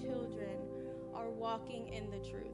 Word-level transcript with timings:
children 0.00 0.58
are 1.14 1.30
walking 1.30 1.88
in 1.88 2.10
the 2.10 2.18
truth. 2.18 2.52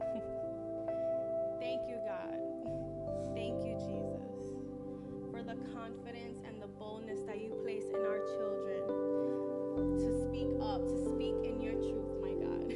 Thank 1.60 1.82
you, 1.88 1.98
God. 2.06 2.38
Thank 3.34 3.64
you, 3.64 3.76
Jesus, 3.78 4.54
for 5.30 5.42
the 5.42 5.56
confidence 5.72 6.38
and 6.46 6.60
the 6.60 6.66
boldness 6.66 7.20
that 7.26 7.40
you 7.40 7.50
place 7.62 7.84
in 7.90 8.00
our 8.04 8.18
children 8.38 9.16
to 9.98 10.10
speak 10.26 10.48
up, 10.60 10.86
to 10.88 10.96
speak 11.14 11.34
in 11.44 11.60
your 11.60 11.74
truth, 11.74 12.18
my 12.22 12.32
God. 12.32 12.74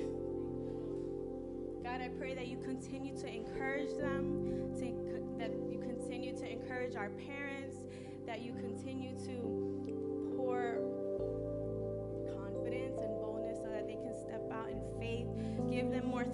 God, 1.83 2.01
I 2.03 2.09
pray 2.19 2.35
that 2.35 2.47
you 2.47 2.59
continue 2.59 3.17
to 3.19 3.27
encourage 3.27 3.97
them, 3.97 4.75
to, 4.77 4.85
that 5.39 5.51
you 5.71 5.79
continue 5.81 6.37
to 6.37 6.51
encourage 6.51 6.95
our 6.95 7.11
parents, 7.11 7.77
that 8.27 8.43
you 8.43 8.53
continue 8.53 9.15
to 9.27 9.70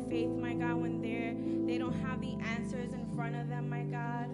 faith, 0.08 0.30
my 0.30 0.54
God, 0.54 0.74
when 0.76 1.00
they're 1.00 1.34
they 1.66 1.78
don't 1.78 1.94
have 2.00 2.20
the 2.20 2.36
answers 2.44 2.92
in 2.92 3.06
front 3.14 3.34
of 3.34 3.48
them, 3.48 3.68
my 3.68 3.82
God. 3.82 4.28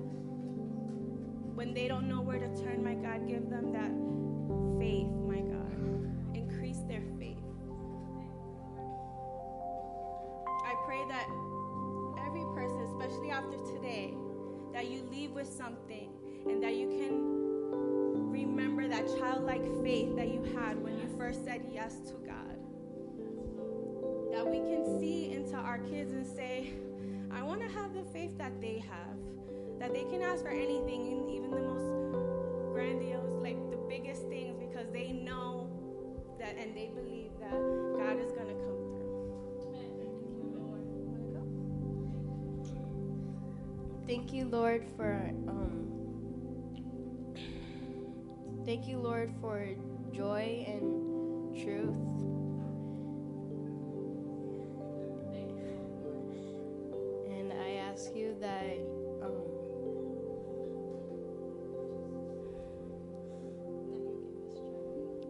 When 1.54 1.74
they 1.74 1.88
don't 1.88 2.08
know 2.08 2.20
where 2.20 2.38
to 2.38 2.48
turn, 2.62 2.84
my 2.84 2.94
God, 2.94 3.26
give 3.26 3.48
them 3.48 3.72
that 3.72 3.92
faith, 4.78 5.08
my 5.26 5.40
God. 5.40 6.36
Increase 6.36 6.78
their 6.88 7.02
faith. 7.18 7.38
I 10.64 10.74
pray 10.86 11.02
that 11.08 11.26
every 12.26 12.44
person, 12.54 12.80
especially 12.80 13.30
after 13.30 13.56
today, 13.74 14.14
that 14.72 14.88
you 14.88 15.02
leave 15.10 15.32
with 15.32 15.48
something 15.48 16.10
and 16.46 16.62
that 16.62 16.74
you 16.76 16.88
can 16.88 18.30
remember 18.30 18.88
that 18.88 19.06
childlike 19.18 19.64
faith 19.82 20.16
that 20.16 20.28
you 20.28 20.42
had 20.56 20.82
when 20.82 20.98
you 20.98 21.08
first 21.18 21.44
said 21.44 21.64
yes 21.72 21.96
to. 22.06 22.21
That 24.42 24.50
we 24.50 24.58
can 24.58 24.98
see 24.98 25.32
into 25.32 25.54
our 25.54 25.78
kids 25.78 26.12
and 26.12 26.26
say, 26.26 26.72
I 27.30 27.44
want 27.44 27.60
to 27.60 27.68
have 27.68 27.94
the 27.94 28.02
faith 28.12 28.36
that 28.38 28.60
they 28.60 28.82
have. 28.90 29.16
That 29.78 29.94
they 29.94 30.02
can 30.02 30.20
ask 30.20 30.42
for 30.42 30.50
anything, 30.50 31.28
even 31.30 31.48
the 31.48 31.60
most 31.60 31.86
grandiose, 32.72 33.40
like 33.40 33.70
the 33.70 33.76
biggest 33.88 34.22
things, 34.22 34.56
because 34.58 34.90
they 34.92 35.12
know 35.12 35.70
that 36.40 36.56
and 36.58 36.76
they 36.76 36.90
believe 36.92 37.30
that 37.38 37.52
God 37.52 38.18
is 38.18 38.32
going 38.32 38.48
to 38.48 38.54
come 38.54 38.78
through. 38.96 39.12
Thank 44.08 44.32
you, 44.32 44.46
Lord, 44.46 44.84
for 44.96 45.30
um, 45.46 45.86
thank 48.66 48.88
you, 48.88 48.98
Lord, 48.98 49.32
for 49.40 49.68
joy 50.12 50.64
and 50.66 51.54
truth. 51.62 52.31
Ask 58.02 58.16
you 58.16 58.34
that 58.40 58.78
um, 59.22 59.32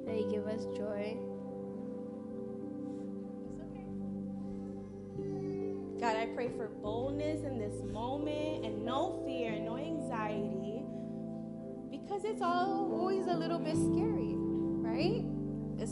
that 0.06 0.16
you 0.16 0.30
give 0.30 0.46
us 0.46 0.64
joy. 0.76 1.16
God, 6.00 6.16
I 6.16 6.26
pray 6.34 6.48
for 6.56 6.68
boldness 6.82 7.44
in 7.44 7.58
this 7.58 7.82
moment 7.92 8.64
and 8.64 8.84
no 8.84 9.22
fear, 9.26 9.58
no 9.60 9.76
anxiety, 9.76 10.82
because 11.90 12.24
it's 12.24 12.40
all 12.40 12.90
always 12.92 13.26
a 13.26 13.36
little 13.36 13.58
bit 13.58 13.76
scary? 13.76 14.41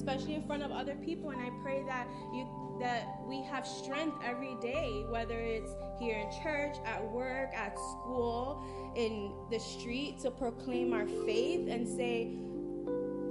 Especially 0.00 0.34
in 0.34 0.46
front 0.46 0.62
of 0.62 0.70
other 0.70 0.94
people. 0.94 1.28
And 1.30 1.40
I 1.40 1.50
pray 1.62 1.82
that 1.86 2.06
you 2.32 2.48
that 2.80 3.20
we 3.26 3.42
have 3.42 3.66
strength 3.66 4.16
every 4.24 4.56
day, 4.62 5.04
whether 5.10 5.38
it's 5.38 5.72
here 5.98 6.16
in 6.16 6.30
church, 6.42 6.76
at 6.86 7.04
work, 7.12 7.50
at 7.54 7.78
school, 7.78 8.64
in 8.96 9.32
the 9.50 9.58
street, 9.58 10.18
to 10.20 10.30
proclaim 10.30 10.94
our 10.94 11.06
faith 11.26 11.68
and 11.68 11.86
say, 11.86 12.38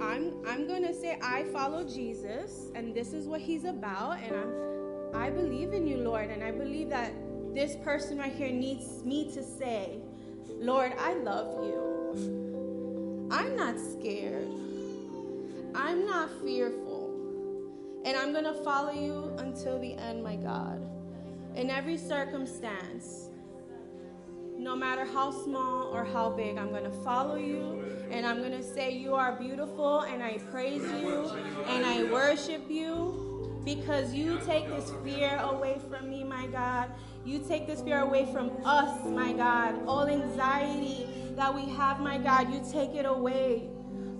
I'm 0.00 0.32
I'm 0.46 0.68
gonna 0.68 0.94
say 0.94 1.18
I 1.20 1.42
follow 1.52 1.82
Jesus 1.82 2.70
and 2.76 2.94
this 2.94 3.12
is 3.12 3.26
what 3.26 3.40
he's 3.40 3.64
about 3.64 4.18
and 4.20 4.36
I'm 4.36 4.70
I 5.12 5.28
believe 5.28 5.72
in 5.72 5.88
you, 5.88 5.96
Lord, 5.96 6.30
and 6.30 6.44
I 6.44 6.52
believe 6.52 6.88
that 6.90 7.12
this 7.52 7.74
person 7.82 8.18
right 8.18 8.32
here 8.32 8.52
needs 8.52 9.04
me 9.04 9.32
to 9.34 9.42
say, 9.42 9.98
Lord, 10.60 10.92
I 11.00 11.14
love 11.14 11.64
you. 11.64 13.28
I'm 13.32 13.56
not 13.56 13.74
scared. 13.78 14.48
I'm 15.74 16.06
not 16.06 16.30
fearful. 16.42 17.08
And 18.04 18.16
I'm 18.16 18.32
going 18.32 18.44
to 18.44 18.54
follow 18.64 18.92
you 18.92 19.34
until 19.38 19.78
the 19.78 19.94
end, 19.94 20.22
my 20.24 20.36
God. 20.36 20.80
In 21.54 21.70
every 21.70 21.96
circumstance, 21.96 23.28
no 24.56 24.76
matter 24.76 25.04
how 25.04 25.30
small 25.30 25.84
or 25.92 26.04
how 26.04 26.30
big, 26.30 26.58
I'm 26.58 26.70
going 26.70 26.84
to 26.84 27.02
follow 27.02 27.36
you 27.36 27.82
and 28.10 28.26
I'm 28.26 28.38
going 28.38 28.52
to 28.52 28.62
say, 28.62 28.90
You 28.92 29.14
are 29.14 29.32
beautiful, 29.38 30.00
and 30.00 30.22
I 30.22 30.38
praise 30.50 30.82
you 30.82 31.30
and 31.66 31.86
I 31.86 32.04
worship 32.04 32.68
you 32.68 33.60
because 33.64 34.12
you 34.14 34.40
take 34.46 34.68
this 34.68 34.92
fear 35.04 35.38
away 35.42 35.78
from 35.88 36.10
me, 36.10 36.24
my 36.24 36.46
God. 36.46 36.90
You 37.24 37.38
take 37.46 37.66
this 37.66 37.82
fear 37.82 38.00
away 38.00 38.30
from 38.32 38.50
us, 38.64 39.04
my 39.06 39.32
God. 39.32 39.86
All 39.86 40.06
anxiety 40.06 41.06
that 41.36 41.54
we 41.54 41.66
have, 41.70 42.00
my 42.00 42.18
God, 42.18 42.52
you 42.52 42.62
take 42.70 42.94
it 42.94 43.06
away. 43.06 43.68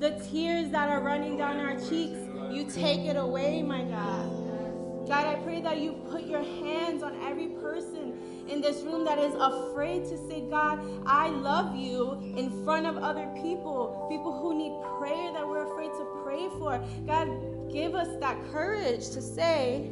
The 0.01 0.13
tears 0.33 0.71
that 0.71 0.89
are 0.89 1.03
running 1.03 1.37
down 1.37 1.59
our 1.59 1.79
cheeks, 1.79 2.19
you 2.51 2.67
take 2.73 3.01
it 3.01 3.17
away, 3.17 3.63
my 3.63 3.83
God. 3.83 5.07
God, 5.07 5.27
I 5.27 5.35
pray 5.45 5.61
that 5.61 5.77
you 5.79 5.93
put 6.11 6.25
your 6.25 6.43
hands 6.43 7.03
on 7.03 7.21
every 7.23 7.49
person 7.49 8.47
in 8.49 8.63
this 8.63 8.81
room 8.81 9.05
that 9.05 9.19
is 9.19 9.35
afraid 9.35 10.05
to 10.05 10.17
say, 10.27 10.41
God, 10.49 10.81
I 11.05 11.29
love 11.29 11.77
you 11.77 12.13
in 12.35 12.65
front 12.65 12.87
of 12.87 12.97
other 12.97 13.27
people, 13.43 14.07
people 14.11 14.41
who 14.41 14.57
need 14.57 14.73
prayer 14.99 15.35
that 15.35 15.47
we're 15.47 15.71
afraid 15.71 15.91
to 15.91 16.07
pray 16.25 16.49
for. 16.59 16.83
God, 17.07 17.29
give 17.71 17.95
us 17.95 18.09
that 18.21 18.39
courage 18.51 19.11
to 19.11 19.21
say, 19.21 19.91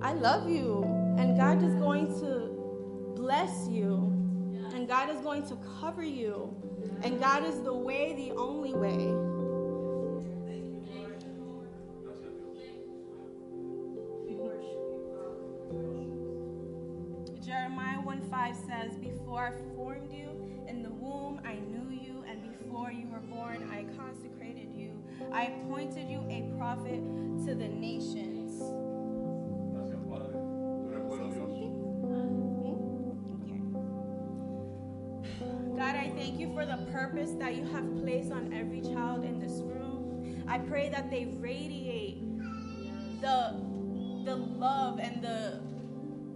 I 0.00 0.12
love 0.12 0.48
you. 0.48 0.84
And 1.18 1.36
God 1.36 1.60
is 1.60 1.74
going 1.74 2.06
to 2.20 2.54
bless 3.16 3.66
you. 3.68 4.13
And 4.84 4.90
God 4.90 5.08
is 5.08 5.22
going 5.22 5.48
to 5.48 5.56
cover 5.80 6.02
you. 6.02 6.54
And 7.02 7.18
God 7.18 7.42
is 7.42 7.62
the 7.62 7.72
way, 7.72 8.12
the 8.12 8.32
only 8.32 8.74
way. 8.74 9.14
Jeremiah 17.42 18.02
1 18.02 18.28
5 18.30 18.56
says, 18.56 18.98
Before 18.98 19.56
I 19.56 19.74
formed 19.74 20.12
you 20.12 20.28
in 20.68 20.82
the 20.82 20.90
womb, 20.90 21.40
I 21.46 21.54
knew 21.54 21.90
you, 21.90 22.22
and 22.28 22.42
before 22.58 22.92
you 22.92 23.08
were 23.08 23.20
born, 23.20 23.66
I 23.72 23.86
consecrated 23.96 24.68
you. 24.74 25.02
I 25.32 25.44
appointed 25.44 26.10
you 26.10 26.26
a 26.28 26.54
prophet 26.58 27.00
to 27.46 27.54
the 27.54 27.68
nations. 27.68 28.60
God, 35.94 36.02
I 36.02 36.08
thank 36.10 36.40
you 36.40 36.52
for 36.52 36.66
the 36.66 36.76
purpose 36.90 37.30
that 37.38 37.54
you 37.54 37.64
have 37.66 38.02
placed 38.02 38.32
on 38.32 38.52
every 38.52 38.80
child 38.80 39.24
in 39.24 39.38
this 39.38 39.60
room. 39.62 40.44
I 40.48 40.58
pray 40.58 40.88
that 40.88 41.10
they 41.10 41.26
radiate 41.38 42.18
the, 43.20 43.60
the 44.24 44.34
love 44.34 44.98
and 44.98 45.22
the, 45.22 45.60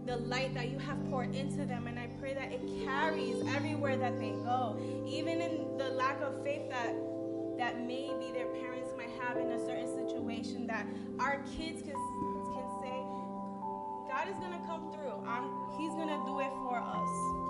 the 0.06 0.18
light 0.18 0.54
that 0.54 0.70
you 0.70 0.78
have 0.78 1.04
poured 1.10 1.34
into 1.34 1.66
them. 1.66 1.88
And 1.88 1.98
I 1.98 2.06
pray 2.20 2.34
that 2.34 2.52
it 2.52 2.60
carries 2.84 3.44
everywhere 3.54 3.96
that 3.96 4.20
they 4.20 4.30
go. 4.30 4.78
Even 5.06 5.40
in 5.40 5.76
the 5.76 5.90
lack 5.90 6.20
of 6.22 6.42
faith 6.44 6.70
that, 6.70 6.94
that 7.58 7.80
maybe 7.80 8.30
their 8.32 8.46
parents 8.46 8.90
might 8.96 9.10
have 9.20 9.38
in 9.38 9.50
a 9.50 9.66
certain 9.66 9.88
situation 10.06 10.68
that 10.68 10.86
our 11.18 11.42
kids 11.56 11.82
can, 11.82 11.94
can 12.54 12.68
say, 12.80 12.94
God 14.08 14.28
is 14.28 14.38
going 14.38 14.52
to 14.52 14.66
come 14.66 14.92
through. 14.92 15.14
I'm, 15.26 15.50
he's 15.76 15.92
going 15.94 16.08
to 16.08 16.22
do 16.26 16.38
it 16.38 16.52
for 16.62 16.78
us. 16.78 17.47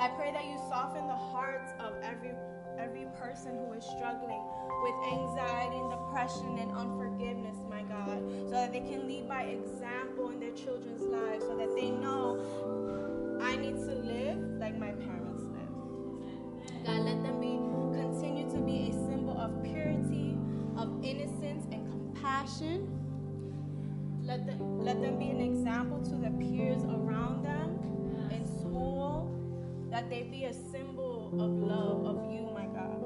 I 0.00 0.08
pray 0.08 0.32
that 0.32 0.46
you 0.46 0.56
soften 0.70 1.06
the 1.06 1.14
hearts 1.14 1.72
of 1.78 1.92
every 2.02 2.32
every 2.78 3.06
person 3.18 3.52
who 3.58 3.74
is 3.74 3.84
struggling 3.84 4.40
with 4.82 4.94
anxiety 5.12 5.76
and 5.76 5.90
depression 5.90 6.58
and 6.58 6.72
unforgiveness, 6.72 7.58
my 7.68 7.82
God, 7.82 8.18
so 8.46 8.52
that 8.52 8.72
they 8.72 8.80
can 8.80 9.06
lead 9.06 9.28
by 9.28 9.42
example 9.42 10.30
in 10.30 10.40
their 10.40 10.52
children's 10.52 11.02
lives, 11.02 11.44
so 11.44 11.54
that 11.58 11.76
they 11.76 11.90
know 11.90 12.40
I 13.42 13.56
need 13.56 13.76
to 13.76 13.94
live 13.94 14.38
like 14.58 14.78
my 14.78 14.92
parents 14.92 15.42
live. 15.42 16.86
God, 16.86 17.00
let 17.04 17.22
them 17.22 17.38
be 17.38 17.60
continue 18.00 18.48
to 18.50 18.60
be 18.60 18.88
a 18.88 18.92
symbol 18.92 19.38
of 19.38 19.62
purity, 19.62 20.34
of 20.78 21.04
innocence 21.04 21.66
and 21.70 21.86
compassion. 21.90 22.88
Let 24.22 24.46
them, 24.46 24.80
let 24.80 25.00
them 25.02 25.18
be 25.18 25.28
an 25.28 25.40
example 25.40 26.00
to 26.04 26.16
the 26.16 26.30
peers 26.30 26.84
around 26.84 27.44
them 27.44 28.30
in 28.30 28.46
school, 28.46 29.39
that 29.90 30.08
they 30.08 30.22
be 30.22 30.44
a 30.44 30.52
symbol 30.52 31.28
of 31.40 31.50
love 31.50 32.06
of 32.06 32.32
you, 32.32 32.48
my 32.54 32.66
God. 32.66 32.96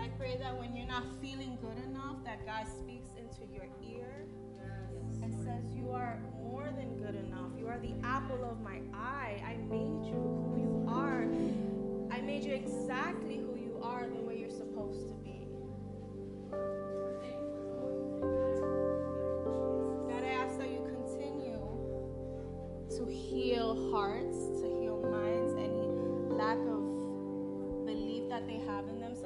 I 0.00 0.08
pray 0.16 0.36
that 0.38 0.58
when 0.58 0.74
you're 0.74 0.86
not 0.86 1.04
feeling 1.20 1.58
good 1.60 1.84
enough, 1.84 2.16
that 2.24 2.46
God 2.46 2.66
speaks 2.66 3.10
into 3.18 3.52
your 3.52 3.66
ear 3.84 4.24
and 5.22 5.34
says, 5.44 5.62
You 5.74 5.90
are 5.90 6.18
more 6.42 6.70
than 6.76 6.96
good 6.96 7.14
enough. 7.14 7.50
You 7.58 7.68
are 7.68 7.78
the 7.78 7.94
apple 8.02 8.44
of 8.50 8.60
my 8.62 8.80
eye. 8.94 9.42
I 9.46 9.56
made 9.68 10.06
you 10.08 10.14
who 10.14 10.56
you 10.58 10.86
are. 10.88 11.67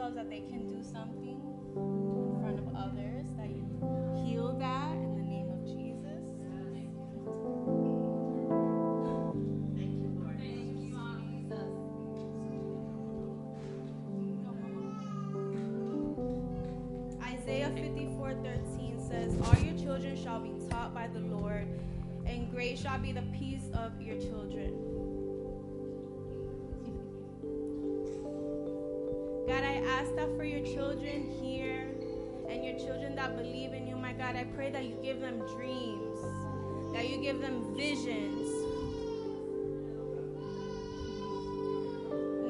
Themselves 0.03 0.17
that 0.17 0.31
they 0.31 0.41
can 0.41 0.67
do 0.67 0.83
something 0.83 1.41
in 1.77 2.41
front 2.41 2.59
of 2.59 2.67
others, 2.75 3.27
that 3.37 3.49
you 3.49 3.65
heal 4.25 4.53
that 4.59 4.93
in 4.95 5.17
the 5.17 5.23
name 5.23 5.49
of 5.51 5.65
Jesus. 5.65 6.03
Isaiah 17.23 17.71
54 17.75 18.35
13 18.43 19.01
says, 19.09 19.35
All 19.45 19.65
your 19.65 19.79
children 19.79 20.17
shall 20.21 20.41
be 20.41 20.53
taught 20.69 20.95
by 20.95 21.07
the 21.09 21.21
Lord, 21.21 21.69
and 22.27 22.51
great 22.51 22.79
shall 22.79 22.99
be 22.99 23.13
the 23.13 23.23
peace 23.39 23.69
of 23.75 24.01
your 24.01 24.19
children. 24.21 24.52
Ask 30.03 30.17
that 30.17 30.37
for 30.37 30.43
your 30.43 30.65
children 30.67 31.31
here 31.41 31.87
and 32.51 32.65
your 32.65 32.77
children 32.77 33.15
that 33.15 33.37
believe 33.37 33.73
in 33.73 33.87
you, 33.87 33.97
my 33.97 34.13
God, 34.13 34.35
I 34.35 34.43
pray 34.43 34.69
that 34.73 34.85
you 34.85 34.97
give 35.01 35.21
them 35.21 35.39
dreams, 35.55 36.19
that 36.93 37.09
you 37.09 37.19
give 37.19 37.41
them 37.41 37.77
visions. 37.77 38.49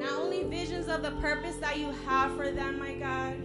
Not 0.01 0.19
only 0.19 0.43
visions 0.45 0.87
of 0.87 1.03
the 1.03 1.11
purpose 1.21 1.55
that 1.57 1.77
you 1.77 1.91
have 2.07 2.35
for 2.35 2.49
them, 2.49 2.79
my 2.79 2.95
God, 2.95 3.37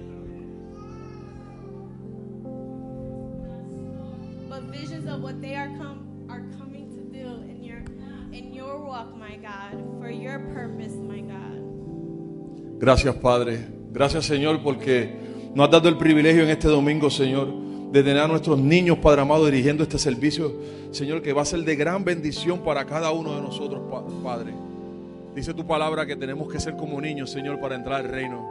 but 4.49 4.63
visions 4.75 5.07
of 5.07 5.21
what 5.21 5.43
they 5.43 5.55
are 5.55 5.69
come 5.77 6.27
are 6.31 6.47
coming 6.57 6.89
to 6.95 7.03
do 7.03 7.27
in 7.43 7.63
your 7.63 7.81
in 8.33 8.55
your 8.55 8.83
walk, 8.83 9.15
my 9.15 9.37
God, 9.37 9.73
for 10.01 10.09
your 10.09 10.39
purpose, 10.55 10.95
my 10.95 11.21
God. 11.21 12.81
Gracias, 12.81 13.15
Padre. 13.21 13.78
Gracias, 13.93 14.27
Señor, 14.27 14.63
porque 14.63 15.11
nos 15.55 15.67
has 15.67 15.71
dado 15.73 15.89
el 15.89 15.97
privilegio 15.97 16.43
en 16.43 16.51
este 16.51 16.69
domingo, 16.69 17.11
Señor, 17.11 17.49
de 17.91 18.03
tener 18.03 18.23
a 18.23 18.29
nuestros 18.29 18.59
niños, 18.59 18.99
Padre 18.99 19.23
amado, 19.23 19.47
dirigiendo 19.47 19.83
este 19.83 19.99
servicio, 19.99 20.53
Señor, 20.91 21.23
que 21.23 21.33
va 21.33 21.43
a 21.43 21.47
ser 21.47 21.61
de 21.61 21.75
gran 21.75 22.05
bendición 22.05 22.61
para 22.61 22.85
cada 22.85 23.11
uno 23.13 23.35
de 23.35 23.41
nosotros, 23.41 23.81
Pa- 23.91 24.05
Padre. 24.23 24.53
Dice 25.35 25.55
tu 25.55 25.67
palabra 25.67 26.05
que 26.05 26.17
tenemos 26.17 26.53
que 26.53 26.61
ser 26.61 26.77
como 26.77 27.01
niños, 27.01 27.31
Señor, 27.31 27.61
para 27.61 27.77
entrar 27.77 28.01
al 28.05 28.11
reino. 28.11 28.47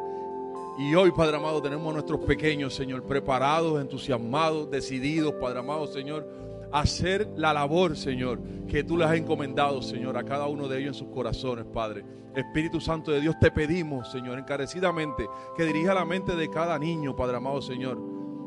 Y 0.80 0.94
hoy, 0.95 1.12
Padre 1.12 1.38
amado, 1.38 1.62
tenemos 1.62 1.90
a 1.90 1.94
nuestros 1.94 2.19
pequeños, 2.22 2.74
Señor, 2.74 3.04
preparados, 3.04 3.80
entusiasmados, 3.81 4.69
decididos, 4.72 5.33
Padre 5.42 5.60
amado, 5.60 5.88
Señor, 5.88 6.28
hacer 6.72 7.30
la 7.36 7.54
labor, 7.54 7.96
Señor, 7.96 8.42
que 8.68 8.84
tú 8.84 8.98
les 8.98 9.08
has 9.08 9.16
encomendado, 9.16 9.81
Señor, 9.81 10.18
a 10.18 10.24
cada 10.24 10.48
uno 10.48 10.68
de 10.68 10.80
ellos 10.80 10.90
en 10.90 11.06
sus 11.06 11.14
corazones, 11.14 11.66
Padre. 11.66 12.04
Espíritu 12.36 12.80
Santo 12.80 13.12
de 13.12 13.22
Dios, 13.22 13.36
te 13.40 13.50
pedimos, 13.50 14.12
Señor, 14.12 14.38
encarecidamente, 14.38 15.28
que 15.56 15.66
dirija 15.66 15.94
la 15.94 16.06
mente 16.06 16.36
de 16.36 16.50
cada 16.50 16.78
niño, 16.78 17.16
Padre 17.16 17.38
amado, 17.38 17.62
Señor, 17.62 17.98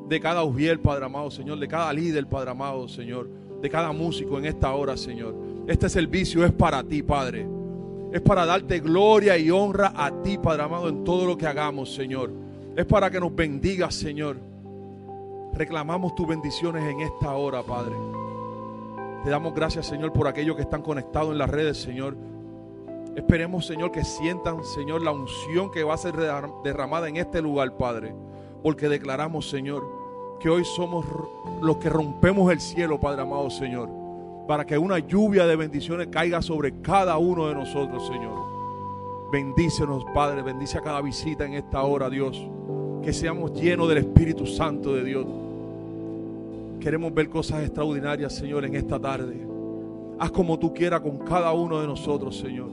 de 0.08 0.20
cada 0.20 0.44
ujiel, 0.44 0.80
Padre 0.80 1.06
amado, 1.06 1.30
Señor, 1.30 1.58
de 1.58 1.68
cada 1.68 1.92
líder, 1.92 2.26
Padre 2.28 2.50
amado, 2.50 2.86
Señor, 2.88 3.28
de 3.60 3.68
cada 3.68 3.92
músico 3.92 4.38
en 4.38 4.44
esta 4.44 4.72
hora, 4.72 4.96
Señor. 4.96 5.34
Este 5.66 5.88
servicio 5.88 6.44
es 6.44 6.52
para 6.52 6.82
ti, 6.84 7.02
Padre. 7.02 7.46
Es 8.12 8.20
para 8.20 8.44
darte 8.44 8.80
gloria 8.80 9.38
y 9.38 9.50
honra 9.50 9.92
a 9.94 10.22
ti, 10.22 10.38
Padre 10.38 10.62
amado, 10.64 10.88
en 10.88 11.04
todo 11.04 11.26
lo 11.26 11.36
que 11.36 11.46
hagamos, 11.46 11.94
Señor. 11.94 12.32
Es 12.76 12.86
para 12.86 13.10
que 13.10 13.20
nos 13.20 13.34
bendigas, 13.34 13.94
Señor. 13.94 14.36
Reclamamos 15.52 16.14
tus 16.14 16.26
bendiciones 16.26 16.82
en 16.84 17.00
esta 17.00 17.34
hora, 17.34 17.62
Padre. 17.62 18.09
Te 19.24 19.30
damos 19.30 19.54
gracias, 19.54 19.86
Señor, 19.86 20.12
por 20.12 20.26
aquellos 20.26 20.56
que 20.56 20.62
están 20.62 20.82
conectados 20.82 21.30
en 21.32 21.38
las 21.38 21.50
redes, 21.50 21.76
Señor. 21.80 22.16
Esperemos, 23.16 23.66
Señor, 23.66 23.90
que 23.92 24.04
sientan, 24.04 24.64
Señor, 24.64 25.02
la 25.02 25.10
unción 25.10 25.70
que 25.70 25.82
va 25.84 25.94
a 25.94 25.98
ser 25.98 26.14
derram- 26.14 26.62
derramada 26.62 27.08
en 27.08 27.16
este 27.16 27.42
lugar, 27.42 27.76
Padre. 27.76 28.14
Porque 28.62 28.88
declaramos, 28.88 29.48
Señor, 29.50 29.84
que 30.40 30.48
hoy 30.48 30.64
somos 30.64 31.04
los 31.60 31.76
que 31.78 31.90
rompemos 31.90 32.50
el 32.50 32.60
cielo, 32.60 32.98
Padre 32.98 33.22
amado, 33.22 33.50
Señor. 33.50 33.88
Para 34.48 34.64
que 34.64 34.78
una 34.78 34.98
lluvia 34.98 35.46
de 35.46 35.56
bendiciones 35.56 36.08
caiga 36.10 36.40
sobre 36.40 36.80
cada 36.80 37.18
uno 37.18 37.46
de 37.48 37.54
nosotros, 37.54 38.06
Señor. 38.06 38.38
Bendícenos, 39.30 40.04
Padre. 40.14 40.42
Bendice 40.42 40.78
a 40.78 40.80
cada 40.80 41.00
visita 41.02 41.44
en 41.44 41.54
esta 41.54 41.82
hora, 41.82 42.08
Dios. 42.08 42.40
Que 43.02 43.12
seamos 43.12 43.52
llenos 43.52 43.88
del 43.88 43.98
Espíritu 43.98 44.46
Santo 44.46 44.94
de 44.94 45.04
Dios. 45.04 45.26
Queremos 46.80 47.12
ver 47.12 47.28
cosas 47.28 47.62
extraordinarias, 47.62 48.34
Señor, 48.34 48.64
en 48.64 48.74
esta 48.74 48.98
tarde. 48.98 49.46
Haz 50.18 50.30
como 50.30 50.58
tú 50.58 50.72
quieras 50.72 51.00
con 51.00 51.18
cada 51.18 51.52
uno 51.52 51.78
de 51.80 51.86
nosotros, 51.86 52.38
Señor. 52.38 52.70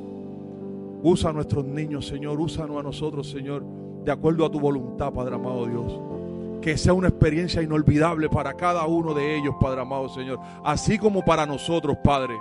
Usa 1.03 1.29
a 1.29 1.33
nuestros 1.33 1.65
niños, 1.65 2.07
Señor. 2.07 2.39
Úsanos 2.39 2.79
a 2.79 2.83
nosotros, 2.83 3.29
Señor, 3.29 3.65
de 4.03 4.11
acuerdo 4.11 4.45
a 4.45 4.51
tu 4.51 4.59
voluntad, 4.59 5.13
Padre 5.13 5.35
amado 5.35 5.65
Dios. 5.65 5.99
Que 6.61 6.77
sea 6.77 6.93
una 6.93 7.09
experiencia 7.09 7.61
inolvidable 7.61 8.29
para 8.29 8.53
cada 8.53 8.85
uno 8.87 9.13
de 9.13 9.37
ellos, 9.37 9.55
Padre 9.59 9.81
amado 9.81 10.07
Señor. 10.09 10.39
Así 10.63 10.97
como 10.97 11.23
para 11.23 11.45
nosotros, 11.45 11.97
Padre. 12.03 12.35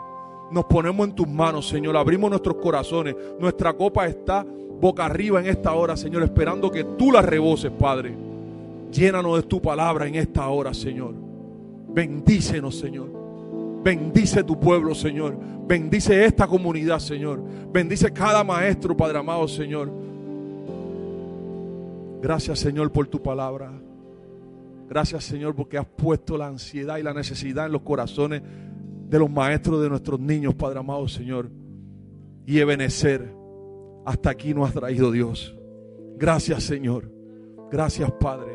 Nos 0.53 0.65
ponemos 0.67 1.09
en 1.09 1.15
tus 1.17 1.29
manos, 1.29 1.69
Señor. 1.69 1.97
Abrimos 1.97 2.31
nuestros 2.31 2.57
corazones. 2.57 3.17
Nuestra 3.41 3.73
copa 3.73 4.07
está 4.07 4.47
boca 4.81 5.05
arriba 5.05 5.41
en 5.41 5.47
esta 5.47 5.73
hora, 5.73 5.97
Señor, 5.97 6.23
esperando 6.23 6.71
que 6.71 6.85
tú 6.85 7.11
la 7.11 7.23
reboses, 7.23 7.73
Padre. 7.73 8.15
Llénanos 8.93 9.37
de 9.37 9.43
tu 9.43 9.61
palabra 9.61 10.07
en 10.07 10.15
esta 10.15 10.49
hora, 10.49 10.73
Señor. 10.73 11.26
Bendícenos, 11.97 12.79
Señor. 12.79 13.09
Bendice 13.83 14.45
tu 14.45 14.61
pueblo, 14.61 14.95
Señor. 14.95 15.35
Bendice 15.67 16.27
esta 16.27 16.47
comunidad, 16.47 16.99
Señor. 16.99 17.43
Bendice 17.73 18.13
cada 18.13 18.45
maestro, 18.45 18.95
Padre 18.95 19.17
amado, 19.17 19.49
Señor. 19.49 19.91
Gracias, 22.21 22.59
Señor, 22.59 22.93
por 22.93 23.07
tu 23.07 23.23
palabra. 23.23 23.73
Gracias, 24.91 25.25
Señor, 25.25 25.55
porque 25.55 25.79
has 25.79 25.87
puesto 25.87 26.37
la 26.37 26.49
ansiedad 26.49 26.99
y 26.99 27.03
la 27.03 27.15
necesidad 27.15 27.65
en 27.65 27.73
los 27.73 27.81
corazones 27.81 28.43
de 29.09 29.19
los 29.19 29.31
maestros 29.31 29.81
de 29.81 29.89
nuestros 29.89 30.21
niños, 30.21 30.55
Padre 30.55 30.81
amado, 30.81 31.09
Señor. 31.09 31.49
Y 32.45 32.59
Ebenecer, 32.59 33.33
hasta 34.05 34.29
aquí 34.29 34.53
nos 34.53 34.69
has 34.69 34.75
traído 34.75 35.11
Dios. 35.11 35.57
Gracias, 36.19 36.63
Señor. 36.63 37.11
Gracias, 37.73 38.13
Padre. 38.21 38.55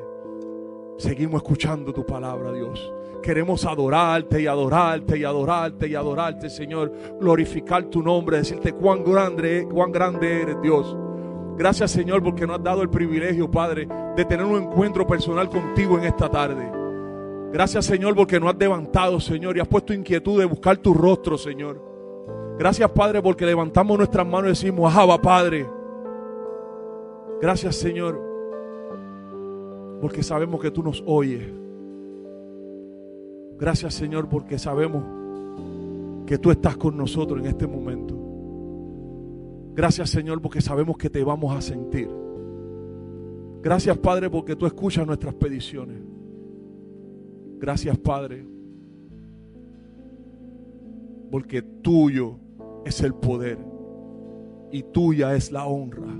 Seguimos 0.99 1.41
escuchando 1.41 1.91
tu 1.91 2.05
palabra, 2.05 2.53
Dios. 2.53 3.00
Queremos 3.21 3.65
adorarte 3.65 4.41
y 4.41 4.47
adorarte 4.47 5.17
y 5.17 5.23
adorarte 5.23 5.87
y 5.87 5.95
adorarte, 5.95 6.49
Señor. 6.49 6.91
Glorificar 7.19 7.85
tu 7.85 8.01
nombre, 8.01 8.37
decirte 8.37 8.73
cuán 8.73 9.03
grande, 9.03 9.67
cuán 9.71 9.91
grande 9.91 10.41
eres, 10.41 10.61
Dios. 10.61 10.97
Gracias, 11.57 11.91
Señor, 11.91 12.23
porque 12.23 12.47
nos 12.47 12.57
has 12.57 12.63
dado 12.63 12.81
el 12.81 12.89
privilegio, 12.89 13.49
Padre, 13.49 13.87
de 14.15 14.25
tener 14.25 14.45
un 14.45 14.63
encuentro 14.63 15.05
personal 15.05 15.49
contigo 15.49 15.97
en 15.97 16.05
esta 16.05 16.29
tarde. 16.29 16.71
Gracias, 17.53 17.85
Señor, 17.85 18.15
porque 18.15 18.39
nos 18.39 18.53
has 18.53 18.57
levantado, 18.57 19.19
Señor, 19.19 19.57
y 19.57 19.59
has 19.59 19.67
puesto 19.67 19.93
inquietud 19.93 20.39
de 20.39 20.45
buscar 20.45 20.77
tu 20.77 20.93
rostro, 20.93 21.37
Señor. 21.37 21.79
Gracias, 22.57 22.89
Padre, 22.91 23.21
porque 23.21 23.45
levantamos 23.45 23.97
nuestras 23.97 24.25
manos 24.25 24.45
y 24.45 24.49
decimos, 24.49 24.95
Abba, 24.95 25.21
Padre. 25.21 25.69
Gracias, 27.41 27.75
Señor, 27.75 28.19
porque 29.99 30.23
sabemos 30.23 30.61
que 30.61 30.71
tú 30.71 30.81
nos 30.81 31.03
oyes. 31.05 31.60
Gracias, 33.61 33.93
Señor, 33.93 34.27
porque 34.27 34.57
sabemos 34.57 35.03
que 36.25 36.39
tú 36.39 36.49
estás 36.49 36.77
con 36.77 36.97
nosotros 36.97 37.39
en 37.41 37.45
este 37.45 37.67
momento. 37.67 38.17
Gracias, 39.75 40.09
Señor, 40.09 40.41
porque 40.41 40.61
sabemos 40.61 40.97
que 40.97 41.11
te 41.11 41.23
vamos 41.23 41.55
a 41.55 41.61
sentir. 41.61 42.09
Gracias, 43.61 43.95
Padre, 43.99 44.31
porque 44.31 44.55
tú 44.55 44.65
escuchas 44.65 45.05
nuestras 45.05 45.35
peticiones. 45.35 46.01
Gracias, 47.59 47.95
Padre, 47.99 48.47
porque 51.29 51.61
tuyo 51.61 52.37
es 52.83 52.99
el 53.01 53.13
poder 53.13 53.59
y 54.71 54.81
tuya 54.81 55.35
es 55.35 55.51
la 55.51 55.67
honra. 55.67 56.19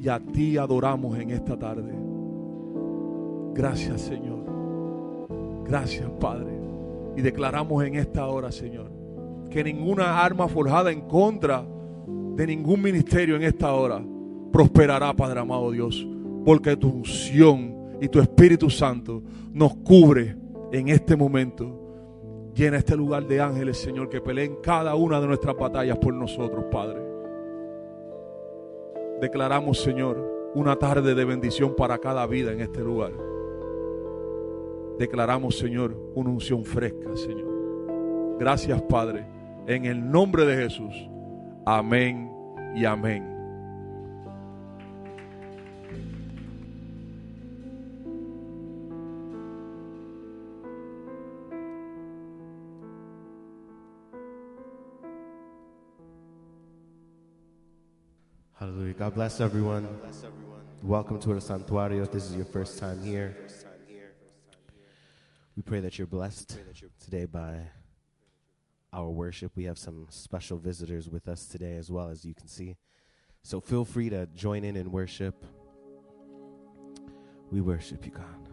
Y 0.00 0.08
a 0.08 0.18
ti 0.18 0.58
adoramos 0.58 1.16
en 1.16 1.30
esta 1.30 1.56
tarde. 1.56 1.94
Gracias, 3.54 4.00
Señor. 4.00 4.37
Gracias, 5.68 6.08
Padre. 6.18 6.58
Y 7.16 7.20
declaramos 7.20 7.84
en 7.84 7.96
esta 7.96 8.26
hora, 8.26 8.50
Señor, 8.50 8.90
que 9.50 9.62
ninguna 9.62 10.24
arma 10.24 10.48
forjada 10.48 10.90
en 10.90 11.02
contra 11.02 11.64
de 12.36 12.46
ningún 12.46 12.80
ministerio 12.80 13.36
en 13.36 13.42
esta 13.42 13.74
hora 13.74 14.02
prosperará, 14.52 15.12
Padre 15.12 15.40
amado 15.40 15.70
Dios, 15.70 16.06
porque 16.44 16.76
tu 16.76 16.88
unción 16.88 17.98
y 18.00 18.08
tu 18.08 18.20
Espíritu 18.20 18.70
Santo 18.70 19.22
nos 19.52 19.74
cubre 19.76 20.36
en 20.72 20.88
este 20.88 21.16
momento. 21.16 21.84
Llena 22.54 22.78
este 22.78 22.96
lugar 22.96 23.26
de 23.26 23.40
ángeles, 23.40 23.76
Señor, 23.76 24.08
que 24.08 24.20
peleen 24.20 24.56
cada 24.62 24.94
una 24.94 25.20
de 25.20 25.26
nuestras 25.26 25.56
batallas 25.56 25.98
por 25.98 26.14
nosotros, 26.14 26.64
Padre. 26.70 27.00
Declaramos, 29.20 29.80
Señor, 29.80 30.50
una 30.54 30.76
tarde 30.76 31.14
de 31.14 31.24
bendición 31.24 31.74
para 31.76 31.98
cada 31.98 32.26
vida 32.26 32.52
en 32.52 32.60
este 32.60 32.80
lugar. 32.80 33.27
Declaramos, 34.98 35.56
Señor, 35.56 35.96
una 36.14 36.30
unción 36.30 36.64
fresca, 36.64 37.16
Señor. 37.16 38.36
Gracias, 38.38 38.82
Padre. 38.82 39.24
En 39.66 39.84
el 39.84 40.10
nombre 40.10 40.44
de 40.44 40.56
Jesús. 40.56 40.94
Amén 41.64 42.30
y 42.74 42.84
amén. 42.84 43.38
Hallelujah. 58.58 58.94
God 58.94 59.14
bless 59.14 59.40
everyone. 59.40 59.86
Welcome 60.82 61.20
to 61.20 61.32
El 61.32 61.40
Santuario. 61.40 62.02
If 62.02 62.10
this 62.10 62.24
is 62.24 62.34
your 62.36 62.44
first 62.44 62.78
time 62.78 63.00
here, 63.02 63.36
we 65.58 65.62
pray 65.62 65.80
that 65.80 65.98
you're 65.98 66.06
blessed 66.06 66.56
today 67.00 67.24
by 67.24 67.56
our 68.92 69.10
worship. 69.10 69.50
We 69.56 69.64
have 69.64 69.76
some 69.76 70.06
special 70.08 70.56
visitors 70.56 71.10
with 71.10 71.26
us 71.26 71.46
today 71.46 71.74
as 71.74 71.90
well, 71.90 72.10
as 72.10 72.24
you 72.24 72.32
can 72.32 72.46
see. 72.46 72.76
So 73.42 73.60
feel 73.60 73.84
free 73.84 74.08
to 74.08 74.26
join 74.36 74.62
in 74.62 74.76
and 74.76 74.92
worship. 74.92 75.44
We 77.50 77.60
worship 77.60 78.06
you, 78.06 78.12
God. 78.12 78.47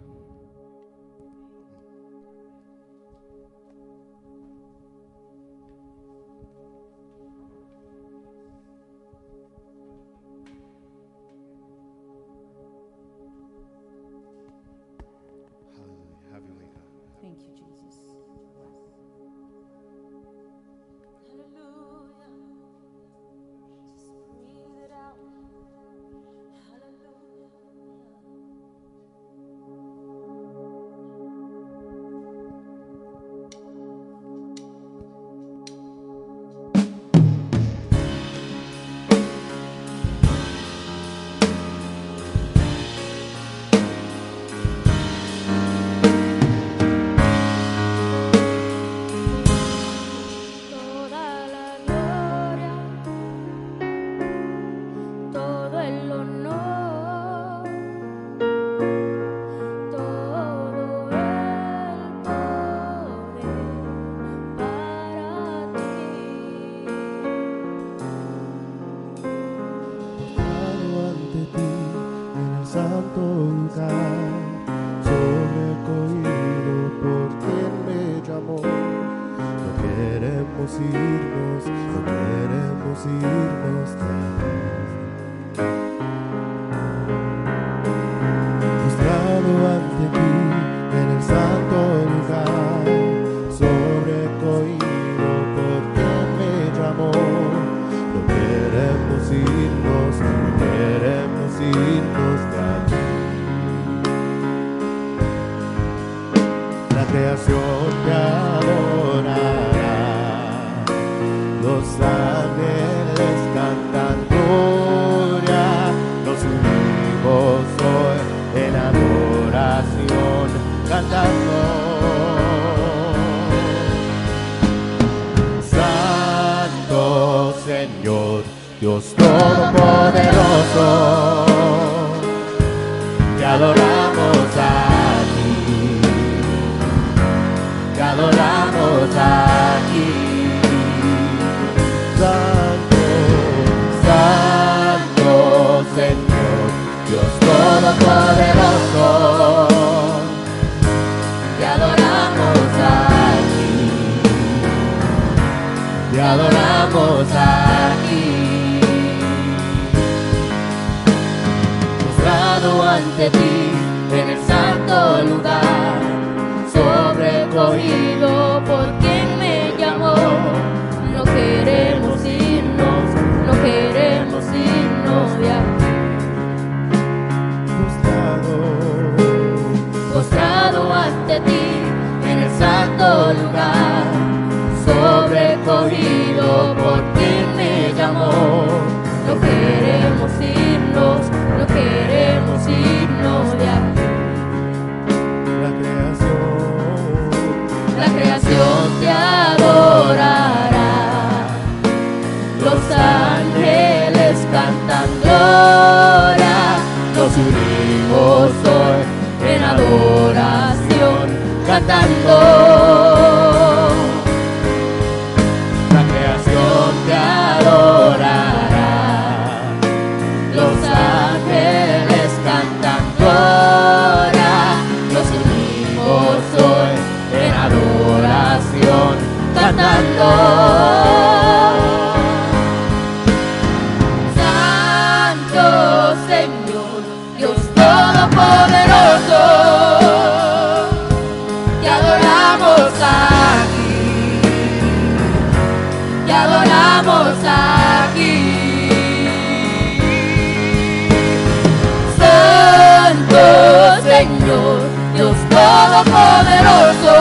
Todopoderoso, 255.55 257.13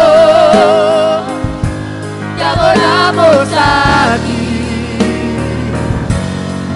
te 2.36 2.42
adoramos 2.42 3.48
aquí, 3.52 4.96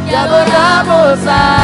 te 0.09 0.17
adoramos 0.17 1.19
aquí. 1.27 1.58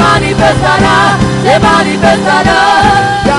Manifestará, 0.00 1.18
se 1.44 1.58
manifestará, 1.58 3.29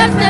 Lift 0.00 0.29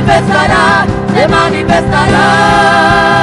manifestará. 0.00 0.86
Se 1.14 1.28
manifestará. 1.28 3.19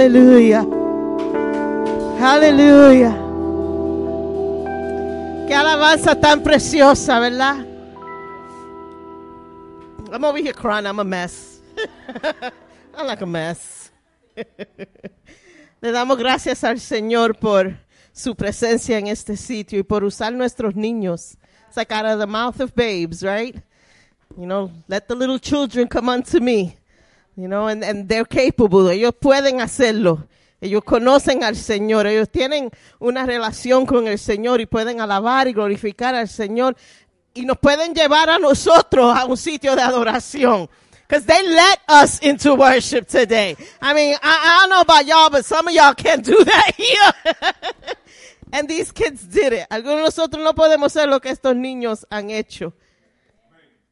Aleluya. 0.00 0.60
Aleluya. 2.22 3.12
Qué 5.46 5.54
alabanza 5.54 6.18
tan 6.18 6.42
preciosa, 6.42 7.20
¿verdad? 7.20 7.66
I'm 10.10 10.24
over 10.24 10.38
here 10.38 10.54
crying. 10.54 10.86
I'm 10.86 11.00
a 11.00 11.04
mess. 11.04 11.60
I'm 12.96 13.06
like 13.06 13.20
a 13.20 13.26
mess. 13.26 13.92
Le 15.82 15.92
damos 15.92 16.16
gracias 16.16 16.64
al 16.64 16.80
Señor 16.80 17.38
por 17.38 17.76
su 18.10 18.34
presencia 18.34 18.96
en 18.96 19.08
este 19.08 19.36
sitio 19.36 19.78
y 19.78 19.82
por 19.82 20.02
usar 20.02 20.32
nuestros 20.32 20.74
niños. 20.76 21.36
It's 21.68 21.76
like 21.76 21.92
out 21.92 22.06
of 22.06 22.18
the 22.18 22.26
mouth 22.26 22.58
of 22.60 22.74
babes, 22.74 23.22
right? 23.22 23.54
You 24.38 24.46
know, 24.46 24.70
let 24.88 25.08
the 25.08 25.14
little 25.14 25.38
children 25.38 25.88
come 25.88 26.08
unto 26.08 26.40
me. 26.40 26.79
You 27.40 27.48
know, 27.48 27.68
and, 27.68 27.82
and 27.82 28.06
they're 28.06 28.26
capable. 28.26 28.90
Ellos 28.90 29.14
pueden 29.18 29.62
hacerlo. 29.62 30.26
Ellos 30.60 30.84
conocen 30.84 31.42
al 31.42 31.56
Señor. 31.56 32.06
Ellos 32.06 32.28
tienen 32.28 32.70
una 32.98 33.24
relación 33.24 33.86
con 33.86 34.06
el 34.06 34.18
Señor 34.18 34.60
y 34.60 34.66
pueden 34.66 35.00
alabar 35.00 35.48
y 35.48 35.54
glorificar 35.54 36.14
al 36.14 36.28
Señor. 36.28 36.76
Y 37.32 37.46
nos 37.46 37.56
pueden 37.56 37.94
llevar 37.94 38.28
a 38.28 38.38
nosotros 38.38 39.16
a 39.16 39.24
un 39.24 39.38
sitio 39.38 39.74
de 39.74 39.80
adoración. 39.80 40.68
Because 41.08 41.24
they 41.24 41.42
let 41.48 41.80
us 41.88 42.20
into 42.20 42.54
worship 42.54 43.06
today. 43.06 43.56
I 43.80 43.94
mean, 43.94 44.16
I, 44.16 44.18
I 44.22 44.58
don't 44.60 44.70
know 44.70 44.82
about 44.82 45.06
y'all, 45.06 45.30
but 45.30 45.46
some 45.46 45.66
of 45.66 45.74
y'all 45.74 45.94
can't 45.94 46.22
do 46.22 46.44
that 46.44 46.72
here. 46.76 47.52
and 48.52 48.68
these 48.68 48.92
kids 48.92 49.26
did 49.26 49.54
it. 49.54 49.66
Algunos 49.70 49.96
de 49.96 50.02
nosotros 50.02 50.44
no 50.44 50.52
podemos 50.52 50.94
hacer 50.94 51.08
lo 51.08 51.20
que 51.20 51.30
estos 51.30 51.56
niños 51.56 52.06
han 52.10 52.28
hecho. 52.28 52.74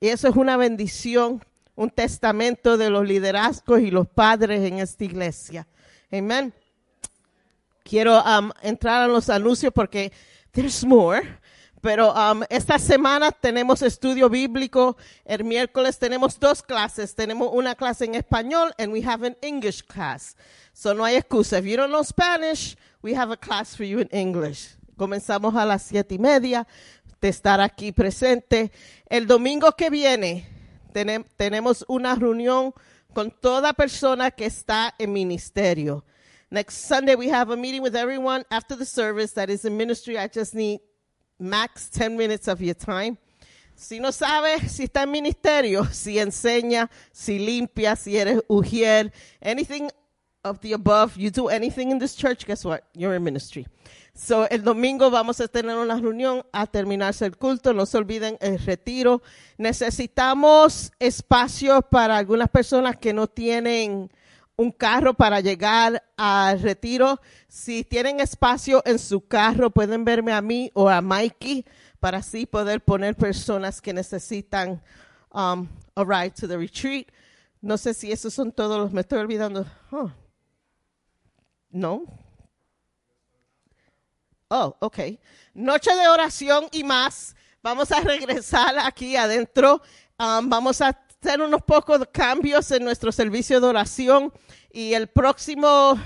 Y 0.01 0.09
eso 0.09 0.29
es 0.29 0.37
una 0.37 0.59
bendición, 0.59 1.43
un 1.79 1.91
testamento 1.91 2.77
de 2.77 2.91
los 2.91 3.07
liderazgos 3.07 3.81
y 3.81 3.93
los 3.93 4.09
padres 4.09 4.65
en 4.65 4.81
esta 4.81 5.05
iglesia. 5.05 5.65
Amén. 6.11 6.53
Quiero 7.85 8.21
um, 8.21 8.51
entrar 8.63 9.03
a 9.03 9.07
los 9.07 9.31
anuncios 9.31 9.73
porque 9.73 10.11
there's 10.51 10.85
more. 10.85 11.23
Pero 11.81 12.13
um, 12.13 12.43
esta 12.51 12.81
semana 12.81 13.31
tenemos 13.31 13.81
estudio 13.83 14.29
bíblico. 14.29 14.97
El 15.25 15.45
miércoles 15.45 15.97
tenemos 16.01 16.41
dos 16.41 16.65
clases. 16.65 17.15
Tenemos 17.15 17.49
una 17.53 17.77
clase 17.77 18.07
en 18.07 18.17
español 18.17 18.75
and 18.77 18.93
we 18.93 19.01
have 19.01 19.25
an 19.25 19.37
English 19.41 19.85
class. 19.85 20.37
So 20.73 20.95
no 20.95 21.05
hay 21.05 21.15
excusa. 21.15 21.61
If 21.61 21.65
you 21.67 21.77
don't 21.77 21.93
know 21.93 22.03
Spanish, 22.03 22.77
we 23.03 23.15
have 23.15 23.33
a 23.33 23.37
class 23.37 23.77
for 23.77 23.85
you 23.85 24.01
in 24.01 24.09
English. 24.11 24.75
Comenzamos 24.97 25.55
a 25.55 25.65
las 25.65 25.85
siete 25.85 26.17
y 26.17 26.19
media 26.19 26.67
de 27.21 27.29
estar 27.29 27.61
aquí 27.61 27.93
presente. 27.93 28.73
El 29.09 29.29
domingo 29.29 29.71
que 29.77 29.91
viene 29.91 30.58
tenem- 30.99 31.25
tenemos 31.37 31.85
una 31.89 32.15
reunión 32.15 32.73
con 33.15 33.31
toda 33.31 33.73
persona 33.73 34.31
que 34.31 34.47
está 34.47 34.95
en 34.99 35.13
ministerio. 35.13 36.05
Next 36.51 36.87
Sunday 36.89 37.15
we 37.15 37.29
have 37.29 37.51
a 37.51 37.57
meeting 37.57 37.83
with 37.83 37.95
everyone 37.95 38.45
after 38.51 38.75
the 38.77 38.85
service 38.87 39.33
that 39.35 39.51
is 39.51 39.65
in 39.65 39.77
ministry. 39.77 40.17
I 40.19 40.29
just 40.29 40.55
need 40.55 40.81
max 41.39 41.89
10 41.91 42.17
minutes 42.17 42.49
of 42.49 42.61
your 42.61 42.75
time. 42.75 43.19
Si 43.77 44.01
no 44.01 44.11
sabe 44.11 44.69
si 44.69 44.85
está 44.85 45.03
en 45.03 45.13
ministerio, 45.13 45.85
si 45.93 46.17
enseña, 46.19 46.89
si 47.13 47.39
limpia, 47.39 47.97
si 47.97 48.17
eres 48.17 48.41
ujier, 48.49 49.13
anything 49.43 49.89
of 50.45 50.59
the 50.61 50.73
above, 50.73 51.17
you 51.17 51.31
do 51.31 51.49
anything 51.49 51.91
in 51.91 51.99
this 51.99 52.17
church, 52.17 52.45
guess 52.47 52.65
what? 52.65 52.83
You're 52.95 53.15
in 53.15 53.23
ministry. 53.23 53.67
So, 54.21 54.49
el 54.49 54.65
domingo 54.65 55.13
vamos 55.13 55.41
a 55.41 55.47
tener 55.47 55.77
una 55.77 55.95
reunión 55.95 56.45
a 56.51 56.67
terminarse 56.67 57.25
el 57.25 57.37
culto. 57.37 57.73
No 57.73 57.87
se 57.87 57.99
olviden 57.99 58.37
el 58.41 58.59
retiro. 58.59 59.23
Necesitamos 59.59 60.91
espacio 60.99 61.83
para 61.83 62.17
algunas 62.17 62.49
personas 62.49 62.97
que 62.97 63.13
no 63.13 63.29
tienen 63.29 64.11
un 64.57 64.73
carro 64.73 65.15
para 65.15 65.41
llegar 65.41 66.03
al 66.17 66.61
retiro. 66.61 67.21
Si 67.47 67.85
tienen 67.85 68.19
espacio 68.19 68.83
en 68.85 68.99
su 68.99 69.21
carro, 69.21 69.71
pueden 69.71 70.05
verme 70.05 70.33
a 70.33 70.43
mí 70.43 70.73
o 70.75 70.89
a 70.89 71.01
Mikey 71.01 71.65
para 72.01 72.19
así 72.19 72.45
poder 72.45 72.81
poner 72.81 73.15
personas 73.15 73.81
que 73.81 73.93
necesitan 73.93 74.83
um, 75.33 75.69
a 75.95 76.05
ride 76.05 76.33
to 76.33 76.49
the 76.49 76.57
retreat. 76.57 77.07
No 77.61 77.79
sé 77.79 77.95
si 77.95 78.11
esos 78.11 78.35
son 78.35 78.51
todos 78.51 78.81
los, 78.81 78.93
me 78.93 79.03
estoy 79.03 79.21
olvidando. 79.21 79.65
No. 81.71 82.28
Oh, 84.51 84.75
ok. 84.81 84.99
Noche 85.53 85.95
de 85.95 86.09
oración 86.09 86.69
y 86.73 86.83
más. 86.83 87.37
Vamos 87.63 87.93
a 87.93 88.01
regresar 88.01 88.79
aquí 88.79 89.15
adentro. 89.15 89.83
Um, 90.19 90.49
vamos 90.49 90.81
a 90.81 90.89
hacer 90.89 91.43
unos 91.43 91.61
pocos 91.63 92.01
cambios 92.11 92.71
en 92.71 92.83
nuestro 92.83 93.13
servicio 93.13 93.61
de 93.61 93.67
oración. 93.67 94.33
Y 94.73 94.95
el 94.95 95.09
próximo, 95.09 96.01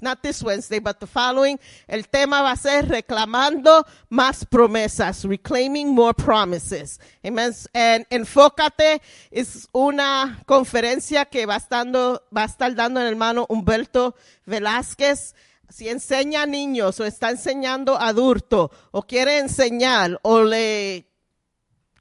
not 0.00 0.20
this 0.22 0.42
Wednesday, 0.42 0.80
but 0.80 0.98
the 0.98 1.06
following, 1.06 1.60
el 1.86 2.08
tema 2.08 2.42
va 2.42 2.50
a 2.50 2.56
ser 2.56 2.88
reclamando 2.88 3.86
más 4.08 4.44
promesas, 4.44 5.22
reclaiming 5.22 5.94
more 5.94 6.14
promises. 6.14 6.98
Amen. 7.24 7.52
And 7.74 8.06
Enfócate 8.10 9.00
es 9.30 9.68
una 9.70 10.42
conferencia 10.46 11.26
que 11.26 11.46
va, 11.46 11.56
estando, 11.56 12.24
va 12.36 12.42
a 12.42 12.46
estar 12.46 12.74
dando 12.74 13.00
el 13.00 13.06
hermano 13.06 13.46
Humberto 13.48 14.16
Velázquez 14.46 15.34
si 15.68 15.88
enseña 15.88 16.42
a 16.42 16.46
niños 16.46 17.00
o 17.00 17.04
está 17.04 17.30
enseñando 17.30 17.96
a 17.96 18.08
adultos 18.08 18.70
o 18.90 19.02
quiere 19.02 19.38
enseñar 19.38 20.18
o 20.22 20.42
le 20.42 21.06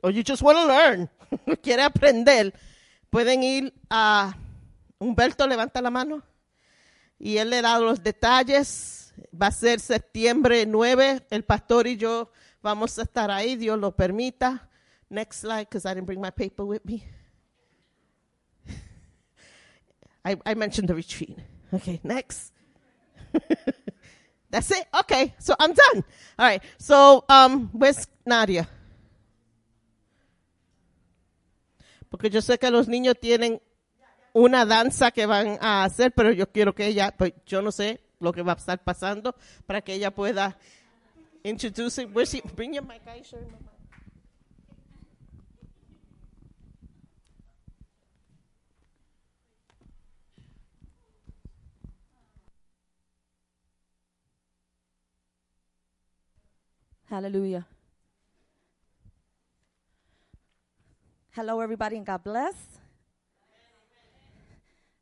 o 0.01 0.09
you 0.09 0.24
just 0.26 0.41
want 0.41 0.57
to 0.57 0.68
learn, 0.68 1.09
quiere 1.64 1.82
aprender, 1.82 2.53
pueden 3.09 3.43
ir 3.43 3.74
a 3.89 4.36
Humberto 4.99 5.47
levanta 5.47 5.82
la 5.82 5.89
mano 5.89 6.24
y 7.20 7.38
él 7.38 7.49
le 7.49 7.61
da 7.61 7.80
los 7.80 8.03
detalles. 8.03 9.14
Va 9.34 9.47
a 9.47 9.51
ser 9.51 9.80
septiembre 9.80 10.66
9, 10.66 11.28
el 11.30 11.43
pastor 11.43 11.88
y 11.88 11.97
yo 11.97 12.32
vamos 12.61 12.97
a 12.97 13.03
estar 13.03 13.30
ahí, 13.32 13.55
Dios 13.55 13.80
lo 13.80 13.95
permita. 13.95 14.70
Next 15.09 15.41
slide, 15.41 15.68
because 15.70 15.86
I 15.86 15.93
didn't 15.93 16.07
bring 16.07 16.22
my 16.22 16.32
paper 16.32 16.66
with 16.66 16.84
me. 16.86 17.05
I, 20.26 20.38
I 20.45 20.55
mentioned 20.55 20.88
the 20.88 20.95
retreat. 20.95 21.38
Okay, 21.72 21.99
next. 22.03 22.53
That's 24.49 24.69
it. 24.71 24.86
Okay, 25.01 25.34
so 25.39 25.55
I'm 25.59 25.73
done. 25.73 26.03
All 26.38 26.45
right. 26.45 26.61
So, 26.77 27.25
um, 27.27 27.69
where's 27.73 28.07
Nadia? 28.25 28.67
Porque 32.09 32.29
yo 32.29 32.41
sé 32.41 32.59
que 32.59 32.69
los 32.69 32.88
niños 32.88 33.15
tienen 33.19 33.59
una 34.34 34.65
danza 34.65 35.11
que 35.11 35.25
van 35.25 35.57
a 35.59 35.84
hacer, 35.84 36.11
pero 36.11 36.31
yo 36.31 36.51
quiero 36.51 36.73
que 36.75 36.86
ella, 36.86 37.11
pues 37.17 37.34
yo 37.47 37.61
no 37.63 37.71
sé 37.71 37.99
lo 38.19 38.31
que 38.31 38.43
va 38.43 38.53
a 38.53 38.55
estar 38.55 38.84
pasando 38.84 39.36
para 39.65 39.81
que 39.81 39.93
ella 39.93 40.11
pueda 40.11 40.55
introduce. 41.43 42.05
Where's 42.05 42.29
she? 42.29 42.41
Bring 42.55 42.73
your 42.73 42.84
mic, 42.84 43.01
Hallelujah. 57.14 57.64
Hello, 61.30 61.61
everybody, 61.61 61.97
and 61.97 62.03
God 62.07 62.24
bless. 62.24 62.55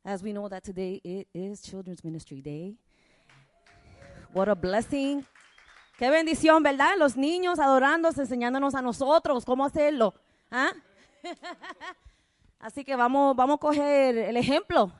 As 0.04 0.22
we 0.22 0.34
know 0.34 0.46
that 0.46 0.62
today 0.62 1.00
it 1.02 1.28
is 1.32 1.62
Children's 1.62 2.04
Ministry 2.04 2.42
Day. 2.42 2.74
What 4.34 4.50
a 4.50 4.54
blessing. 4.54 5.24
Qué 5.98 6.10
bendición, 6.10 6.62
¿verdad? 6.62 6.98
Los 6.98 7.16
niños 7.16 7.58
adorándose, 7.58 8.20
enseñándonos 8.20 8.74
a 8.74 8.82
nosotros 8.82 9.46
cómo 9.46 9.64
hacerlo. 9.64 10.12
¿Ah? 10.50 10.72
Así 12.60 12.84
que 12.84 12.94
vamos, 12.94 13.34
vamos 13.34 13.54
a 13.54 13.58
coger 13.58 14.18
el 14.18 14.36
ejemplo 14.36 14.92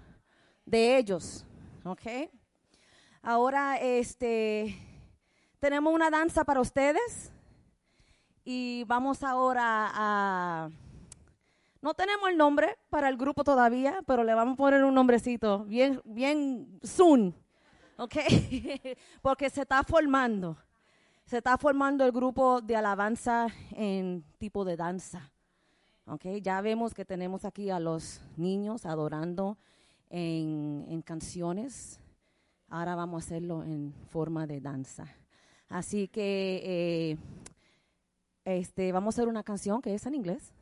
de 0.65 0.97
ellos. 0.97 1.45
¿Ok? 1.85 2.31
Ahora, 3.21 3.77
este, 3.79 4.92
tenemos 5.63 5.95
una 5.95 6.11
danza 6.11 6.43
para 6.43 6.61
ustedes. 6.61 7.31
Y 8.45 8.83
vamos 8.89 9.23
ahora 9.23 9.93
a... 9.95 10.71
No 11.81 11.95
tenemos 11.95 12.29
el 12.29 12.37
nombre 12.37 12.77
para 12.91 13.09
el 13.09 13.17
grupo 13.17 13.45
todavía, 13.45 14.01
pero 14.05 14.25
le 14.25 14.35
vamos 14.35 14.55
a 14.55 14.57
poner 14.57 14.83
un 14.83 14.93
nombrecito 14.93 15.65
bien, 15.65 16.01
bien 16.05 16.81
soon. 16.83 17.33
¿Ok? 17.97 18.17
Porque 19.23 19.49
se 19.51 19.61
está 19.61 19.85
formando. 19.85 20.57
Se 21.27 21.39
está 21.39 21.57
formando 21.57 22.05
el 22.05 22.11
grupo 22.11 22.61
de 22.61 22.75
alabanza 22.75 23.47
en 23.71 24.25
tipo 24.39 24.65
de 24.65 24.77
danza. 24.77 25.31
¿Ok? 26.07 26.27
Ya 26.43 26.61
vemos 26.61 26.93
que 26.93 27.05
tenemos 27.05 27.45
aquí 27.45 27.71
a 27.71 27.79
los 27.79 28.21
niños 28.37 28.85
adorando 28.85 29.57
en, 30.11 30.87
en 30.89 31.03
canciones. 31.03 32.01
Ahora 32.69 32.97
vamos 32.97 33.23
a 33.23 33.27
hacerlo 33.27 33.63
en 33.63 33.95
forma 34.09 34.49
de 34.49 34.61
danza. 34.61 35.22
Así 35.73 36.07
que 36.07 36.61
eh, 36.63 37.17
este, 38.45 38.93
vamos 38.93 39.15
a 39.15 39.23
hacer 39.23 39.29
una 39.29 39.43
canción 39.43 39.81
que 39.81 39.95
es 39.95 40.05
en 40.05 40.15
inglés. 40.15 40.53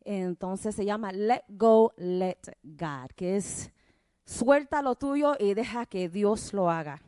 Entonces 0.00 0.74
se 0.74 0.84
llama 0.84 1.12
Let 1.12 1.44
Go, 1.48 1.92
Let 1.96 2.40
God, 2.64 3.12
que 3.14 3.36
es 3.36 3.70
suelta 4.24 4.82
lo 4.82 4.96
tuyo 4.96 5.36
y 5.38 5.54
deja 5.54 5.86
que 5.86 6.08
Dios 6.08 6.52
lo 6.52 6.68
haga. 6.68 7.00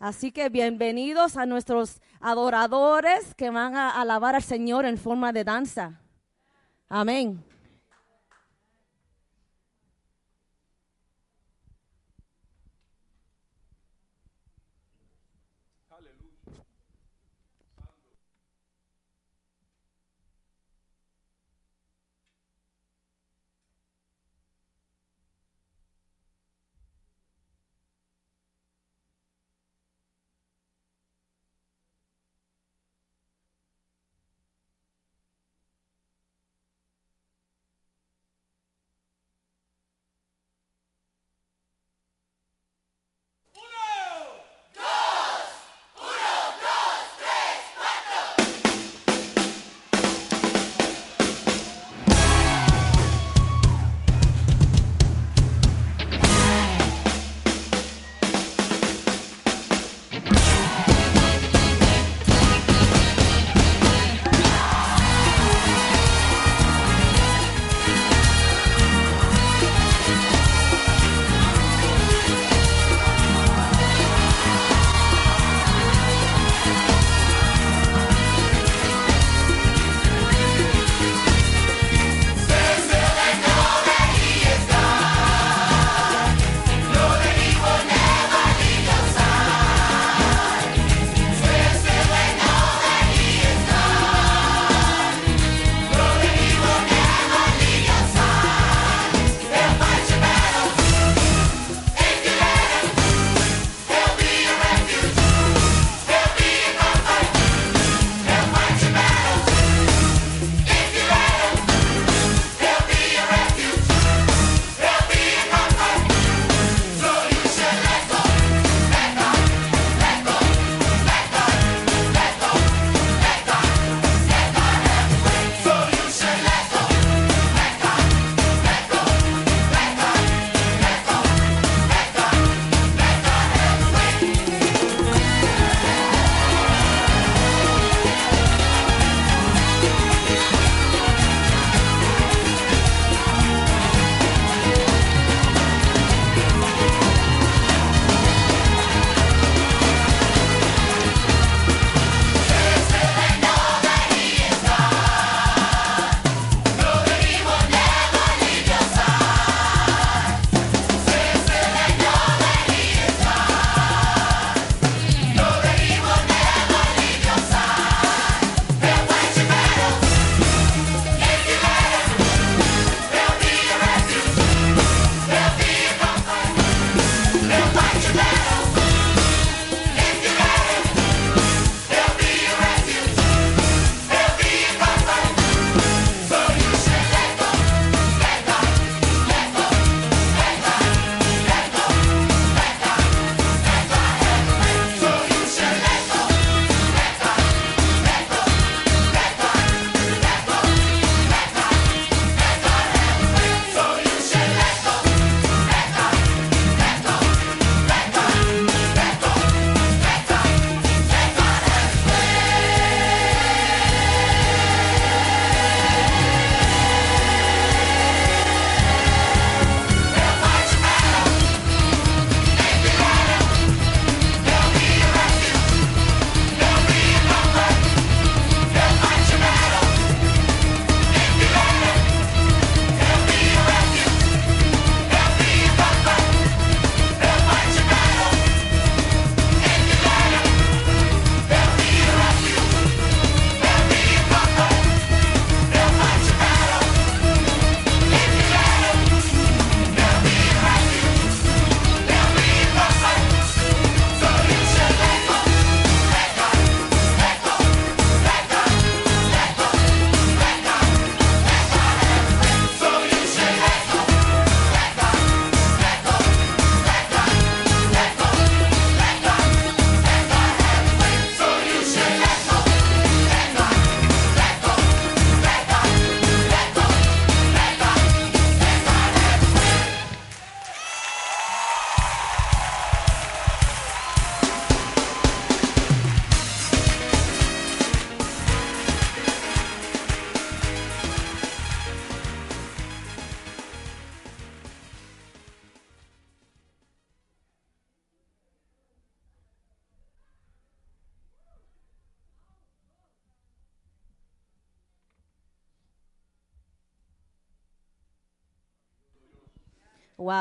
Así 0.00 0.32
que 0.32 0.48
bienvenidos 0.48 1.36
a 1.36 1.46
nuestros 1.46 2.02
adoradores 2.20 3.34
que 3.36 3.50
van 3.50 3.76
a 3.76 4.00
alabar 4.00 4.34
al 4.34 4.42
Señor 4.42 4.86
en 4.86 4.98
forma 4.98 5.32
de 5.32 5.44
danza. 5.44 6.00
Amén. 6.88 7.44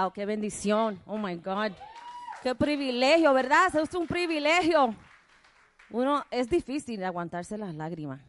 Wow, 0.05 0.13
qué 0.13 0.25
bendición. 0.25 1.01
Oh 1.07 1.17
my 1.17 1.35
God. 1.35 1.71
Qué 2.43 2.53
privilegio, 2.53 3.33
¿verdad? 3.33 3.75
Es 3.75 3.93
un 3.95 4.05
privilegio. 4.05 4.93
Uno, 5.89 6.23
es 6.29 6.47
difícil 6.47 7.03
aguantarse 7.03 7.57
las 7.57 7.73
lágrimas, 7.73 8.21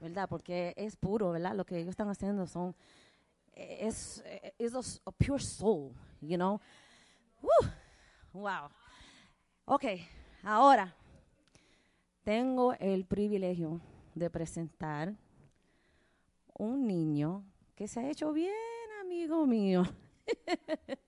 ¿verdad? 0.00 0.28
Porque 0.28 0.74
es 0.76 0.96
puro, 0.96 1.30
¿verdad? 1.30 1.54
Lo 1.54 1.64
que 1.64 1.76
ellos 1.76 1.90
están 1.90 2.08
haciendo 2.08 2.46
son, 2.48 2.74
es, 3.52 4.24
es 4.58 4.74
a, 4.74 5.10
pure 5.12 5.40
soul, 5.40 5.92
you 6.20 6.36
know? 6.36 6.60
Wow. 8.32 8.68
Ok, 9.64 9.84
ahora 10.42 10.92
tengo 12.24 12.72
el 12.80 13.04
privilegio 13.04 13.80
de 14.16 14.28
presentar 14.28 15.14
un 16.58 16.84
niño 16.88 17.44
que 17.76 17.86
se 17.86 18.00
ha 18.00 18.10
hecho 18.10 18.32
bien 18.32 18.52
amigo 19.00 19.46
mío. 19.46 19.84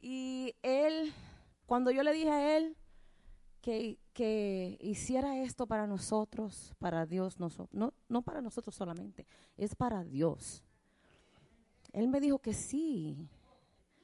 y 0.00 0.54
él, 0.62 1.12
cuando 1.66 1.90
yo 1.90 2.02
le 2.02 2.12
dije 2.12 2.30
a 2.30 2.56
él 2.56 2.76
que, 3.60 3.98
que 4.12 4.78
hiciera 4.80 5.38
esto 5.38 5.66
para 5.66 5.86
nosotros, 5.86 6.74
para 6.78 7.06
Dios, 7.06 7.38
no, 7.38 7.50
no 8.08 8.22
para 8.22 8.40
nosotros 8.40 8.74
solamente, 8.74 9.26
es 9.56 9.74
para 9.74 10.04
Dios. 10.04 10.62
Él 11.92 12.08
me 12.08 12.20
dijo 12.20 12.38
que 12.38 12.54
sí. 12.54 13.28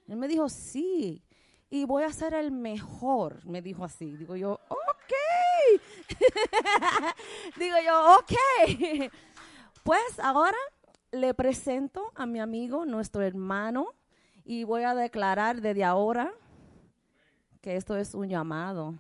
Él 0.09 0.17
me 0.17 0.29
dijo 0.29 0.49
sí. 0.49 1.23
Y 1.69 1.85
voy 1.85 2.05
a 2.05 2.13
ser 2.13 2.35
el 2.35 2.53
mejor, 2.53 3.45
me 3.47 3.61
dijo 3.63 3.85
así. 3.85 4.17
Digo 4.17 4.37
yo, 4.37 4.61
ok. 4.69 5.13
Digo 7.59 7.77
yo, 7.85 8.17
ok. 8.17 9.13
Pues 9.83 10.19
ahora 10.19 10.59
le 11.13 11.33
presento 11.33 12.11
a 12.17 12.27
mi 12.27 12.41
amigo, 12.41 12.85
nuestro 12.85 13.23
hermano, 13.23 13.95
y 14.49 14.63
voy 14.63 14.85
a 14.85 14.95
declarar 14.95 15.61
desde 15.61 15.83
ahora 15.83 16.33
que 17.61 17.75
esto 17.75 17.97
es 17.97 18.15
un 18.15 18.29
llamado, 18.29 18.95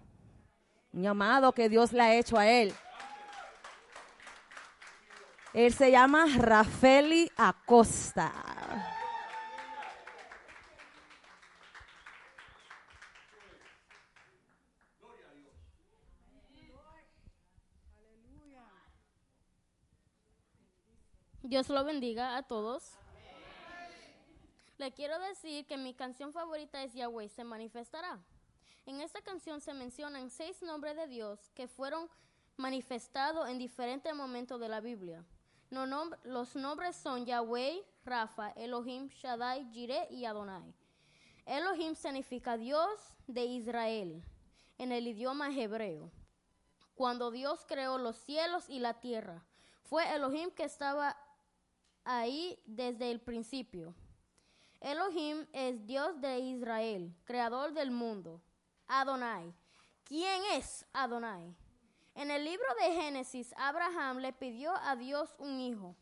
un 0.93 1.03
llamado 1.03 1.53
que 1.53 1.69
Dios 1.69 1.93
le 1.93 2.03
ha 2.03 2.17
hecho 2.17 2.37
a 2.37 2.49
él. 2.49 2.75
Él 5.55 5.73
se 5.73 5.93
llama 5.93 6.27
Rafeli 6.37 7.31
Acosta. 7.37 8.33
Dios 21.45 21.69
lo 21.69 21.85
bendiga 21.85 22.37
a 22.37 22.43
todos. 22.43 22.99
Le 24.79 24.93
quiero 24.93 25.19
decir 25.21 25.67
que 25.67 25.79
mi 25.79 25.95
canción 25.95 26.33
favorita 26.33 26.83
es 26.83 26.93
Yahweh 26.93 27.29
se 27.31 27.45
manifestará. 27.45 28.21
En 28.85 29.01
esta 29.01 29.23
canción 29.23 29.61
se 29.61 29.73
mencionan 29.73 30.31
seis 30.31 30.63
nombres 30.63 30.97
de 30.97 31.07
Dios 31.07 31.51
que 31.55 31.67
fueron 31.67 32.09
manifestados 32.57 33.49
en 33.49 33.59
diferentes 33.59 34.15
momentos 34.15 34.61
de 34.61 34.69
la 34.69 34.81
Biblia. 34.81 35.25
Los 35.71 36.55
nombres 36.57 36.95
son 36.95 37.25
Yahweh, 37.25 37.85
Rafa, 38.05 38.51
Elohim, 38.51 39.09
Shaddai, 39.09 39.69
Jireh 39.73 40.09
y 40.11 40.27
Adonai. 40.27 40.75
Elohim 41.47 41.95
significa 41.95 42.57
Dios 42.57 43.15
de 43.27 43.45
Israel 43.45 44.23
en 44.79 44.93
el 44.93 45.07
idioma 45.09 45.49
hebreo. 45.57 46.13
Cuando 46.95 47.31
Dios 47.31 47.65
creó 47.67 47.99
los 47.99 48.17
cielos 48.17 48.69
y 48.69 48.79
la 48.79 49.01
tierra, 49.01 49.45
fue 49.83 50.15
Elohim 50.15 50.51
que 50.51 50.65
estaba 50.65 51.17
ahí 52.05 52.59
desde 52.67 53.11
el 53.11 53.21
principio. 53.21 53.95
Elohim 54.81 55.47
es 55.53 55.87
Dios 55.87 56.21
de 56.21 56.39
Israel, 56.39 57.15
creador 57.25 57.73
del 57.73 57.91
mundo. 57.91 58.41
Adonai. 58.87 59.53
¿Quién 60.05 60.43
es 60.55 60.87
Adonai? 60.93 61.55
En 62.15 62.31
el 62.31 62.45
libro 62.45 62.67
de 62.81 62.93
Génesis, 62.95 63.53
Abraham 63.57 64.19
le 64.19 64.33
pidió 64.33 64.75
a 64.77 64.97
Dios 64.97 65.35
un 65.39 65.61
hijo 65.61 65.97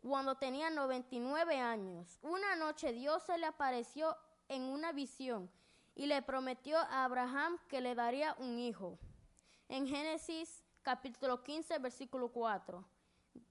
cuando 0.00 0.36
tenía 0.36 0.70
99 0.70 1.58
años. 1.58 2.18
Una 2.22 2.56
noche 2.56 2.92
Dios 2.92 3.22
se 3.24 3.36
le 3.38 3.46
apareció 3.46 4.16
en 4.48 4.62
una 4.62 4.92
visión 4.92 5.50
y 5.94 6.06
le 6.06 6.22
prometió 6.22 6.78
a 6.78 7.04
Abraham 7.04 7.58
que 7.68 7.80
le 7.80 7.94
daría 7.94 8.36
un 8.38 8.58
hijo. 8.58 8.98
En 9.68 9.86
Génesis 9.86 10.64
capítulo 10.82 11.42
15, 11.42 11.78
versículo 11.80 12.28
4. 12.30 12.84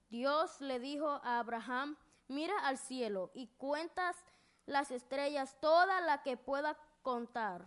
Dios 0.10 0.62
le 0.62 0.80
dijo 0.80 1.10
a 1.24 1.40
Abraham, 1.40 1.98
mira 2.28 2.58
al 2.66 2.78
cielo 2.78 3.32
y 3.34 3.48
cuentas 3.58 4.16
las 4.68 4.92
estrellas, 4.92 5.56
toda 5.60 6.00
la 6.02 6.22
que 6.22 6.38
pueda 6.38 6.78
contar. 7.02 7.66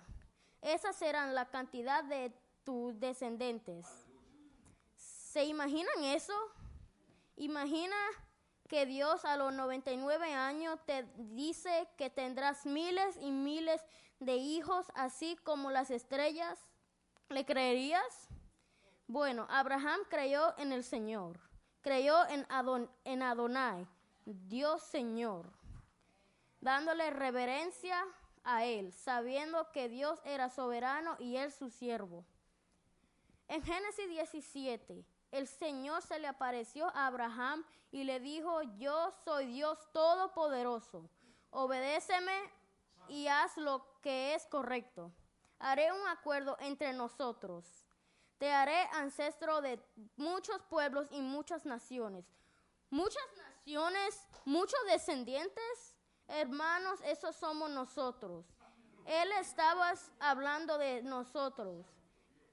Esas 0.62 0.94
serán 0.94 1.34
la 1.34 1.51
cantidad 1.51 2.05
de 2.05 2.32
tus 2.62 3.01
descendientes. 3.01 3.88
¿Se 4.94 5.44
imaginan 5.44 6.05
eso? 6.05 6.32
Imagina 7.34 7.96
que 8.68 8.86
Dios 8.86 9.24
a 9.24 9.36
los 9.36 9.53
99 9.53 10.32
años 10.32 10.78
te 10.86 11.03
dice 11.16 11.88
que 11.96 12.11
tendrás 12.11 12.64
miles 12.66 13.16
y 13.20 13.32
miles 13.32 13.84
de 14.20 14.36
hijos, 14.36 14.86
así 14.94 15.36
como 15.42 15.72
las 15.72 15.90
estrellas. 15.90 16.57
¿Le 17.28 17.44
creerías? 17.44 18.28
Bueno, 19.09 19.48
Abraham 19.51 19.98
creyó 20.09 20.57
en 20.57 20.70
el 20.70 20.84
Señor 20.84 21.51
creyó 21.80 22.26
en, 22.28 22.46
en 23.05 23.22
Adonai, 23.22 23.86
Dios 24.24 24.82
Señor, 24.82 25.51
dándole 26.61 27.11
reverencia 27.11 28.05
a 28.45 28.65
él, 28.65 28.93
sabiendo 28.93 29.71
que 29.73 29.89
Dios 29.89 30.21
era 30.25 30.51
soberano 30.51 31.17
y 31.19 31.37
él 31.37 31.53
su 31.53 31.71
siervo. 31.71 32.25
En 33.49 33.63
Génesis 33.63 34.09
17, 34.09 35.05
el 35.33 35.49
Señor 35.49 36.03
se 36.03 36.19
le 36.19 36.29
apareció 36.29 36.87
a 36.95 37.07
Abraham 37.07 37.65
y 37.91 38.05
le 38.05 38.21
dijo, 38.21 38.63
yo 38.79 39.13
soy 39.25 39.47
Dios 39.47 39.79
todopoderoso, 39.93 41.11
obedéceme 41.51 42.39
y 43.09 43.27
haz 43.27 43.57
lo 43.57 43.85
que 44.01 44.35
es 44.35 44.47
correcto. 44.47 45.13
Haré 45.59 45.93
un 45.93 46.07
acuerdo 46.09 46.57
entre 46.61 46.93
nosotros 46.93 47.85
te 48.41 48.51
haré 48.51 48.89
ancestro 48.95 49.61
de 49.61 49.79
muchos 50.17 50.63
pueblos 50.63 51.07
y 51.11 51.21
muchas 51.21 51.67
naciones. 51.67 52.25
Muchas 52.89 53.23
naciones, 53.37 54.27
muchos 54.47 54.81
descendientes, 54.87 55.89
hermanos, 56.31 57.01
esos 57.05 57.37
somos 57.37 57.70
nosotros. 57.70 58.45
Él 59.07 59.31
estaba 59.41 59.93
hablando 60.20 60.78
de 60.78 61.03
nosotros, 61.03 61.87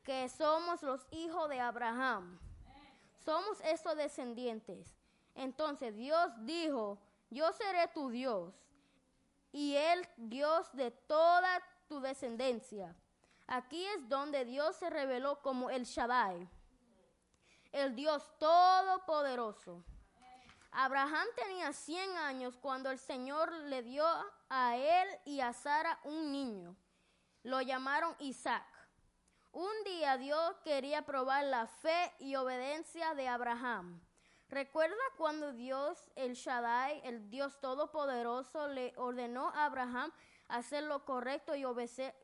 que 0.03 0.27
somos 0.29 0.81
los 0.81 1.05
hijos 1.11 1.49
de 1.49 1.59
Abraham. 1.59 2.39
Somos 3.19 3.59
esos 3.61 3.95
descendientes. 3.95 4.95
Entonces 5.35 5.95
Dios 5.95 6.31
dijo, 6.39 6.97
yo 7.29 7.51
seré 7.53 7.87
tu 7.89 8.09
Dios 8.09 8.53
y 9.51 9.75
Él 9.75 10.07
Dios 10.17 10.71
de 10.73 10.91
toda 10.91 11.61
tu 11.87 11.99
descendencia. 11.99 12.95
Aquí 13.47 13.85
es 13.85 14.09
donde 14.09 14.45
Dios 14.45 14.75
se 14.75 14.89
reveló 14.89 15.41
como 15.41 15.69
el 15.69 15.83
Shaddai, 15.83 16.49
el 17.71 17.95
Dios 17.95 18.29
todopoderoso. 18.39 19.83
Abraham 20.71 21.27
tenía 21.35 21.73
100 21.73 22.17
años 22.17 22.57
cuando 22.57 22.91
el 22.91 22.99
Señor 22.99 23.51
le 23.51 23.83
dio 23.83 24.05
a 24.49 24.77
él 24.77 25.07
y 25.25 25.39
a 25.39 25.53
Sara 25.53 25.99
un 26.03 26.31
niño. 26.31 26.75
Lo 27.43 27.61
llamaron 27.61 28.15
Isaac. 28.19 28.65
Un 29.51 29.71
día 29.85 30.17
Dios 30.17 30.55
quería 30.63 31.03
probar 31.03 31.45
la 31.45 31.67
fe 31.67 32.13
y 32.19 32.35
obediencia 32.35 33.13
de 33.15 33.27
Abraham. 33.27 34.01
¿Recuerda 34.49 34.95
cuando 35.17 35.51
Dios, 35.51 36.09
el 36.15 36.35
Shaddai, 36.35 37.01
el 37.03 37.29
Dios 37.29 37.59
todopoderoso, 37.59 38.67
le 38.67 38.93
ordenó 38.95 39.49
a 39.49 39.65
Abraham 39.65 40.11
hacer 40.47 40.83
lo 40.83 41.03
correcto 41.05 41.55
y, 41.55 41.65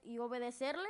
y 0.03 0.19
obedecerle? 0.19 0.89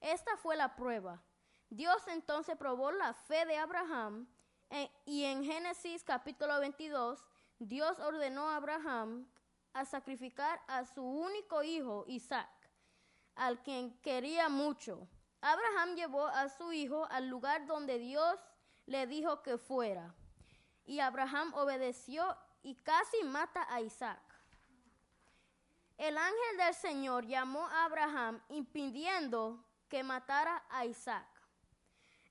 Esta 0.00 0.36
fue 0.36 0.56
la 0.56 0.76
prueba. 0.76 1.22
Dios 1.70 2.06
entonces 2.08 2.56
probó 2.56 2.92
la 2.92 3.12
fe 3.12 3.44
de 3.46 3.56
Abraham 3.56 4.28
eh, 4.70 4.90
y 5.04 5.24
en 5.24 5.44
Génesis 5.44 6.02
capítulo 6.02 6.58
22 6.60 7.20
Dios 7.58 7.98
ordenó 8.00 8.48
a 8.48 8.56
Abraham 8.56 9.26
a 9.72 9.84
sacrificar 9.84 10.60
a 10.66 10.84
su 10.84 11.02
único 11.02 11.62
hijo 11.62 12.04
Isaac, 12.08 12.48
al 13.34 13.62
quien 13.62 13.96
quería 14.00 14.48
mucho. 14.48 15.06
Abraham 15.40 15.94
llevó 15.94 16.26
a 16.26 16.48
su 16.48 16.72
hijo 16.72 17.06
al 17.10 17.28
lugar 17.28 17.66
donde 17.66 17.98
Dios 17.98 18.38
le 18.86 19.06
dijo 19.06 19.42
que 19.42 19.58
fuera. 19.58 20.14
Y 20.84 21.00
Abraham 21.00 21.52
obedeció 21.54 22.36
y 22.62 22.74
casi 22.74 23.22
mata 23.24 23.66
a 23.68 23.80
Isaac. 23.80 24.22
El 25.98 26.18
ángel 26.18 26.56
del 26.58 26.74
Señor 26.74 27.26
llamó 27.26 27.66
a 27.66 27.84
Abraham 27.84 28.40
impidiendo 28.48 29.64
que 29.88 30.02
matara 30.02 30.64
a 30.68 30.84
Isaac. 30.84 31.35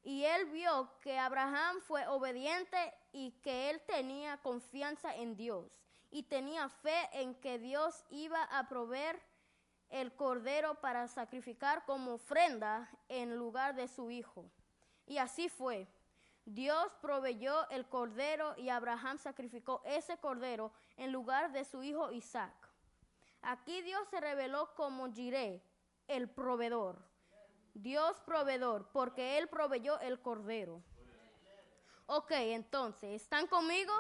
Y 0.05 0.23
él 0.23 0.45
vio 0.45 0.89
que 1.01 1.19
Abraham 1.19 1.81
fue 1.81 2.07
obediente 2.07 2.93
y 3.11 3.31
que 3.41 3.69
él 3.69 3.81
tenía 3.85 4.37
confianza 4.37 5.13
en 5.13 5.35
Dios. 5.35 5.81
y 6.11 6.23
tenía 6.23 6.69
fe 6.69 7.09
en 7.11 7.35
que 7.35 7.59
Dios 7.59 8.05
iba 8.09 8.41
a 8.43 8.69
proveer 8.69 9.21
el 9.89 10.13
cordero 10.15 10.75
para 10.75 11.09
sacrificar 11.09 11.83
como 11.83 12.13
ofrenda 12.13 12.89
en 13.09 13.35
lugar 13.35 13.75
de 13.75 13.89
su 13.89 14.09
hijo. 14.09 14.45
Y 15.05 15.17
así 15.17 15.49
fue. 15.49 15.89
Dios 16.45 16.89
proveyó 17.01 17.67
el 17.69 17.85
cordero 17.89 18.53
y 18.55 18.69
Abraham 18.69 19.17
sacrificó 19.17 19.81
ese 19.83 20.17
cordero 20.17 20.71
en 20.95 21.11
lugar 21.11 21.51
de 21.51 21.65
su 21.65 21.83
hijo 21.83 22.09
Isaac. 22.13 22.53
Aquí 23.41 23.81
Dios 23.81 24.07
se 24.09 24.21
reveló 24.21 24.73
como 24.75 25.11
Jireh, 25.11 25.61
el 26.07 26.29
proveedor. 26.29 26.97
Dios 27.75 28.17
proveedor, 28.25 28.89
porque 28.93 29.37
Él 29.37 29.49
proveyó 29.49 29.99
el 29.99 30.21
cordero. 30.21 30.81
Ok, 32.07 32.31
entonces, 32.31 33.21
¿están 33.21 33.47
conmigo? 33.47 33.91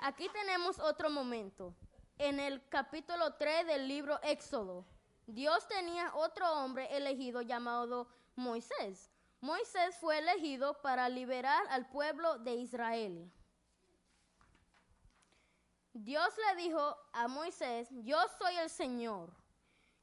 Aquí 0.00 0.28
tenemos 0.28 0.78
otro 0.78 1.08
momento. 1.08 1.74
En 2.18 2.38
el 2.38 2.66
capítulo 2.68 3.34
3 3.34 3.66
del 3.66 3.88
libro 3.88 4.20
Éxodo, 4.22 4.84
Dios 5.26 5.66
tenía 5.68 6.14
otro 6.14 6.52
hombre 6.52 6.94
elegido 6.96 7.40
llamado 7.40 8.08
Moisés. 8.36 9.10
Moisés 9.40 9.96
fue 9.98 10.18
elegido 10.18 10.82
para 10.82 11.08
liberar 11.08 11.62
al 11.70 11.88
pueblo 11.88 12.38
de 12.38 12.56
Israel. 12.56 13.32
Dios 16.04 16.28
le 16.36 16.62
dijo 16.62 16.96
a 17.12 17.26
Moisés, 17.26 17.88
yo 17.90 18.18
soy 18.38 18.56
el 18.56 18.70
Señor, 18.70 19.30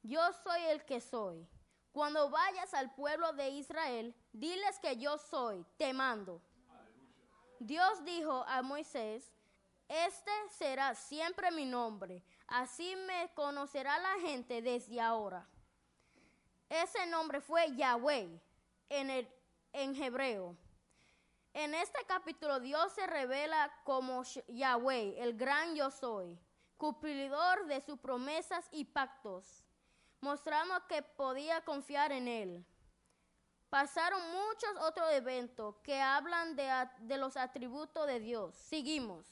yo 0.04 0.20
soy 0.44 0.62
el 0.64 0.84
que 0.84 1.00
soy. 1.00 1.48
Cuando 1.94 2.30
vayas 2.30 2.74
al 2.74 2.94
pueblo 2.94 3.32
de 3.32 3.50
Israel, 3.50 4.14
diles 4.34 4.78
que 4.80 4.98
yo 4.98 5.18
soy, 5.18 5.66
te 5.78 5.94
mando. 5.94 6.42
Dios 7.60 8.04
dijo 8.04 8.44
a 8.46 8.62
Moisés, 8.62 9.32
este 9.88 10.32
será 10.50 10.94
siempre 10.96 11.50
mi 11.52 11.66
nombre, 11.66 12.22
así 12.48 12.94
me 13.08 13.32
conocerá 13.34 13.98
la 13.98 14.20
gente 14.20 14.62
desde 14.62 15.00
ahora. 15.00 15.48
Ese 16.68 17.06
nombre 17.06 17.40
fue 17.40 17.74
Yahweh 17.74 18.38
en, 18.90 19.30
en 19.72 20.04
hebreo. 20.04 20.58
En 21.56 21.74
este 21.74 22.04
capítulo 22.06 22.60
Dios 22.60 22.92
se 22.92 23.08
revela 23.08 23.72
como 23.86 24.24
Yahweh, 24.50 25.24
el 25.24 25.38
gran 25.38 25.74
yo 25.74 25.90
soy, 25.90 26.38
cumplidor 26.76 27.66
de 27.68 27.80
sus 27.80 27.98
promesas 27.98 28.68
y 28.72 28.84
pactos, 28.84 29.64
mostrando 30.20 30.86
que 30.88 31.02
podía 31.02 31.64
confiar 31.64 32.12
en 32.12 32.28
él. 32.28 32.66
Pasaron 33.70 34.22
muchos 34.34 34.70
otros 34.82 35.10
eventos 35.14 35.78
que 35.78 36.02
hablan 36.02 36.58
de, 36.58 36.70
de 37.00 37.18
los 37.18 37.38
atributos 37.38 38.06
de 38.06 38.20
Dios. 38.20 38.54
Seguimos. 38.54 39.26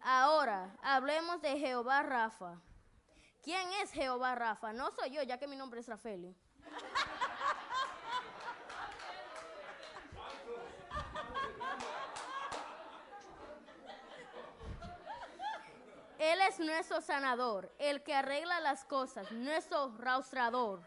Ahora, 0.00 0.76
hablemos 0.82 1.40
de 1.42 1.60
Jehová 1.60 2.02
Rafa. 2.02 2.60
¿Quién 3.40 3.68
es 3.84 3.92
Jehová 3.92 4.34
Rafa? 4.34 4.72
No 4.72 4.90
soy 4.90 5.10
yo, 5.10 5.22
ya 5.22 5.38
que 5.38 5.46
mi 5.46 5.54
nombre 5.54 5.78
es 5.78 5.86
Rafael. 5.86 6.34
Él 16.18 16.40
es 16.48 16.58
nuestro 16.58 17.00
sanador, 17.02 17.70
el 17.78 18.02
que 18.02 18.14
arregla 18.14 18.60
las 18.60 18.84
cosas, 18.84 19.30
nuestro 19.32 19.94
rastrador. 19.98 20.80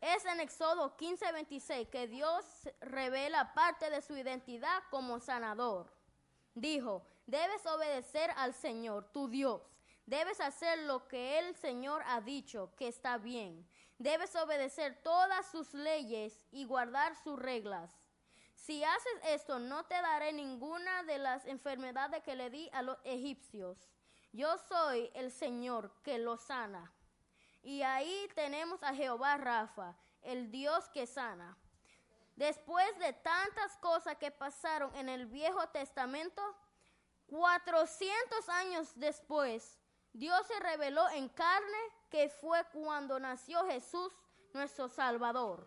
Es 0.00 0.24
en 0.24 0.40
Éxodo 0.40 0.96
15:26 0.96 1.88
que 1.90 2.06
Dios 2.06 2.44
revela 2.80 3.52
parte 3.52 3.90
de 3.90 4.00
su 4.00 4.16
identidad 4.16 4.82
como 4.90 5.20
sanador. 5.20 5.92
Dijo, 6.54 7.06
debes 7.26 7.64
obedecer 7.66 8.30
al 8.36 8.54
Señor, 8.54 9.12
tu 9.12 9.28
Dios. 9.28 9.62
Debes 10.06 10.40
hacer 10.40 10.78
lo 10.80 11.06
que 11.08 11.38
el 11.38 11.54
Señor 11.54 12.02
ha 12.06 12.20
dicho 12.20 12.74
que 12.76 12.88
está 12.88 13.18
bien. 13.18 13.68
Debes 13.98 14.34
obedecer 14.34 15.00
todas 15.02 15.50
sus 15.50 15.74
leyes 15.74 16.46
y 16.50 16.64
guardar 16.64 17.14
sus 17.22 17.38
reglas. 17.38 17.92
Si 18.54 18.82
haces 18.82 19.20
esto, 19.26 19.58
no 19.58 19.84
te 19.84 19.94
daré 19.94 20.32
ninguna 20.32 21.02
de 21.02 21.18
las 21.18 21.44
enfermedades 21.46 22.22
que 22.22 22.34
le 22.34 22.48
di 22.48 22.68
a 22.72 22.82
los 22.82 22.98
egipcios. 23.04 23.91
Yo 24.32 24.56
soy 24.56 25.10
el 25.14 25.30
Señor 25.30 25.92
que 26.02 26.18
lo 26.18 26.36
sana. 26.36 26.92
Y 27.62 27.82
ahí 27.82 28.28
tenemos 28.34 28.82
a 28.82 28.94
Jehová 28.94 29.36
Rafa, 29.36 29.94
el 30.22 30.50
Dios 30.50 30.88
que 30.88 31.06
sana. 31.06 31.56
Después 32.34 32.98
de 32.98 33.12
tantas 33.12 33.76
cosas 33.76 34.16
que 34.16 34.30
pasaron 34.30 34.94
en 34.96 35.08
el 35.08 35.26
Viejo 35.26 35.66
Testamento, 35.68 36.42
400 37.26 38.48
años 38.48 38.92
después, 38.96 39.78
Dios 40.12 40.46
se 40.46 40.58
reveló 40.60 41.08
en 41.10 41.28
carne 41.28 41.78
que 42.10 42.28
fue 42.28 42.64
cuando 42.72 43.20
nació 43.20 43.64
Jesús, 43.66 44.12
nuestro 44.54 44.88
Salvador. 44.88 45.66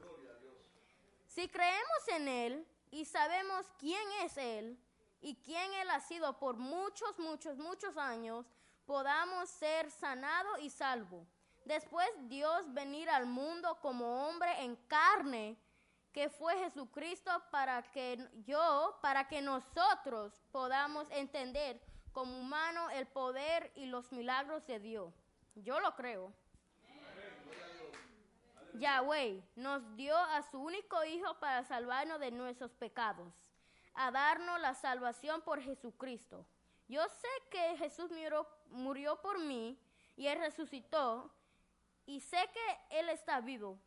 Si 1.27 1.47
creemos 1.49 2.07
en 2.09 2.27
Él 2.27 2.67
y 2.91 3.05
sabemos 3.05 3.65
quién 3.77 4.11
es 4.23 4.37
Él 4.37 4.79
y 5.21 5.35
quién 5.35 5.73
Él 5.73 5.89
ha 5.89 5.99
sido 5.99 6.37
por 6.39 6.57
muchos, 6.57 7.17
muchos, 7.19 7.57
muchos 7.57 7.97
años, 7.97 8.45
podamos 8.85 9.49
ser 9.49 9.89
sanados 9.91 10.59
y 10.59 10.69
salvos. 10.69 11.27
Después 11.65 12.07
Dios 12.27 12.71
venir 12.73 13.09
al 13.09 13.25
mundo 13.25 13.79
como 13.81 14.27
hombre 14.27 14.63
en 14.63 14.75
carne, 14.87 15.57
que 16.11 16.29
fue 16.29 16.57
Jesucristo 16.59 17.31
para 17.51 17.81
que 17.91 18.29
yo, 18.45 18.97
para 19.01 19.27
que 19.27 19.41
nosotros 19.41 20.41
podamos 20.51 21.09
entender 21.11 21.81
como 22.13 22.39
humano 22.39 22.89
el 22.91 23.05
poder 23.07 23.71
y 23.75 23.87
los 23.87 24.11
milagros 24.11 24.65
de 24.67 24.79
Dios. 24.79 25.13
Yo 25.55 25.79
lo 25.79 25.95
creo. 25.95 26.31
Yahweh 28.75 29.41
nos 29.55 29.95
dio 29.95 30.15
a 30.17 30.41
su 30.43 30.59
único 30.59 31.03
Hijo 31.03 31.37
para 31.39 31.63
salvarnos 31.63 32.19
de 32.19 32.31
nuestros 32.31 32.71
pecados, 32.73 33.33
a 33.93 34.11
darnos 34.11 34.59
la 34.61 34.73
salvación 34.75 35.41
por 35.41 35.61
Jesucristo. 35.61 36.45
Yo 36.87 37.07
sé 37.09 37.27
que 37.49 37.77
Jesús 37.77 38.11
murió, 38.69 39.21
por 39.21 39.39
mí 39.39 39.79
y 40.15 40.27
Él 40.27 40.39
resucitó 40.39 41.31
y 42.05 42.19
sé 42.19 42.37
que 42.53 42.99
Él 42.99 43.09
está 43.09 43.41
vivo 43.41 43.79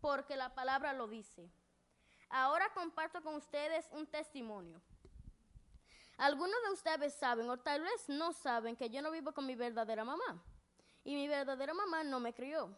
porque 0.00 0.36
la 0.36 0.54
palabra 0.54 0.92
lo 0.92 1.08
dice. 1.08 1.50
Ahora 2.30 2.72
comparto 2.74 3.22
con 3.22 3.34
ustedes 3.34 3.88
un 3.92 4.06
testimonio. 4.06 4.80
Algunos 6.16 6.60
de 6.64 6.72
ustedes 6.72 7.14
saben 7.14 7.48
o 7.50 7.58
tal 7.58 7.82
vez 7.82 8.08
no 8.08 8.32
saben 8.32 8.76
que 8.76 8.90
yo 8.90 9.02
no 9.02 9.10
vivo 9.10 9.32
con 9.32 9.46
mi 9.46 9.54
verdadera 9.54 10.04
mamá 10.04 10.42
y 11.04 11.14
mi 11.14 11.28
verdadera 11.28 11.74
mamá 11.74 12.02
no 12.02 12.18
me 12.18 12.34
crió. 12.34 12.76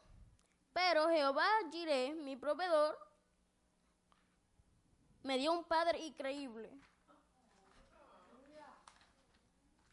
Pero 0.73 1.09
Jehová 1.09 1.47
Jireh, 1.71 2.15
mi 2.15 2.37
proveedor, 2.37 2.99
me 5.23 5.39
dio 5.39 5.53
un 5.53 5.65
padre 5.65 5.99
increíble 5.99 6.71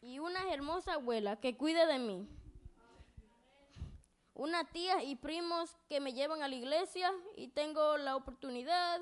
y 0.00 0.18
una 0.18 0.52
hermosa 0.52 0.94
abuela 0.94 1.36
que 1.36 1.56
cuide 1.56 1.86
de 1.86 1.98
mí. 1.98 2.28
Una 4.34 4.64
tía 4.64 5.02
y 5.02 5.16
primos 5.16 5.76
que 5.88 6.00
me 6.00 6.12
llevan 6.12 6.42
a 6.42 6.48
la 6.48 6.54
iglesia 6.54 7.12
y 7.36 7.48
tengo 7.48 7.96
la 7.96 8.14
oportunidad 8.14 9.00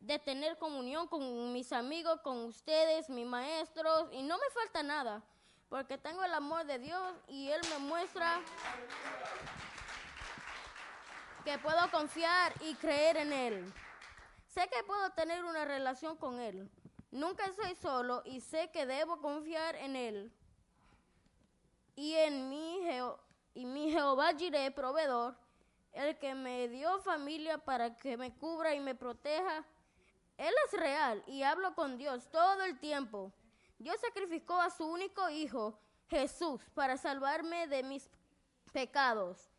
de 0.00 0.18
tener 0.18 0.58
comunión 0.58 1.06
con 1.08 1.52
mis 1.52 1.72
amigos, 1.72 2.20
con 2.20 2.44
ustedes, 2.44 3.08
mis 3.08 3.26
maestros, 3.26 4.08
y 4.12 4.22
no 4.22 4.36
me 4.36 4.50
falta 4.52 4.82
nada, 4.82 5.22
porque 5.68 5.98
tengo 5.98 6.24
el 6.24 6.34
amor 6.34 6.64
de 6.66 6.78
Dios 6.78 7.14
y 7.28 7.48
Él 7.48 7.60
me 7.70 7.78
muestra 7.78 8.40
que 11.44 11.58
puedo 11.58 11.90
confiar 11.90 12.52
y 12.60 12.74
creer 12.74 13.18
en 13.18 13.32
Él. 13.32 13.74
Sé 14.48 14.68
que 14.68 14.82
puedo 14.84 15.10
tener 15.10 15.44
una 15.44 15.64
relación 15.64 16.16
con 16.16 16.40
Él. 16.40 16.68
Nunca 17.10 17.44
estoy 17.46 17.74
solo 17.74 18.22
y 18.24 18.40
sé 18.40 18.70
que 18.70 18.86
debo 18.86 19.20
confiar 19.20 19.74
en 19.76 19.96
Él. 19.96 20.32
Y 21.96 22.14
en 22.14 22.48
mi, 22.48 22.80
y 23.54 23.66
mi 23.66 23.90
Jehová 23.90 24.32
Jireh, 24.36 24.70
proveedor, 24.70 25.36
el 25.92 26.16
que 26.18 26.34
me 26.34 26.68
dio 26.68 27.00
familia 27.00 27.58
para 27.58 27.96
que 27.96 28.16
me 28.16 28.32
cubra 28.36 28.74
y 28.74 28.80
me 28.80 28.94
proteja. 28.94 29.64
Él 30.36 30.54
es 30.66 30.78
real 30.78 31.22
y 31.26 31.42
hablo 31.42 31.74
con 31.74 31.98
Dios 31.98 32.30
todo 32.30 32.62
el 32.62 32.78
tiempo. 32.78 33.32
Dios 33.78 34.00
sacrificó 34.00 34.60
a 34.60 34.70
su 34.70 34.86
único 34.86 35.28
hijo, 35.30 35.78
Jesús, 36.08 36.62
para 36.74 36.96
salvarme 36.96 37.66
de 37.66 37.82
mis 37.82 38.08
pecados, 38.72 39.50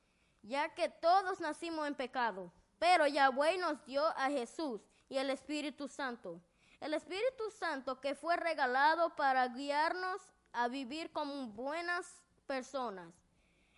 ya 0.42 0.74
que 0.74 0.90
todos 0.90 1.42
nacimos 1.42 1.86
en 1.86 1.96
pecado. 1.96 2.52
Pero 2.80 3.06
Yahweh 3.08 3.58
nos 3.58 3.84
dio 3.86 4.06
a 4.06 4.30
Jesús 4.30 4.82
y 5.10 5.18
el 5.18 5.30
Espíritu 5.30 5.88
Santo 5.88 6.42
el 6.82 6.96
Espíritu 6.96 7.50
Santo 7.52 8.02
que 8.02 8.16
fue 8.16 8.36
regalado 8.36 9.16
para 9.16 9.48
guiarnos 9.48 10.22
a 10.52 10.68
vivir 10.68 11.12
como 11.12 11.48
buenas 11.48 12.24
personas. 12.48 13.14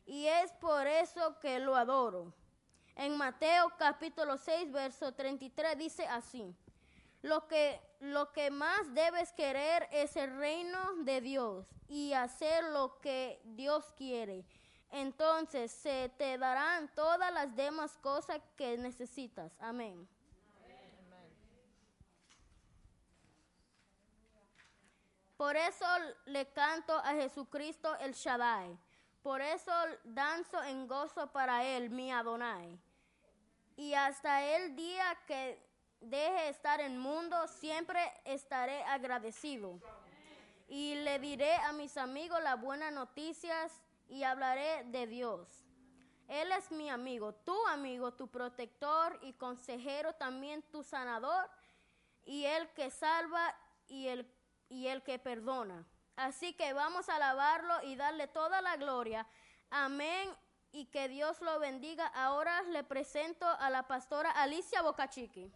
Y 0.05 0.25
es 0.25 0.51
por 0.53 0.87
eso 0.87 1.37
que 1.39 1.59
lo 1.59 1.75
adoro. 1.75 2.33
En 2.95 3.17
Mateo 3.17 3.71
capítulo 3.77 4.37
6, 4.37 4.71
verso 4.71 5.13
33 5.13 5.77
dice 5.77 6.07
así. 6.07 6.55
Lo 7.21 7.47
que, 7.47 7.79
lo 7.99 8.31
que 8.31 8.51
más 8.51 8.93
debes 8.93 9.31
querer 9.33 9.87
es 9.91 10.15
el 10.15 10.35
reino 10.37 10.79
de 11.03 11.21
Dios 11.21 11.67
y 11.87 12.13
hacer 12.13 12.63
lo 12.65 12.99
que 12.99 13.41
Dios 13.43 13.93
quiere. 13.97 14.45
Entonces 14.91 15.71
se 15.71 16.09
te 16.17 16.37
darán 16.37 16.93
todas 16.95 17.33
las 17.33 17.55
demás 17.55 17.97
cosas 17.97 18.41
que 18.55 18.77
necesitas. 18.77 19.51
Amén. 19.59 20.07
Por 25.43 25.57
eso 25.57 25.85
le 26.27 26.45
canto 26.53 26.95
a 26.95 27.15
Jesucristo 27.15 27.93
el 27.99 28.13
Shaddai. 28.13 28.79
Por 29.21 29.41
eso 29.41 29.73
danzo 30.05 30.63
en 30.63 30.87
gozo 30.87 31.33
para 31.33 31.65
él, 31.65 31.89
mi 31.89 32.13
Adonai. 32.13 32.79
Y 33.75 33.93
hasta 33.93 34.41
el 34.41 34.73
día 34.77 35.03
que 35.27 35.61
deje 35.99 36.47
estar 36.47 36.79
en 36.79 36.97
mundo, 36.97 37.35
siempre 37.49 37.99
estaré 38.23 38.85
agradecido. 38.85 39.81
Y 40.69 40.95
le 40.95 41.19
diré 41.19 41.53
a 41.55 41.73
mis 41.73 41.97
amigos 41.97 42.41
las 42.41 42.61
buenas 42.61 42.93
noticias 42.93 43.81
y 44.07 44.23
hablaré 44.23 44.85
de 44.85 45.07
Dios. 45.07 45.45
Él 46.29 46.53
es 46.53 46.71
mi 46.71 46.89
amigo, 46.89 47.33
tu 47.33 47.67
amigo, 47.67 48.13
tu 48.13 48.29
protector 48.29 49.19
y 49.21 49.33
consejero, 49.33 50.13
también 50.13 50.61
tu 50.71 50.83
sanador 50.83 51.49
y 52.23 52.45
el 52.45 52.69
que 52.69 52.89
salva 52.89 53.53
y 53.89 54.07
el, 54.07 54.25
y 54.69 54.87
el 54.87 55.03
que 55.03 55.19
perdona. 55.19 55.85
Así 56.15 56.53
que 56.53 56.73
vamos 56.73 57.09
a 57.09 57.15
alabarlo 57.15 57.83
y 57.83 57.95
darle 57.95 58.27
toda 58.27 58.61
la 58.61 58.77
gloria. 58.77 59.25
Amén. 59.69 60.29
Y 60.71 60.85
que 60.85 61.07
Dios 61.07 61.41
lo 61.41 61.59
bendiga. 61.59 62.07
Ahora 62.07 62.61
le 62.63 62.83
presento 62.83 63.47
a 63.47 63.69
la 63.69 63.87
pastora 63.87 64.31
Alicia 64.31 64.81
Bocachiqui. 64.81 65.51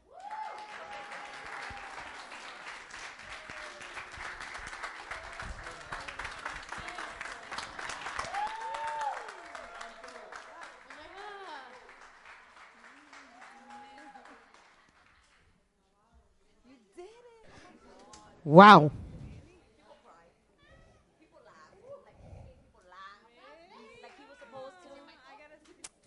Wow. 18.47 18.91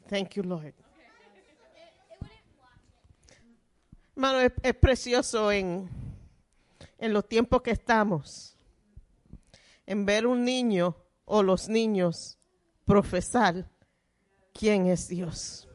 Thank 0.08 0.36
you, 0.36 0.42
Lord. 0.42 0.72
Hermano, 4.16 4.40
es, 4.40 4.52
es 4.62 4.74
precioso 4.74 5.52
en, 5.52 5.90
en 6.96 7.12
los 7.12 7.28
tiempos 7.28 7.60
que 7.60 7.72
estamos, 7.72 8.56
en 9.84 10.06
ver 10.06 10.26
un 10.26 10.42
niño 10.42 10.96
o 11.26 11.42
los 11.42 11.68
niños 11.68 12.38
profesar 12.86 13.68
quién 14.54 14.86
es 14.86 15.08
Dios. 15.08 15.68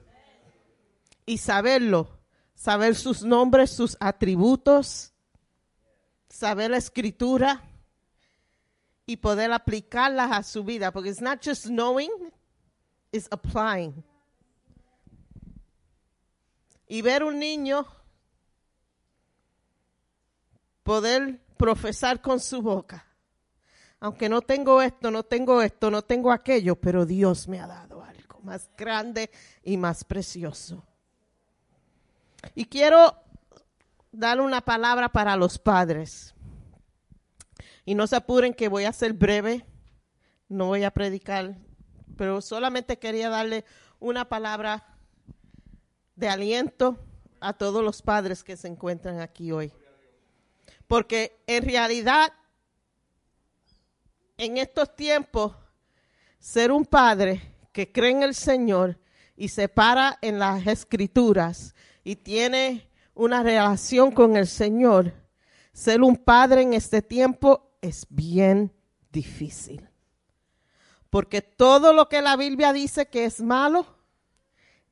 Y 1.28 1.38
saberlo, 1.38 2.09
saber 2.55 2.95
sus 2.95 3.22
nombres, 3.22 3.70
sus 3.70 3.95
atributos, 3.99 5.14
saber 6.36 6.72
la 6.72 6.78
escritura 6.78 7.64
y 9.06 9.16
poder 9.16 9.54
aplicarlas 9.54 10.32
a 10.34 10.44
su 10.44 10.66
vida, 10.66 10.92
porque 10.92 11.10
it's 11.10 11.22
not 11.22 11.42
just 11.42 11.68
knowing, 11.68 12.12
it's 13.12 13.28
applying. 13.32 14.04
Y 16.88 17.02
ver 17.02 17.24
un 17.24 17.40
niño 17.40 17.88
poder 20.84 21.40
profesar 21.56 22.22
con 22.22 22.42
su 22.42 22.62
boca, 22.62 23.08
aunque 24.02 24.28
no 24.28 24.42
tengo 24.42 24.82
esto, 24.82 25.10
no 25.12 25.24
tengo 25.24 25.62
esto, 25.62 25.90
no 25.90 26.02
tengo 26.02 26.34
aquello, 26.34 26.76
pero 26.76 27.06
Dios 27.06 27.48
me 27.48 27.62
ha 27.62 27.68
dado 27.68 28.04
algo 28.04 28.42
más 28.42 28.70
grande 28.78 29.32
y 29.64 29.78
más 29.78 30.04
precioso. 30.04 30.84
Y 32.56 32.66
quiero 32.66 33.25
dar 34.18 34.41
una 34.41 34.61
palabra 34.61 35.09
para 35.09 35.36
los 35.36 35.57
padres. 35.59 36.34
Y 37.86 37.95
no 37.95 38.07
se 38.07 38.16
apuren 38.16 38.53
que 38.53 38.68
voy 38.68 38.86
a 38.86 38.93
ser 38.93 39.13
breve, 39.13 39.66
no 40.49 40.68
voy 40.68 40.84
a 40.84 40.91
predicar, 40.91 41.57
pero 42.18 42.41
solamente 42.41 42.97
quería 42.97 43.30
darle 43.30 43.66
una 43.99 44.28
palabra 44.28 44.86
de 46.16 46.30
aliento 46.30 46.97
a 47.39 47.53
todos 47.53 47.84
los 47.84 48.01
padres 48.01 48.43
que 48.43 48.57
se 48.57 48.68
encuentran 48.68 49.20
aquí 49.20 49.51
hoy. 49.51 49.72
Porque 50.88 51.43
en 51.45 51.63
realidad, 51.63 52.34
en 54.38 54.57
estos 54.57 54.95
tiempos, 54.95 55.55
ser 56.39 56.72
un 56.72 56.86
padre 56.86 57.41
que 57.72 57.91
cree 57.91 58.11
en 58.11 58.24
el 58.24 58.36
Señor 58.36 58.97
y 59.36 59.49
se 59.49 59.68
para 59.68 60.18
en 60.22 60.39
las 60.39 60.66
escrituras 60.66 61.76
y 62.03 62.16
tiene 62.16 62.88
una 63.16 63.41
relación 63.41 64.11
con 64.11 64.36
el 64.36 64.45
Señor, 64.45 65.13
ser 65.74 66.01
un 66.01 66.18
padre 66.18 66.61
en 66.61 66.74
este 66.74 67.01
tiempo 67.01 67.72
es 67.82 68.05
bien 68.09 68.74
difícil. 69.11 69.89
Porque 71.09 71.41
todo 71.41 71.93
lo 71.93 72.09
que 72.09 72.22
la 72.22 72.36
Biblia 72.36 72.74
dice 72.74 73.07
que 73.07 73.26
es 73.26 73.41
malo, 73.41 73.86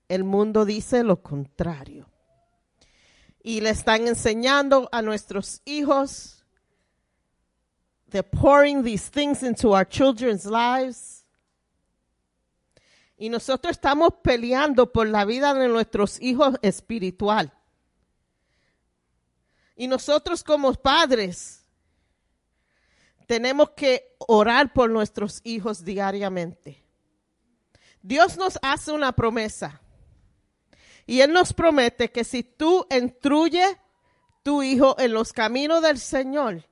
el 0.08 0.24
mundo 0.24 0.64
dice 0.64 1.04
lo 1.04 1.22
contrario. 1.22 2.10
Y 3.42 3.60
le 3.60 3.72
están 3.72 4.08
enseñando 4.08 4.88
a 4.94 5.02
nuestros 5.02 5.62
hijos, 5.66 6.46
they're 8.10 8.24
pouring 8.24 8.84
these 8.84 9.10
things 9.12 9.44
into 9.44 9.72
our 9.72 9.86
children's 9.86 10.46
lives. 10.46 11.26
Y 13.18 13.28
nosotros 13.28 13.72
estamos 13.72 14.14
peleando 14.24 14.94
por 14.94 15.08
la 15.08 15.26
vida 15.26 15.54
de 15.54 15.68
nuestros 15.68 16.22
hijos 16.22 16.56
espiritual. 16.62 17.54
Y 19.76 19.88
nosotros 19.88 20.44
como 20.44 20.74
padres 20.74 21.66
tenemos 23.26 23.72
que 23.72 24.16
orar 24.20 24.74
por 24.74 24.90
nuestros 24.90 25.42
hijos 25.44 25.84
diariamente. 25.84 26.84
Dios 28.02 28.38
nos 28.38 28.60
hace 28.62 28.92
una 28.92 29.14
promesa. 29.14 29.82
Y 31.06 31.22
Él 31.22 31.34
nos 31.34 31.54
promete 31.54 32.12
que 32.12 32.24
si 32.24 32.44
tú 32.44 32.86
instruyes 32.90 33.78
tu 34.42 34.62
hijo 34.62 34.96
en 35.00 35.14
los 35.14 35.34
caminos 35.34 35.82
del 35.82 36.00
Señor, 36.00 36.66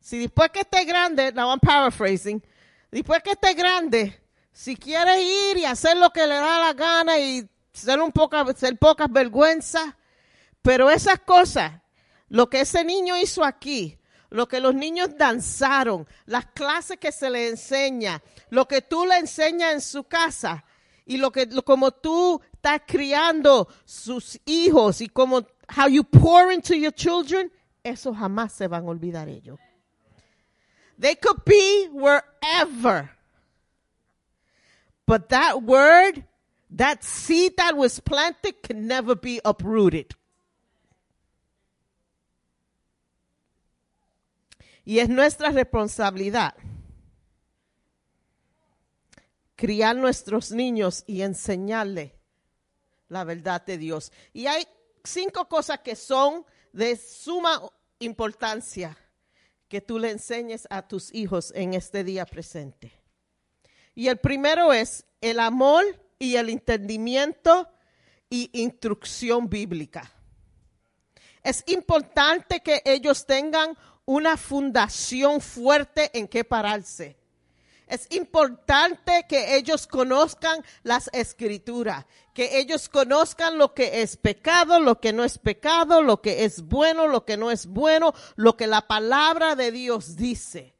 si 0.00 0.18
después 0.18 0.50
que 0.50 0.60
esté 0.60 0.84
grande, 0.84 1.32
now 1.32 1.50
I'm 1.50 1.60
paraphrasing, 1.60 2.42
después 2.90 3.22
que 3.22 3.32
esté 3.32 3.54
grande, 3.54 4.18
si 4.52 4.76
quiere 4.76 5.22
ir 5.22 5.58
y 5.58 5.64
hacer 5.64 5.96
lo 5.96 6.10
que 6.10 6.26
le 6.26 6.34
da 6.34 6.58
la 6.58 6.72
gana 6.72 7.18
y 7.18 7.48
ser 7.72 8.00
un 8.00 8.10
poca, 8.12 8.44
ser 8.54 8.76
pocas 8.78 9.10
vergüenzas, 9.10 9.94
pero 10.62 10.90
esas 10.90 11.20
cosas, 11.20 11.80
lo 12.28 12.48
que 12.48 12.60
ese 12.60 12.84
niño 12.84 13.16
hizo 13.16 13.44
aquí, 13.44 13.98
lo 14.30 14.46
que 14.46 14.60
los 14.60 14.74
niños 14.74 15.16
danzaron, 15.16 16.06
las 16.26 16.46
clases 16.46 16.98
que 16.98 17.12
se 17.12 17.30
le 17.30 17.48
enseña, 17.48 18.22
lo 18.50 18.66
que 18.68 18.82
tú 18.82 19.06
le 19.06 19.16
enseñas 19.16 19.72
en 19.72 19.80
su 19.80 20.04
casa 20.04 20.64
y 21.06 21.16
lo 21.16 21.32
que 21.32 21.48
como 21.64 21.90
tú 21.90 22.40
estás 22.52 22.82
criando 22.86 23.68
sus 23.84 24.38
hijos 24.44 25.00
y 25.00 25.08
como 25.08 25.46
how 25.76 25.88
you 25.88 26.04
pour 26.04 26.52
into 26.52 26.74
your 26.74 26.92
children, 26.92 27.50
eso 27.82 28.12
jamás 28.12 28.52
se 28.52 28.68
van 28.68 28.84
a 28.84 28.90
olvidar 28.90 29.28
ellos. 29.28 29.58
They 30.98 31.14
could 31.14 31.44
be 31.44 31.88
wherever. 31.92 33.10
But 35.06 35.30
that 35.30 35.62
word, 35.62 36.24
that 36.70 37.02
seed 37.02 37.56
that 37.56 37.76
was 37.76 38.00
planted 38.00 38.62
can 38.62 38.86
never 38.86 39.14
be 39.14 39.40
uprooted. 39.44 40.14
Y 44.88 45.00
es 45.00 45.10
nuestra 45.10 45.50
responsabilidad 45.50 46.54
criar 49.54 49.94
nuestros 49.94 50.50
niños 50.50 51.04
y 51.06 51.20
enseñarles 51.20 52.12
la 53.08 53.22
verdad 53.24 53.62
de 53.66 53.76
Dios. 53.76 54.10
Y 54.32 54.46
hay 54.46 54.66
cinco 55.04 55.46
cosas 55.46 55.80
que 55.80 55.94
son 55.94 56.46
de 56.72 56.96
suma 56.96 57.60
importancia 57.98 58.96
que 59.68 59.82
tú 59.82 59.98
le 59.98 60.10
enseñes 60.10 60.66
a 60.70 60.88
tus 60.88 61.14
hijos 61.14 61.52
en 61.54 61.74
este 61.74 62.02
día 62.02 62.24
presente. 62.24 62.90
Y 63.94 64.08
el 64.08 64.16
primero 64.16 64.72
es 64.72 65.04
el 65.20 65.38
amor 65.38 65.84
y 66.18 66.36
el 66.36 66.48
entendimiento 66.48 67.68
y 68.30 68.48
instrucción 68.54 69.50
bíblica. 69.50 70.10
Es 71.42 71.62
importante 71.66 72.60
que 72.60 72.80
ellos 72.86 73.26
tengan 73.26 73.76
una 74.08 74.38
fundación 74.38 75.42
fuerte 75.42 76.10
en 76.18 76.28
que 76.28 76.42
pararse. 76.42 77.18
Es 77.86 78.06
importante 78.08 79.26
que 79.28 79.56
ellos 79.56 79.86
conozcan 79.86 80.64
las 80.82 81.10
escrituras, 81.12 82.06
que 82.32 82.58
ellos 82.58 82.88
conozcan 82.88 83.58
lo 83.58 83.74
que 83.74 84.00
es 84.00 84.16
pecado, 84.16 84.80
lo 84.80 84.98
que 84.98 85.12
no 85.12 85.24
es 85.24 85.36
pecado, 85.36 86.00
lo 86.00 86.22
que 86.22 86.46
es 86.46 86.62
bueno, 86.62 87.06
lo 87.06 87.26
que 87.26 87.36
no 87.36 87.50
es 87.50 87.66
bueno, 87.66 88.14
lo 88.36 88.56
que 88.56 88.66
la 88.66 88.86
palabra 88.88 89.54
de 89.54 89.72
Dios 89.72 90.16
dice. 90.16 90.74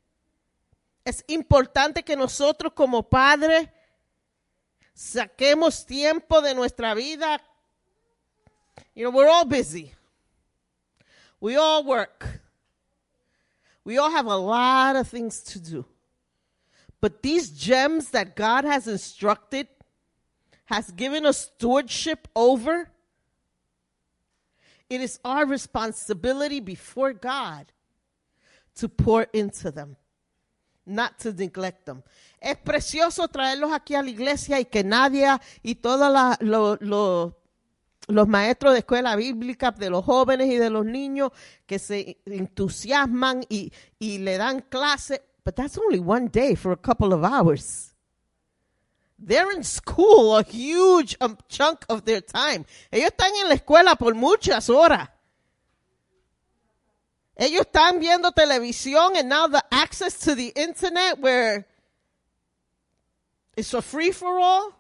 Es 1.05 1.23
importante 1.27 2.05
que 2.05 2.17
nosotros 2.17 2.73
como 2.73 3.11
padres 3.11 3.69
saquemos 4.95 5.85
tiempo 5.85 6.41
de 6.41 6.55
nuestra 6.55 6.95
vida. 6.95 7.43
You 8.95 9.11
know, 9.11 9.13
we're 9.13 9.31
all 9.31 9.45
busy. 9.45 9.93
We 11.41 11.59
all 11.59 11.85
work. 11.85 12.38
We 13.89 13.97
all 13.97 14.11
have 14.11 14.27
a 14.27 14.37
lot 14.37 14.97
of 14.97 15.09
things 15.09 15.41
to 15.45 15.59
do. 15.59 15.87
But 17.01 17.23
these 17.23 17.49
gems 17.49 18.11
that 18.11 18.37
God 18.37 18.67
has 18.67 18.87
instructed, 18.87 19.67
has 20.67 20.91
given 20.91 21.25
us 21.25 21.51
stewardship 21.57 22.29
over, 22.37 22.91
it 24.91 25.01
is 25.01 25.19
our 25.25 25.47
responsibility 25.47 26.61
before 26.61 27.15
God 27.15 27.73
to 28.75 28.91
pour 28.91 29.23
into 29.33 29.71
them, 29.71 29.97
not 30.85 31.19
to 31.21 31.33
neglect 31.33 31.87
them. 31.87 32.03
Es 32.43 32.59
precioso 32.63 33.27
traerlos 33.27 33.73
aquí 33.73 33.95
a 33.95 34.03
la 34.03 34.11
iglesia 34.11 34.59
y 34.59 34.65
que 34.65 34.85
nadie 34.85 35.35
y 35.65 35.77
todos 35.77 36.37
lo, 36.43 36.77
lo, 36.83 37.38
los 38.09 38.27
maestros 38.27 38.73
de 38.73 38.81
escuela 38.81 39.15
bíblica, 39.17 39.71
de 39.71 39.91
los 39.91 40.05
jóvenes 40.05 40.49
y 40.49 40.57
de 40.57 40.71
los 40.71 40.85
niños 40.85 41.31
que 41.67 41.79
se 41.79 42.19
entusiasman 42.27 43.45
y, 43.49 43.73
y 43.99 44.19
le 44.19 44.39
dan 44.39 44.61
clase, 44.69 45.23
but 45.45 45.55
that's 45.55 45.79
only 45.79 46.01
one 46.01 46.29
day 46.29 46.55
for 46.55 46.73
a 46.73 46.77
couple 46.77 47.13
of 47.13 47.23
hours. 47.23 47.95
They're 49.19 49.51
in 49.51 49.65
school 49.65 50.37
a 50.37 50.43
huge 50.43 51.17
um, 51.21 51.37
chunk 51.49 51.85
of 51.89 52.05
their 52.05 52.21
time. 52.21 52.65
Ellos 52.91 53.11
están 53.11 53.33
en 53.43 53.49
la 53.49 53.55
escuela 53.55 53.97
por 53.97 54.15
muchas 54.15 54.69
horas. 54.71 55.09
Ellos 57.37 57.63
están 57.67 58.01
viendo 58.01 58.33
televisión 58.33 59.17
and 59.17 59.29
now 59.29 59.47
the 59.49 59.63
access 59.71 60.19
to 60.21 60.35
the 60.35 60.53
internet 60.57 61.19
where 61.21 61.67
it's 63.57 63.75
a 63.75 63.83
free 63.83 64.13
for 64.13 64.39
all. 64.41 64.78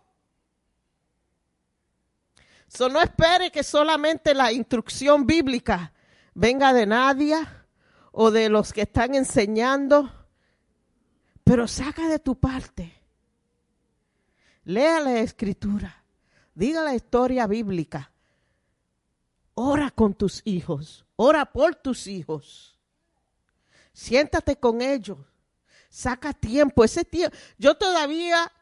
No 2.78 3.00
espere 3.00 3.50
que 3.50 3.62
solamente 3.62 4.34
la 4.34 4.52
instrucción 4.52 5.26
bíblica 5.26 5.92
venga 6.34 6.72
de 6.72 6.86
nadie 6.86 7.36
o 8.12 8.30
de 8.30 8.48
los 8.48 8.72
que 8.72 8.82
están 8.82 9.14
enseñando, 9.14 10.12
pero 11.44 11.66
saca 11.66 12.08
de 12.08 12.18
tu 12.18 12.38
parte. 12.38 12.94
Lea 14.64 15.00
la 15.00 15.18
escritura, 15.20 16.04
diga 16.54 16.82
la 16.82 16.94
historia 16.94 17.46
bíblica. 17.46 18.12
Ora 19.54 19.90
con 19.90 20.14
tus 20.14 20.42
hijos, 20.44 21.04
ora 21.16 21.46
por 21.46 21.74
tus 21.74 22.06
hijos. 22.06 22.78
Siéntate 23.92 24.56
con 24.56 24.80
ellos. 24.80 25.18
Saca 25.88 26.32
tiempo, 26.32 26.84
ese 26.84 27.04
tiempo. 27.04 27.36
Yo 27.56 27.76
todavía 27.76 28.52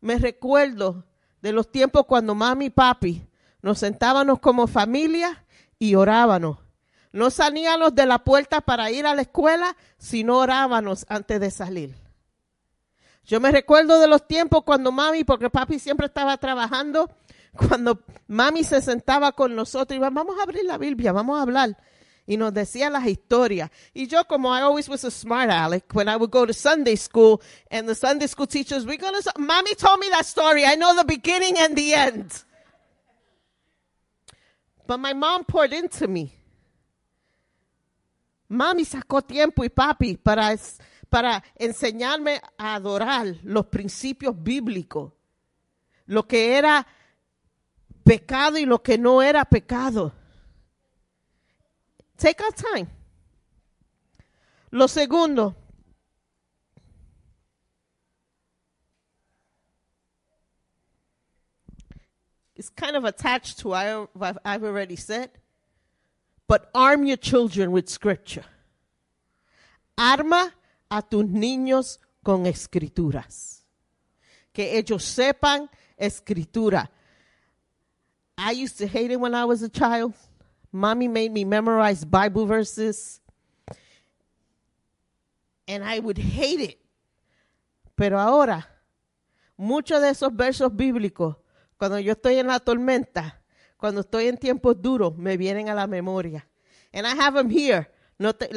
me 0.00 0.18
recuerdo 0.18 1.04
de 1.46 1.52
los 1.52 1.70
tiempos 1.70 2.06
cuando 2.06 2.34
mami 2.34 2.64
y 2.64 2.70
papi 2.70 3.24
nos 3.62 3.78
sentábamos 3.78 4.40
como 4.40 4.66
familia 4.66 5.44
y 5.78 5.94
orábamos. 5.94 6.58
No 7.12 7.30
salíamos 7.30 7.94
de 7.94 8.04
la 8.04 8.24
puerta 8.24 8.60
para 8.60 8.90
ir 8.90 9.06
a 9.06 9.14
la 9.14 9.22
escuela, 9.22 9.76
sino 9.96 10.38
orábamos 10.38 11.06
antes 11.08 11.38
de 11.38 11.52
salir. 11.52 11.94
Yo 13.24 13.38
me 13.38 13.52
recuerdo 13.52 14.00
de 14.00 14.08
los 14.08 14.26
tiempos 14.26 14.64
cuando 14.64 14.90
mami, 14.90 15.22
porque 15.22 15.48
papi 15.48 15.78
siempre 15.78 16.06
estaba 16.06 16.36
trabajando, 16.36 17.08
cuando 17.52 18.02
mami 18.26 18.64
se 18.64 18.82
sentaba 18.82 19.30
con 19.30 19.54
nosotros 19.54 19.96
y 19.96 20.00
vamos 20.00 20.36
a 20.40 20.42
abrir 20.42 20.64
la 20.64 20.78
Biblia, 20.78 21.12
vamos 21.12 21.38
a 21.38 21.42
hablar. 21.42 21.76
Y 22.26 22.36
nos 22.36 22.52
decía 22.52 22.90
las 22.90 23.06
historias. 23.06 23.70
Y 23.94 24.08
yo, 24.08 24.24
como 24.24 24.52
I 24.52 24.62
always 24.62 24.88
was 24.88 25.04
a 25.04 25.10
smart 25.10 25.48
aleck, 25.48 25.94
when 25.94 26.08
I 26.08 26.16
would 26.16 26.30
go 26.30 26.44
to 26.44 26.52
Sunday 26.52 26.96
school 26.96 27.40
and 27.70 27.88
the 27.88 27.94
Sunday 27.94 28.26
school 28.26 28.46
teachers, 28.46 28.84
we're 28.84 28.98
gonna, 28.98 29.20
mommy 29.38 29.74
told 29.76 30.00
me 30.00 30.08
that 30.10 30.26
story. 30.26 30.64
I 30.64 30.74
know 30.74 30.94
the 30.96 31.04
beginning 31.04 31.56
and 31.58 31.76
the 31.76 31.94
end. 31.94 32.44
But 34.86 34.98
my 34.98 35.12
mom 35.12 35.44
poured 35.44 35.72
into 35.72 36.08
me. 36.08 36.32
Mami 38.48 38.84
sacó 38.84 39.22
tiempo 39.22 39.64
y 39.64 39.68
papi 39.68 40.16
para, 40.16 40.56
para 41.08 41.42
enseñarme 41.58 42.40
a 42.56 42.76
adorar 42.76 43.36
los 43.42 43.66
principios 43.66 44.34
bíblicos. 44.40 45.12
Lo 46.06 46.26
que 46.28 46.56
era 46.56 46.86
pecado 48.04 48.56
y 48.56 48.64
lo 48.64 48.82
que 48.82 48.98
no 48.98 49.20
era 49.20 49.44
pecado. 49.44 50.12
Take 52.16 52.40
our 52.40 52.50
time. 52.50 52.88
Lo 54.72 54.86
segundo, 54.86 55.54
it's 62.54 62.68
kind 62.70 62.96
of 62.96 63.04
attached 63.04 63.58
to 63.60 63.68
what 63.68 64.38
I've 64.44 64.64
already 64.64 64.96
said, 64.96 65.30
but 66.48 66.70
arm 66.74 67.04
your 67.04 67.16
children 67.16 67.70
with 67.70 67.88
scripture. 67.88 68.44
Arma 69.96 70.52
a 70.90 71.02
tus 71.02 71.24
niños 71.24 71.98
con 72.24 72.46
escrituras. 72.46 73.62
Que 74.52 74.78
ellos 74.78 75.04
sepan 75.04 75.68
escritura. 75.98 76.88
I 78.38 78.52
used 78.52 78.78
to 78.78 78.86
hate 78.86 79.10
it 79.10 79.20
when 79.20 79.34
I 79.34 79.44
was 79.44 79.62
a 79.62 79.68
child. 79.68 80.14
Mommy 80.76 81.08
made 81.08 81.32
me 81.32 81.44
memorize 81.44 82.04
Bible 82.04 82.46
verses. 82.46 83.20
And 85.66 85.82
I 85.82 85.98
would 85.98 86.18
hate 86.18 86.60
it. 86.60 86.78
Pero 87.96 88.20
ahora, 88.20 88.68
muchos 89.56 90.00
de 90.02 90.10
esos 90.10 90.36
versos 90.36 90.70
bíblicos, 90.76 91.36
cuando 91.78 91.98
yo 91.98 92.12
estoy 92.12 92.38
en 92.38 92.46
la 92.46 92.60
tormenta, 92.60 93.40
cuando 93.78 94.02
estoy 94.02 94.28
en 94.28 94.36
tiempos 94.36 94.80
duros, 94.80 95.16
me 95.16 95.36
vienen 95.36 95.68
a 95.68 95.74
la 95.74 95.86
memoria. 95.86 96.46
And 96.92 97.06
I 97.06 97.14
have 97.14 97.34
them 97.34 97.50
here. 97.50 97.90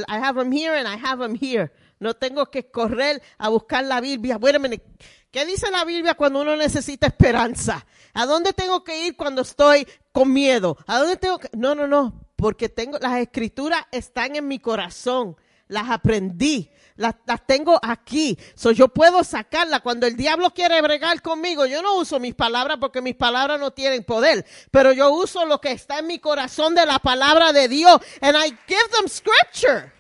I 0.08 0.20
have 0.20 0.36
them 0.36 0.52
here 0.52 0.76
and 0.76 0.88
I 0.88 0.96
have 0.96 1.20
them 1.20 1.36
here. 1.36 1.72
No 2.00 2.14
tengo 2.14 2.46
que 2.46 2.72
correr 2.72 3.22
a 3.38 3.50
buscar 3.50 3.84
la 3.84 4.00
Biblia. 4.00 4.40
Minute. 4.40 4.84
¿Qué 5.32 5.46
dice 5.46 5.70
la 5.70 5.86
Biblia 5.86 6.16
cuando 6.16 6.42
uno 6.42 6.56
necesita 6.56 7.08
esperanza? 7.08 7.86
¿A 8.14 8.26
dónde 8.26 8.54
tengo 8.54 8.84
que 8.84 9.06
ir 9.06 9.16
cuando 9.16 9.42
estoy 9.42 9.86
con 10.12 10.32
miedo? 10.34 10.78
¿A 10.88 11.00
dónde 11.00 11.18
tengo 11.18 11.38
que.? 11.38 11.50
No, 11.54 11.76
no, 11.76 11.88
no. 11.88 12.26
Porque 12.36 12.70
tengo, 12.70 12.98
las 13.00 13.18
escrituras 13.18 13.86
están 13.92 14.36
en 14.38 14.48
mi 14.48 14.60
corazón. 14.60 15.36
Las 15.68 15.90
aprendí. 15.90 16.72
Las, 16.96 17.16
las 17.26 17.46
tengo 17.46 17.80
aquí. 17.84 18.38
So 18.56 18.72
yo 18.72 18.88
puedo 18.88 19.24
sacarlas. 19.24 19.82
Cuando 19.82 20.08
el 20.08 20.16
diablo 20.16 20.52
quiere 20.52 20.82
bregar 20.82 21.22
conmigo, 21.22 21.66
yo 21.66 21.82
no 21.82 21.98
uso 21.98 22.20
mis 22.20 22.34
palabras 22.34 22.78
porque 22.80 23.02
mis 23.02 23.16
palabras 23.16 23.60
no 23.60 23.72
tienen 23.72 24.04
poder. 24.04 24.46
Pero 24.72 24.94
yo 24.94 25.12
uso 25.12 25.46
lo 25.46 25.62
que 25.62 25.74
está 25.74 26.00
en 26.00 26.08
mi 26.08 26.20
corazón 26.20 26.74
de 26.76 26.86
la 26.86 27.00
palabra 27.00 27.54
de 27.54 27.68
Dios. 27.68 28.00
And 28.22 28.36
I 28.36 28.50
give 28.68 28.90
them 28.98 29.08
scripture. 29.08 29.99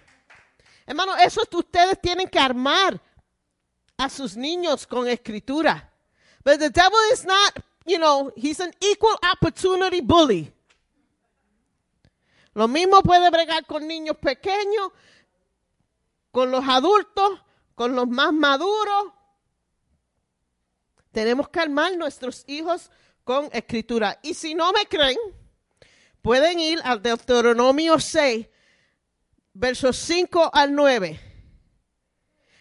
Hermano, 0.89 1.15
eso 1.17 1.43
ustedes 1.53 2.01
tienen 2.01 2.27
que 2.27 2.39
armar 2.39 2.99
a 3.95 4.09
sus 4.09 4.35
niños 4.35 4.87
con 4.87 5.07
escritura. 5.07 5.87
But 6.43 6.57
the 6.57 6.71
devil 6.71 6.97
is 7.13 7.23
not, 7.25 7.63
you 7.85 7.99
know, 7.99 8.33
he's 8.35 8.59
an 8.59 8.73
equal 8.81 9.15
opportunity 9.31 10.01
bully. 10.01 10.51
Lo 12.55 12.67
mismo 12.67 13.03
puede 13.03 13.29
bregar 13.29 13.67
con 13.67 13.87
niños 13.87 14.17
pequeños, 14.17 14.91
con 16.31 16.49
los 16.49 16.67
adultos, 16.67 17.39
con 17.75 17.95
los 17.95 18.07
más 18.07 18.33
maduros. 18.33 19.13
Tenemos 21.11 21.49
que 21.49 21.59
armar 21.59 21.95
nuestros 21.97 22.43
hijos 22.47 22.89
con 23.23 23.47
escritura. 23.53 24.17
Y 24.23 24.33
si 24.33 24.55
no 24.55 24.73
me 24.73 24.87
creen, 24.87 25.19
pueden 26.23 26.59
ir 26.59 26.81
al 26.83 26.99
Deuteronomio 27.03 27.99
6, 27.99 28.47
versos 29.53 29.97
5 29.97 30.51
al 30.53 30.73
9. 30.73 31.19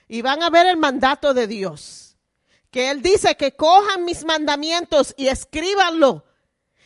Y 0.09 0.22
van 0.22 0.43
a 0.43 0.51
ver 0.51 0.66
el 0.66 0.76
mandato 0.76 1.34
de 1.34 1.47
Dios. 1.47 2.16
Que 2.70 2.91
Él 2.91 3.03
dice 3.03 3.36
que 3.36 3.55
cojan 3.55 4.05
mis 4.05 4.24
mandamientos 4.24 5.14
y 5.16 5.28
escríbanlo. 5.28 6.24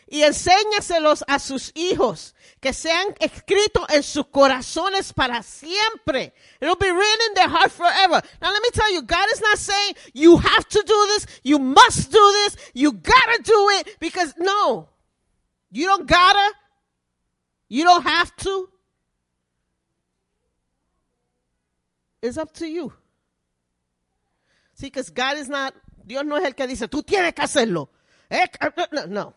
Y 0.07 0.22
enséñaselos 0.24 1.24
a 1.26 1.38
sus 1.38 1.72
hijos. 1.74 2.34
Que 2.61 2.72
sean 2.72 3.14
escritos 3.18 3.86
en 3.88 4.03
sus 4.03 4.26
corazones 4.26 5.12
para 5.12 5.42
siempre. 5.42 6.34
It'll 6.61 6.76
be 6.76 6.90
written 6.92 7.28
in 7.28 7.34
their 7.34 7.48
heart 7.48 7.72
forever. 7.72 8.22
Now 8.40 8.53
let 8.53 8.62
me 8.62 8.70
tell 8.72 8.92
you, 8.92 9.03
God 9.03 9.26
is 9.32 9.40
not 9.40 9.59
saying 9.59 9.94
you 10.12 10.36
have 10.36 10.68
to 10.68 10.82
do 10.84 11.07
this, 11.14 11.26
you 11.42 11.59
must 11.59 12.12
do 12.12 12.32
this, 12.44 12.57
you 12.74 12.92
gotta 12.92 13.42
do 13.42 13.70
it. 13.80 13.96
Because 13.98 14.34
no. 14.38 14.88
You 15.70 15.86
don't 15.86 16.07
gotta. 16.07 16.53
You 17.68 17.84
don't 17.84 18.03
have 18.03 18.36
to. 18.36 18.68
It's 22.23 22.39
up 22.39 22.53
to 22.55 22.66
you. 22.66 22.93
See, 24.75 24.87
because 24.87 25.11
God 25.11 25.37
is 25.39 25.49
not, 25.49 25.75
Dios 26.07 26.25
no 26.25 26.37
es 26.37 26.45
el 26.45 26.55
que 26.55 26.66
dice, 26.66 26.89
tú 26.89 27.03
tienes 27.03 27.35
que 27.35 27.43
hacerlo. 27.43 27.91
Eh, 28.31 28.47
No, 28.93 29.07
no. 29.07 29.35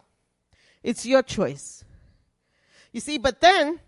It's 0.83 1.03
your 1.03 1.23
choice. 1.23 1.83
You 2.93 3.01
see, 3.01 3.17
but 3.17 3.39
then, 3.41 3.81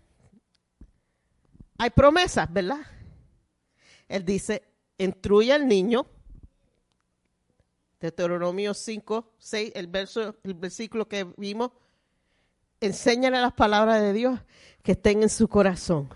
hay 1.78 1.90
promesas, 1.90 2.52
¿verdad? 2.52 2.84
Él 4.08 4.24
dice, 4.24 4.62
instruye 4.98 5.52
al 5.52 5.66
niño. 5.66 6.06
Deuteronomio 8.00 8.74
5, 8.74 9.34
6, 9.38 9.72
el, 9.74 9.86
verso, 9.86 10.36
el 10.42 10.54
versículo 10.54 11.08
que 11.08 11.24
vimos. 11.36 11.70
Enséñale 12.80 13.40
las 13.40 13.54
palabras 13.54 14.00
de 14.00 14.12
Dios 14.12 14.40
que 14.82 14.92
estén 14.92 15.22
en 15.22 15.28
su 15.28 15.48
corazón. 15.48 16.08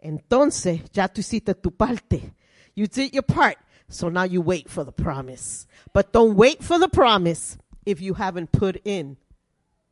Entonces, 0.00 0.80
ya 0.92 1.08
tú 1.08 1.20
hiciste 1.20 1.54
tu 1.54 1.70
parte. 1.70 2.34
You 2.74 2.86
did 2.86 3.12
your 3.12 3.22
part. 3.22 3.58
So 3.88 4.08
now 4.08 4.22
you 4.22 4.40
wait 4.40 4.68
for 4.68 4.84
the 4.84 4.92
promise. 4.92 5.66
But 5.92 6.12
don't 6.12 6.36
wait 6.36 6.62
for 6.62 6.78
the 6.78 6.88
promise 6.88 7.58
if 7.84 8.00
you 8.00 8.14
haven't 8.14 8.52
put 8.52 8.80
in 8.84 9.16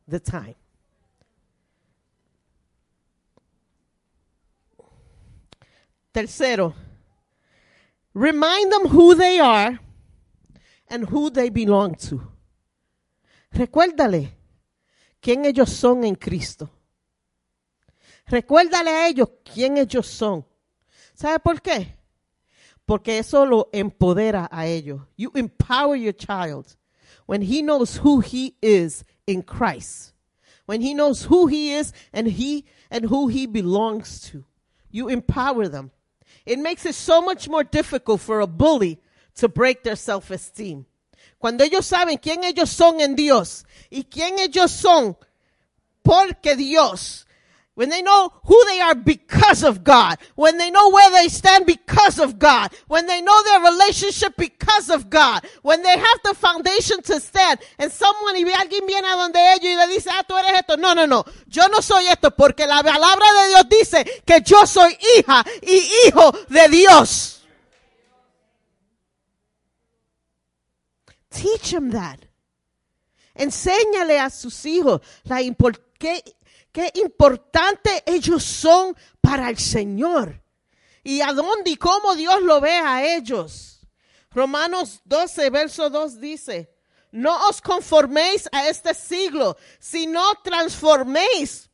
the 0.07 0.19
time. 0.19 0.55
Tercero, 6.13 6.73
remind 8.13 8.71
them 8.71 8.87
who 8.87 9.13
they 9.13 9.39
are 9.39 9.79
and 10.87 11.07
who 11.09 11.29
they 11.29 11.49
belong 11.49 11.93
to. 11.95 12.21
Recuérdale 13.53 14.29
quién 15.21 15.45
ellos 15.45 15.69
son 15.69 16.03
en 16.03 16.15
Cristo. 16.15 16.69
Recuérdale 18.29 18.91
a 18.91 19.07
ellos 19.07 19.29
quién 19.43 19.77
ellos 19.77 20.07
son. 20.07 20.45
¿Sabe 21.13 21.39
por 21.39 21.61
qué? 21.61 21.95
Porque 22.85 23.19
eso 23.19 23.45
lo 23.45 23.69
empodera 23.73 24.47
a 24.51 24.67
ellos. 24.67 25.01
You 25.17 25.31
empower 25.35 25.95
your 25.95 26.13
child 26.13 26.77
when 27.25 27.41
he 27.41 27.61
knows 27.61 27.97
who 27.97 28.21
he 28.21 28.55
is 28.61 29.03
in 29.27 29.41
Christ. 29.41 30.13
When 30.65 30.81
he 30.81 30.93
knows 30.93 31.23
who 31.23 31.47
he 31.47 31.73
is 31.73 31.93
and 32.13 32.27
he 32.27 32.65
and 32.91 33.05
who 33.05 33.27
he 33.27 33.47
belongs 33.47 34.21
to. 34.31 34.45
You 34.91 35.09
empower 35.09 35.67
them. 35.67 35.91
It 36.45 36.59
makes 36.59 36.85
it 36.85 36.95
so 36.95 37.21
much 37.21 37.49
more 37.49 37.63
difficult 37.63 38.21
for 38.21 38.39
a 38.39 38.47
bully 38.47 38.99
to 39.35 39.47
break 39.47 39.83
their 39.83 39.95
self-esteem. 39.95 40.85
Cuando 41.39 41.63
ellos 41.63 41.85
saben 41.85 42.17
quién 42.17 42.43
ellos 42.43 42.69
son 42.69 43.01
en 43.01 43.15
Dios 43.15 43.63
y 43.89 44.03
quién 44.03 44.39
ellos 44.39 44.71
son 44.71 45.15
porque 46.03 46.55
Dios 46.55 47.25
when 47.79 47.87
they 47.87 48.01
know 48.01 48.33
who 48.43 48.61
they 48.65 48.81
are 48.81 48.93
because 48.93 49.63
of 49.63 49.85
God, 49.85 50.17
when 50.35 50.57
they 50.57 50.69
know 50.69 50.89
where 50.89 51.11
they 51.11 51.29
stand 51.29 51.65
because 51.65 52.19
of 52.19 52.37
God, 52.37 52.73
when 52.89 53.07
they 53.07 53.21
know 53.21 53.41
their 53.43 53.71
relationship 53.71 54.35
because 54.35 54.89
of 54.89 55.09
God, 55.09 55.47
when 55.61 55.81
they 55.81 55.97
have 55.97 56.19
the 56.25 56.33
foundation 56.33 57.01
to 57.03 57.21
stand, 57.21 57.61
and 57.77 57.89
someone 57.89 58.35
y 58.35 58.51
alguien 58.51 58.85
viene 58.85 59.07
a 59.07 59.15
donde 59.15 59.39
ellos 59.39 59.63
y 59.63 59.77
le 59.77 59.87
dice, 59.87 60.09
ah, 60.11 60.25
tú 60.27 60.37
eres 60.37 60.59
esto. 60.59 60.75
No, 60.75 60.93
no, 60.93 61.05
no, 61.05 61.23
yo 61.47 61.69
no 61.69 61.81
soy 61.81 62.05
esto 62.07 62.31
porque 62.31 62.67
la 62.67 62.83
palabra 62.83 63.25
de 63.43 63.47
Dios 63.47 63.69
dice 63.69 64.23
que 64.25 64.41
yo 64.41 64.67
soy 64.67 64.97
hija 65.17 65.45
y 65.61 65.89
hijo 66.05 66.33
de 66.49 66.67
Dios. 66.67 67.45
Teach 71.29 71.71
them 71.71 71.91
that. 71.91 72.28
Enséñale 73.33 74.19
a 74.19 74.29
sus 74.29 74.65
hijos 74.65 75.01
la 75.23 75.41
importancia 75.41 75.89
qué 76.71 76.91
importante 76.95 78.03
ellos 78.05 78.43
son 78.43 78.95
para 79.21 79.49
el 79.49 79.57
Señor. 79.57 80.41
Y 81.03 81.21
a 81.21 81.33
dónde 81.33 81.71
y 81.71 81.75
cómo 81.75 82.15
Dios 82.15 82.41
lo 82.41 82.61
ve 82.61 82.73
a 82.73 83.15
ellos. 83.15 83.81
Romanos 84.31 85.01
12, 85.05 85.49
verso 85.49 85.89
2 85.89 86.19
dice, 86.19 86.71
no 87.11 87.47
os 87.47 87.61
conforméis 87.61 88.47
a 88.51 88.67
este 88.67 88.93
siglo, 88.93 89.57
sino 89.79 90.21
transforméis 90.43 91.68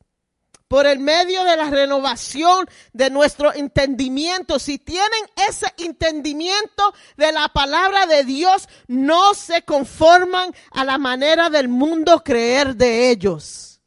por 0.68 0.88
el 0.88 1.00
medio 1.00 1.44
de 1.44 1.58
la 1.58 1.70
renovación 1.70 2.66
de 2.94 3.10
nuestro 3.10 3.54
entendimiento. 3.54 4.60
Si 4.60 4.78
tienen 4.78 5.22
ese 5.48 5.68
entendimiento 5.78 6.94
de 7.18 7.32
la 7.32 7.50
palabra 7.50 8.06
de 8.08 8.24
Dios, 8.24 8.68
no 8.88 9.34
se 9.34 9.62
conforman 9.64 10.54
a 10.72 10.84
la 10.84 10.98
manera 10.98 11.50
del 11.50 11.68
mundo 11.68 12.24
creer 12.24 12.76
de 12.76 13.12
ellos. 13.12 13.80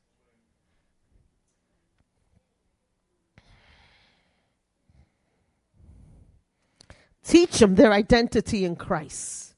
Teach 7.22 7.58
them 7.58 7.74
their 7.74 7.92
identity 7.92 8.64
in 8.64 8.74
Christ. 8.74 9.52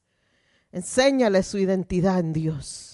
Enséñale 0.73 1.41
su 1.41 1.57
identidad 1.57 2.19
en 2.19 2.33
Dios. 2.33 2.90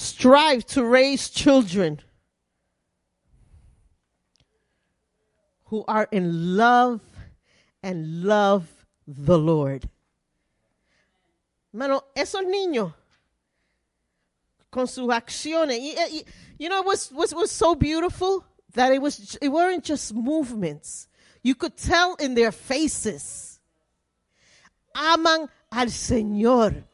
Strive 0.00 0.64
to 0.64 0.82
raise 0.82 1.28
children 1.28 2.00
who 5.66 5.84
are 5.86 6.08
in 6.10 6.56
love 6.56 7.02
and 7.82 8.24
love 8.24 8.86
the 9.06 9.38
Lord. 9.38 9.90
Mano, 11.74 12.04
esos 12.16 12.46
niños 12.46 12.94
con 14.70 14.86
sus 14.86 15.06
acciones, 15.08 16.24
you 16.58 16.70
know, 16.70 16.80
what 16.80 17.10
was, 17.12 17.34
was 17.34 17.50
so 17.50 17.74
beautiful 17.74 18.42
that 18.72 18.92
it 18.92 19.02
was, 19.02 19.36
it 19.42 19.50
weren't 19.50 19.84
just 19.84 20.14
movements. 20.14 21.08
You 21.42 21.54
could 21.54 21.76
tell 21.76 22.14
in 22.14 22.32
their 22.32 22.52
faces. 22.52 23.60
Aman 24.94 25.50
al 25.70 25.88
Señor. 25.88 26.84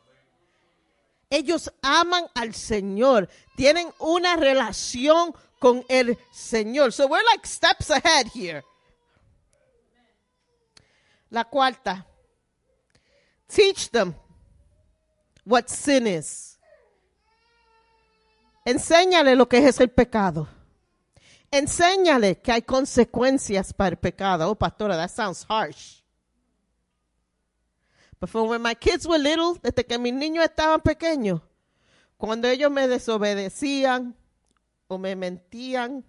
Ellos 1.37 1.71
aman 1.83 2.25
al 2.35 2.55
Señor. 2.55 3.29
Tienen 3.57 3.93
una 3.99 4.37
relación 4.37 5.35
con 5.59 5.85
el 5.91 6.17
Señor. 6.33 6.95
So 6.95 7.07
we're 7.07 7.23
like 7.31 7.47
steps 7.47 7.91
ahead 7.91 8.29
here. 8.35 8.65
La 11.29 11.45
cuarta. 11.45 12.07
Teach 13.49 13.91
them 13.91 14.15
what 15.45 15.69
sin 15.69 16.07
is. 16.07 16.59
Enséñale 18.65 19.37
lo 19.37 19.47
que 19.47 19.59
es 19.59 19.79
el 19.79 19.91
pecado. 19.91 20.49
Enséñale 21.51 22.41
que 22.41 22.53
hay 22.53 22.63
consecuencias 22.63 23.75
para 23.75 23.91
el 23.91 23.99
pecado. 23.99 24.51
Oh, 24.51 24.55
pastora, 24.55 24.97
that 24.97 25.11
sounds 25.11 25.45
harsh. 25.47 26.03
But 28.19 28.31
for 28.31 28.49
when 28.49 28.63
my 28.63 28.75
kids 28.75 29.07
were 29.07 29.19
little, 29.19 29.59
desde 29.63 29.85
que 29.85 29.99
mis 29.99 30.15
niños 30.15 30.45
estaban 30.45 30.81
pequeños, 30.81 31.43
cuando 32.17 32.49
ellos 32.49 32.71
me 32.71 32.89
desobedecían 32.89 34.15
o 34.89 34.99
me 34.99 35.15
mentían, 35.15 36.05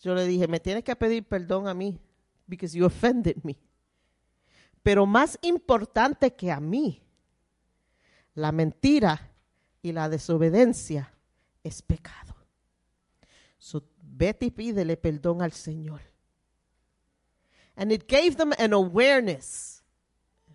yo 0.00 0.14
le 0.14 0.26
dije, 0.26 0.48
me 0.48 0.60
tienes 0.60 0.84
que 0.84 0.94
pedir 0.96 1.24
perdón 1.24 1.68
a 1.68 1.74
mí, 1.74 1.98
because 2.46 2.76
you 2.76 2.84
offended 2.84 3.36
me. 3.42 3.56
Pero 4.82 5.06
más 5.06 5.38
importante 5.42 6.34
que 6.34 6.50
a 6.50 6.60
mí, 6.60 7.02
la 8.34 8.52
mentira 8.52 9.32
y 9.80 9.92
la 9.92 10.08
desobediencia 10.08 11.12
es 11.62 11.82
pecado. 11.82 12.34
So 13.58 13.84
vete 14.02 14.46
y 14.46 14.50
pídele 14.50 14.96
perdón 14.96 15.40
al 15.40 15.52
Señor. 15.52 16.00
And 17.76 17.92
it 17.92 18.06
gave 18.08 18.36
them 18.36 18.52
an 18.58 18.72
awareness. 18.72 19.81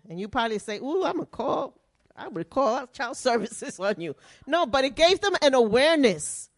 And 0.08 0.18
you 0.18 0.28
probably 0.28 0.58
say, 0.58 0.78
Ooh, 0.78 1.04
I'm 1.04 1.20
a 1.20 1.26
call. 1.26 1.74
I 2.16 2.28
would 2.28 2.50
call 2.50 2.86
child 2.88 3.16
services 3.28 3.78
on 3.78 4.00
you. 4.00 4.16
No, 4.46 4.66
but 4.66 4.84
it 4.84 4.96
gave 4.96 5.20
them 5.20 5.34
an 5.40 5.54
awareness. 5.54 6.50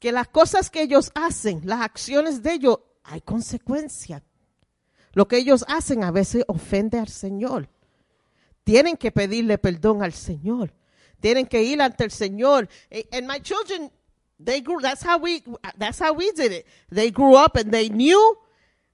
Que 0.00 0.12
las 0.12 0.28
cosas 0.28 0.70
que 0.70 0.82
ellos 0.82 1.10
hacen, 1.14 1.62
las 1.64 1.80
acciones 1.80 2.42
de 2.42 2.52
ellos, 2.52 2.78
hay 3.04 3.20
consecuencia. 3.20 4.22
Lo 5.14 5.26
que 5.26 5.38
ellos 5.38 5.64
hacen 5.66 6.04
a 6.04 6.12
veces 6.12 6.44
ofende 6.46 6.98
al 6.98 7.08
Señor. 7.08 7.68
Tienen 8.64 8.96
que 8.96 9.10
pedirle 9.10 9.58
perdón 9.58 10.02
al 10.02 10.12
Señor. 10.12 10.72
Tienen 11.20 11.46
que 11.46 11.62
ir 11.62 11.82
ante 11.82 12.04
el 12.04 12.10
Señor. 12.10 12.68
And 13.12 13.26
my 13.26 13.40
children 13.40 13.90
they 14.38 14.60
grew 14.60 14.80
that's 14.80 15.02
how 15.02 15.18
we 15.18 15.42
that's 15.76 15.98
how 15.98 16.12
we 16.12 16.30
did 16.32 16.52
it 16.52 16.66
they 16.90 17.10
grew 17.10 17.34
up 17.34 17.56
and 17.56 17.72
they 17.72 17.88
knew 17.88 18.38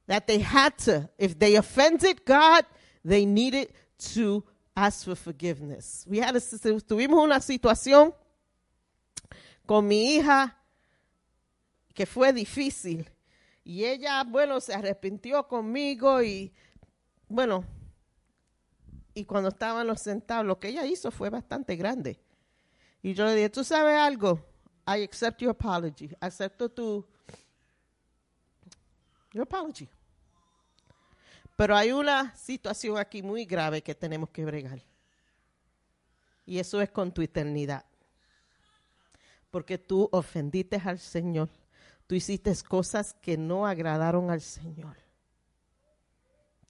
that 0.07 0.27
they 0.27 0.39
had 0.39 0.77
to 0.79 1.09
if 1.19 1.39
they 1.39 1.57
offended 1.57 2.25
god 2.25 2.65
they 3.07 3.27
needed 3.27 3.73
to 3.97 4.45
ask 4.75 5.05
for 5.05 5.17
forgiveness 5.17 6.05
we 6.09 6.19
had 6.21 6.37
a, 6.37 6.41
tuvimos 6.81 7.23
una 7.23 7.41
situación 7.41 8.15
con 9.67 9.87
mi 9.87 10.17
hija 10.17 10.57
que 11.95 12.07
fue 12.07 12.33
difícil 12.33 13.09
y 13.65 13.85
ella 13.85 14.25
bueno 14.25 14.61
se 14.61 14.74
arrepintió 14.74 15.47
conmigo 15.47 16.23
y 16.23 16.53
bueno 17.28 17.65
y 19.15 19.24
cuando 19.24 19.51
estábamos 19.51 20.01
sentados 20.01 20.45
lo 20.45 20.59
que 20.59 20.69
ella 20.69 20.85
hizo 20.85 21.11
fue 21.11 21.31
bastante 21.31 21.77
grande 21.77 22.19
y 23.03 23.15
yo 23.15 23.24
le 23.24 23.35
dije 23.35 23.51
tú 23.51 23.62
sabes 23.62 23.97
algo 23.97 24.41
I 24.87 24.99
accept 24.99 25.41
your 25.41 25.51
apology. 25.51 26.11
Acepto 26.20 26.69
tu 26.69 27.05
your 29.33 29.43
apology. 29.43 29.89
Pero 31.56 31.76
hay 31.76 31.93
una 31.93 32.35
situación 32.36 32.98
aquí 32.98 33.22
muy 33.22 33.44
grave 33.44 33.82
que 33.82 33.94
tenemos 33.94 34.31
que 34.31 34.44
bregar. 34.44 34.82
Y 36.47 36.59
eso 36.59 36.81
es 36.81 36.90
con 36.90 37.12
tu 37.12 37.22
eternidad. 37.22 37.85
Porque 39.51 39.78
tú 39.78 40.09
ofendiste 40.12 40.81
al 40.85 40.98
Señor. 40.98 41.48
Tú 42.06 42.14
hiciste 42.14 42.52
cosas 42.68 43.14
que 43.14 43.39
no 43.39 43.66
agradaron 43.66 44.31
al 44.31 44.40
Señor. 44.40 44.97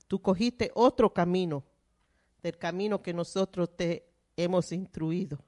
Tú 0.06 0.20
cogiste 0.20 0.70
otro 0.74 1.12
camino 1.12 1.64
del 2.42 2.58
camino 2.58 3.02
que 3.02 3.14
nosotros 3.14 3.74
te 3.74 4.06
hemos 4.36 4.70
instruido. 4.70 5.38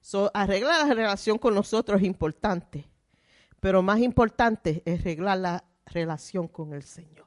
So, 0.00 0.30
arreglar 0.34 0.86
la 0.86 0.94
relación 0.94 1.38
con 1.38 1.54
nosotros 1.54 2.00
es 2.00 2.06
importante, 2.06 2.84
pero 3.60 3.80
más 3.82 4.00
importante 4.00 4.82
es 4.84 5.00
arreglar 5.00 5.38
la 5.38 5.64
relación 5.86 6.48
con 6.48 6.72
el 6.72 6.82
Señor. 6.82 7.25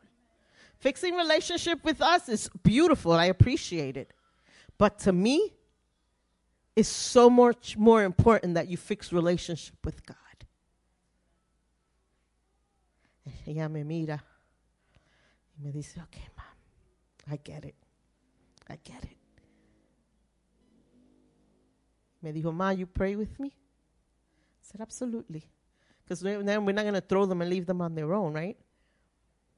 Fixing 0.80 1.16
relationship 1.16 1.84
with 1.84 2.02
us 2.02 2.30
is 2.30 2.50
beautiful. 2.64 3.12
I 3.12 3.26
appreciate 3.26 3.98
it. 3.98 4.12
But 4.78 5.00
to 5.00 5.12
me, 5.12 5.54
it's 6.76 6.88
so 6.88 7.30
much 7.30 7.76
more 7.78 8.04
important 8.04 8.54
that 8.54 8.70
you 8.70 8.78
fix 8.78 9.12
relationship 9.12 9.76
with 9.84 10.06
God. 10.06 10.16
Ella 13.48 13.68
me 13.68 13.84
mira 13.84 14.24
y 15.58 15.66
me 15.66 15.72
dice, 15.72 15.98
okay, 16.04 16.28
mom, 16.38 17.34
I 17.34 17.38
get 17.44 17.66
it. 17.66 17.76
I 18.70 18.78
get 18.82 19.04
it. 19.04 19.18
Me 22.22 22.32
dijo, 22.32 22.54
Ma, 22.54 22.70
you 22.70 22.86
pray 22.86 23.16
with 23.16 23.40
me? 23.40 23.50
I 23.50 24.62
said, 24.62 24.82
absolutely. 24.82 25.44
Because 26.04 26.22
then 26.22 26.66
we're 26.66 26.72
not 26.74 26.84
going 26.84 26.94
to 26.94 27.02
throw 27.02 27.26
them 27.26 27.42
and 27.42 27.50
leave 27.50 27.66
them 27.66 27.82
on 27.82 27.96
their 27.96 28.14
own, 28.14 28.34
right? 28.34 28.58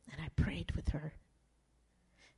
And 0.10 0.22
I 0.22 0.30
prayed 0.42 0.72
with 0.76 0.90
her. 0.90 1.14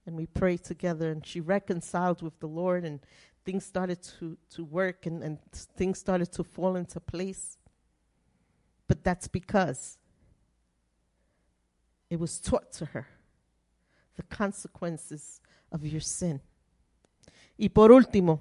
And 0.06 0.16
we 0.16 0.26
prayed 0.26 0.64
together, 0.64 1.12
and 1.12 1.26
she 1.26 1.40
reconciled 1.40 2.22
with 2.22 2.40
the 2.40 2.48
Lord, 2.48 2.84
and 2.84 3.00
things 3.46 3.66
started 3.66 4.02
to, 4.20 4.38
to 4.52 4.64
work, 4.64 5.06
and, 5.06 5.24
and 5.24 5.40
things 5.78 6.00
started 6.00 6.32
to 6.34 6.44
fall 6.44 6.76
into 6.76 7.00
place. 7.00 7.58
But 8.88 9.04
that's 9.04 9.28
because 9.28 9.98
it 12.10 12.20
was 12.20 12.40
taught 12.40 12.72
to 12.74 12.86
her 12.88 13.08
the 14.16 14.24
consequences 14.24 15.42
of 15.72 15.86
your 15.86 16.02
sin. 16.02 16.42
Y 17.58 17.70
por 17.70 17.90
último, 17.90 18.40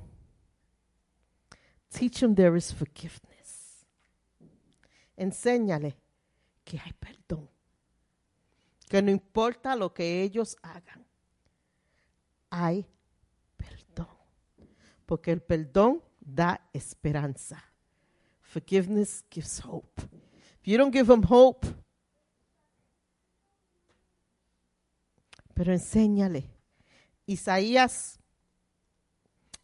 teach 1.91 2.21
them 2.21 2.35
there 2.35 2.57
is 2.57 2.73
forgiveness. 2.73 3.87
Enséñale 5.19 5.95
que 6.65 6.79
hay 6.79 6.93
perdón. 7.01 7.49
Que 8.93 9.01
no 9.01 9.11
importa 9.11 9.75
lo 9.75 9.95
que 9.95 10.21
ellos 10.21 10.55
hagan, 10.61 11.07
hay 12.51 12.87
perdón. 13.57 14.15
Porque 15.07 15.33
el 15.33 15.41
perdón 15.41 16.03
da 16.21 16.69
esperanza. 16.75 17.65
Forgiveness 18.43 19.25
gives 19.31 19.63
hope. 19.65 20.03
If 20.61 20.67
you 20.67 20.77
don't 20.77 20.95
give 20.95 21.07
them 21.07 21.23
hope, 21.27 21.67
pero 25.55 25.73
enséñale. 25.73 26.51
Isaías 27.25 28.21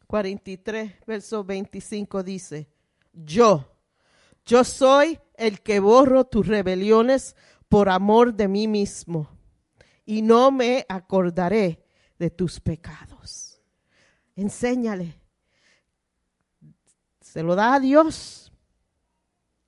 43, 0.06 1.04
verso 1.06 1.44
25 1.44 2.22
dice, 2.22 2.70
yo, 3.12 3.76
yo 4.46 4.64
soy 4.64 5.20
el 5.34 5.60
que 5.60 5.80
borro 5.80 6.24
tus 6.24 6.46
rebeliones 6.46 7.36
por 7.68 7.88
amor 7.88 8.34
de 8.34 8.48
mí 8.48 8.66
mismo, 8.66 9.28
y 10.04 10.22
no 10.22 10.50
me 10.50 10.86
acordaré 10.88 11.84
de 12.18 12.30
tus 12.30 12.60
pecados. 12.60 13.60
Enséñale. 14.36 15.20
Se 17.20 17.42
lo 17.42 17.54
da 17.54 17.74
a 17.74 17.80
Dios. 17.80 18.52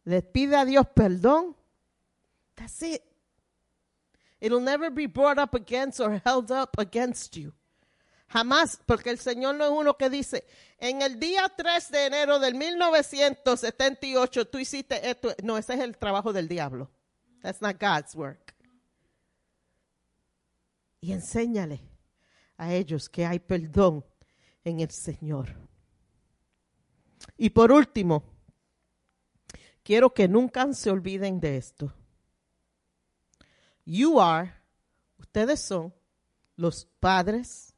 Le 0.05 0.23
pide 0.23 0.57
a 0.57 0.65
Dios 0.65 0.87
perdón. 0.95 1.57
That's 2.55 2.83
it. 2.83 3.03
It'll 4.41 4.63
never 4.63 4.91
be 4.91 5.07
brought 5.07 5.39
up 5.39 5.55
against 5.55 6.01
or 6.01 6.21
held 6.25 6.51
up 6.51 6.71
against 6.79 7.37
you. 7.37 7.53
Jamás, 8.29 8.81
porque 8.87 9.11
el 9.11 9.19
Señor 9.19 9.57
no 9.57 9.65
es 9.65 9.71
uno 9.71 9.97
que 9.97 10.09
dice, 10.09 10.47
en 10.79 11.03
el 11.03 11.19
día 11.19 11.53
3 11.55 11.91
de 11.91 12.07
enero 12.07 12.39
del 12.39 12.55
1978 12.55 14.47
tú 14.47 14.59
hiciste 14.59 15.11
esto. 15.11 15.35
No, 15.43 15.59
ese 15.59 15.75
es 15.75 15.81
el 15.81 15.99
trabajo 15.99 16.33
del 16.33 16.49
diablo. 16.49 16.91
That's 17.43 17.61
not 17.61 17.79
God's 17.79 18.15
work. 18.15 18.55
Y 21.01 21.13
enséñale 21.13 21.81
a 22.57 22.75
ellos 22.75 23.09
que 23.09 23.25
hay 23.25 23.39
perdón 23.39 24.05
en 24.65 24.81
el 24.81 24.91
Señor. 24.91 25.57
Y 27.37 27.51
por 27.51 27.73
último, 27.73 28.23
quiero 29.83 30.13
que 30.13 30.29
nunca 30.29 30.71
se 30.75 30.91
olviden 30.91 31.41
de 31.41 31.57
esto. 31.57 31.93
You 33.87 34.21
are, 34.21 34.53
ustedes 35.19 35.61
son 35.61 35.95
los 36.57 36.85
padres 36.85 37.75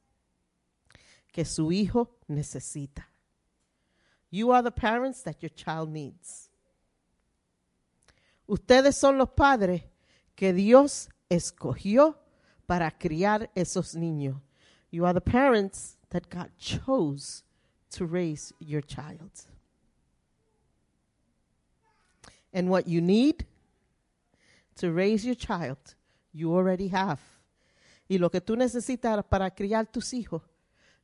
que 1.32 1.44
su 1.44 1.70
hijo 1.70 2.18
necesita. 2.26 3.08
You 4.30 4.52
are 4.52 4.62
the 4.62 4.72
parents 4.72 5.22
that 5.22 5.40
your 5.40 5.50
child 5.50 5.90
needs. 5.90 6.51
Ustedes 8.52 8.96
son 8.96 9.16
los 9.16 9.30
padres 9.30 9.82
que 10.34 10.52
Dios 10.52 11.08
escogió 11.30 12.18
para 12.66 12.90
criar 12.90 13.50
esos 13.54 13.94
niños. 13.94 14.42
You 14.90 15.06
are 15.06 15.18
the 15.18 15.22
parents 15.22 15.96
that 16.10 16.24
God 16.30 16.50
chose 16.58 17.44
to 17.96 18.04
raise 18.06 18.54
your 18.60 18.84
child. 18.84 19.30
And 22.52 22.68
what 22.68 22.86
you 22.86 23.00
need 23.00 23.46
to 24.76 24.92
raise 24.92 25.24
your 25.24 25.34
child, 25.34 25.78
you 26.34 26.54
already 26.54 26.90
have. 26.92 27.22
Y 28.06 28.18
lo 28.18 28.30
que 28.30 28.42
tú 28.42 28.54
necesitas 28.54 29.24
para 29.24 29.50
criar 29.50 29.86
tus 29.86 30.12
hijos, 30.12 30.42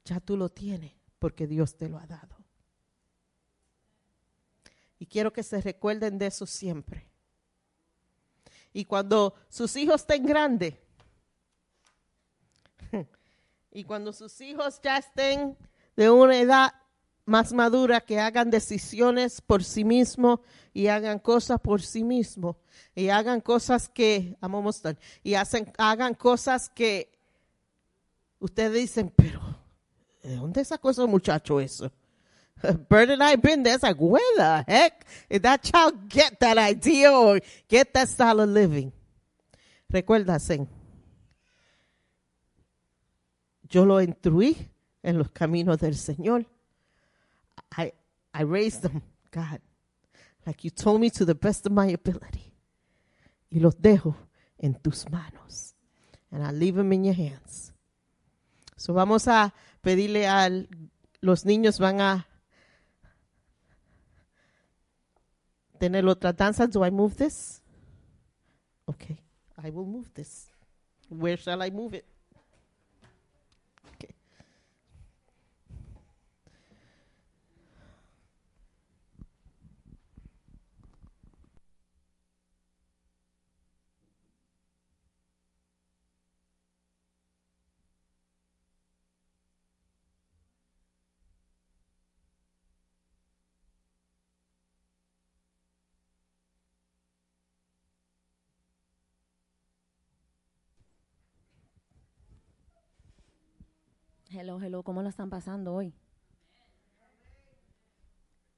ya 0.04 0.20
tú 0.20 0.36
lo 0.36 0.50
tienes 0.50 0.92
porque 1.18 1.46
Dios 1.46 1.78
te 1.78 1.88
lo 1.88 1.96
ha 1.96 2.06
dado. 2.06 2.36
Y 4.98 5.06
quiero 5.06 5.32
que 5.32 5.42
se 5.42 5.62
recuerden 5.62 6.18
de 6.18 6.26
eso 6.26 6.44
siempre. 6.44 7.07
Y 8.78 8.84
cuando 8.84 9.34
sus 9.48 9.74
hijos 9.74 10.02
estén 10.02 10.24
grandes, 10.24 10.72
y 13.72 13.82
cuando 13.82 14.12
sus 14.12 14.40
hijos 14.40 14.80
ya 14.80 14.98
estén 14.98 15.58
de 15.96 16.08
una 16.08 16.38
edad 16.38 16.72
más 17.24 17.52
madura, 17.52 18.00
que 18.00 18.20
hagan 18.20 18.50
decisiones 18.50 19.40
por 19.40 19.64
sí 19.64 19.82
mismos 19.82 20.38
y 20.72 20.86
hagan 20.86 21.18
cosas 21.18 21.60
por 21.60 21.82
sí 21.82 22.04
mismos 22.04 22.54
y 22.94 23.08
hagan 23.08 23.40
cosas 23.40 23.88
que, 23.88 24.36
vamos 24.40 24.60
a 24.60 24.62
mostrar, 24.62 24.98
y 25.24 25.34
hacen, 25.34 25.72
hagan 25.76 26.14
cosas 26.14 26.70
que 26.70 27.18
ustedes 28.38 28.74
dicen, 28.74 29.12
pero 29.16 29.40
¿de 30.22 30.36
dónde 30.36 30.64
sacó 30.64 30.90
ese 30.90 31.04
muchacho 31.04 31.58
eso? 31.58 31.90
Bert 32.88 33.10
and 33.10 33.22
I 33.22 33.36
been 33.36 33.62
there. 33.62 33.74
It's 33.74 33.82
like, 33.82 33.96
where 33.96 34.36
the 34.36 34.64
heck 34.66 35.06
did 35.30 35.42
that 35.42 35.62
child 35.62 36.08
get 36.08 36.40
that 36.40 36.58
idea 36.58 37.12
or 37.12 37.40
get 37.68 37.92
that 37.94 38.08
style 38.08 38.40
of 38.40 38.48
living? 38.48 38.92
Recuérdase, 39.92 40.66
yo 43.70 43.84
lo 43.84 44.00
instruí 44.00 44.56
en 45.02 45.18
los 45.18 45.28
caminos 45.28 45.78
del 45.78 45.94
Señor. 45.94 46.44
I, 47.76 47.92
I 48.34 48.42
raised 48.42 48.82
them, 48.82 49.02
God, 49.30 49.60
like 50.46 50.64
you 50.64 50.70
told 50.70 51.00
me 51.00 51.10
to 51.10 51.24
the 51.24 51.34
best 51.34 51.66
of 51.66 51.72
my 51.72 51.86
ability. 51.86 52.52
Y 53.50 53.60
los 53.60 53.76
dejo 53.76 54.14
en 54.58 54.74
tus 54.74 55.08
manos. 55.10 55.74
And 56.30 56.44
I 56.44 56.50
leave 56.50 56.74
them 56.74 56.92
in 56.92 57.04
your 57.04 57.14
hands. 57.14 57.72
So 58.76 58.92
vamos 58.92 59.26
a 59.26 59.52
pedirle 59.82 60.26
a 60.26 60.50
los 61.20 61.44
niños 61.44 61.78
van 61.78 62.00
a 62.00 62.27
tener 65.78 66.04
otra 66.06 66.32
danza. 66.32 66.66
Do 66.66 66.84
I 66.84 66.90
move 66.90 67.14
this? 67.16 67.62
Okay, 68.86 69.18
I 69.56 69.70
will 69.70 69.86
move 69.86 70.10
this. 70.14 70.48
Where 71.08 71.36
shall 71.36 71.62
I 71.62 71.70
move 71.70 71.94
it? 71.94 72.04
Hello, 104.40 104.60
hello, 104.60 104.84
¿cómo 104.84 105.02
lo 105.02 105.08
están 105.08 105.30
pasando 105.30 105.74
hoy? 105.74 105.92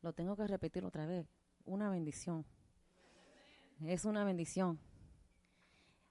Lo 0.03 0.13
tengo 0.13 0.37
que 0.37 0.47
repetir 0.47 0.85
otra 0.85 1.07
vez. 1.07 1.27
Una 1.65 1.89
bendición. 1.89 2.45
Es 3.87 4.05
una 4.05 4.23
bendición. 4.25 4.79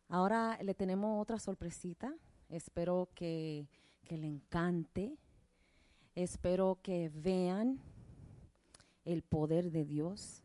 Ahora 0.07 0.57
le 0.63 0.73
tenemos 0.73 1.21
otra 1.21 1.37
sorpresita. 1.37 2.15
Espero 2.49 3.09
que, 3.13 3.69
que 4.05 4.17
le 4.17 4.25
encante. 4.25 5.19
Espero 6.15 6.79
que 6.81 7.11
vean 7.13 7.79
el 9.05 9.21
poder 9.21 9.69
de 9.69 9.85
Dios. 9.85 10.41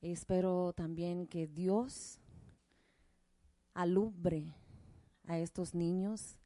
Espero 0.00 0.74
también 0.74 1.26
que 1.26 1.48
Dios 1.48 2.20
alumbre 3.74 4.54
a 5.26 5.40
estos 5.40 5.74
niños 5.74 6.38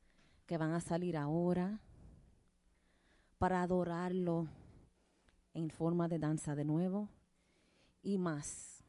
que 0.50 0.58
van 0.58 0.72
a 0.72 0.80
salir 0.80 1.16
ahora 1.16 1.78
para 3.38 3.62
adorarlo 3.62 4.48
en 5.54 5.70
forma 5.70 6.08
de 6.08 6.18
danza 6.18 6.56
de 6.56 6.64
nuevo 6.64 7.08
y 8.02 8.18
más, 8.18 8.82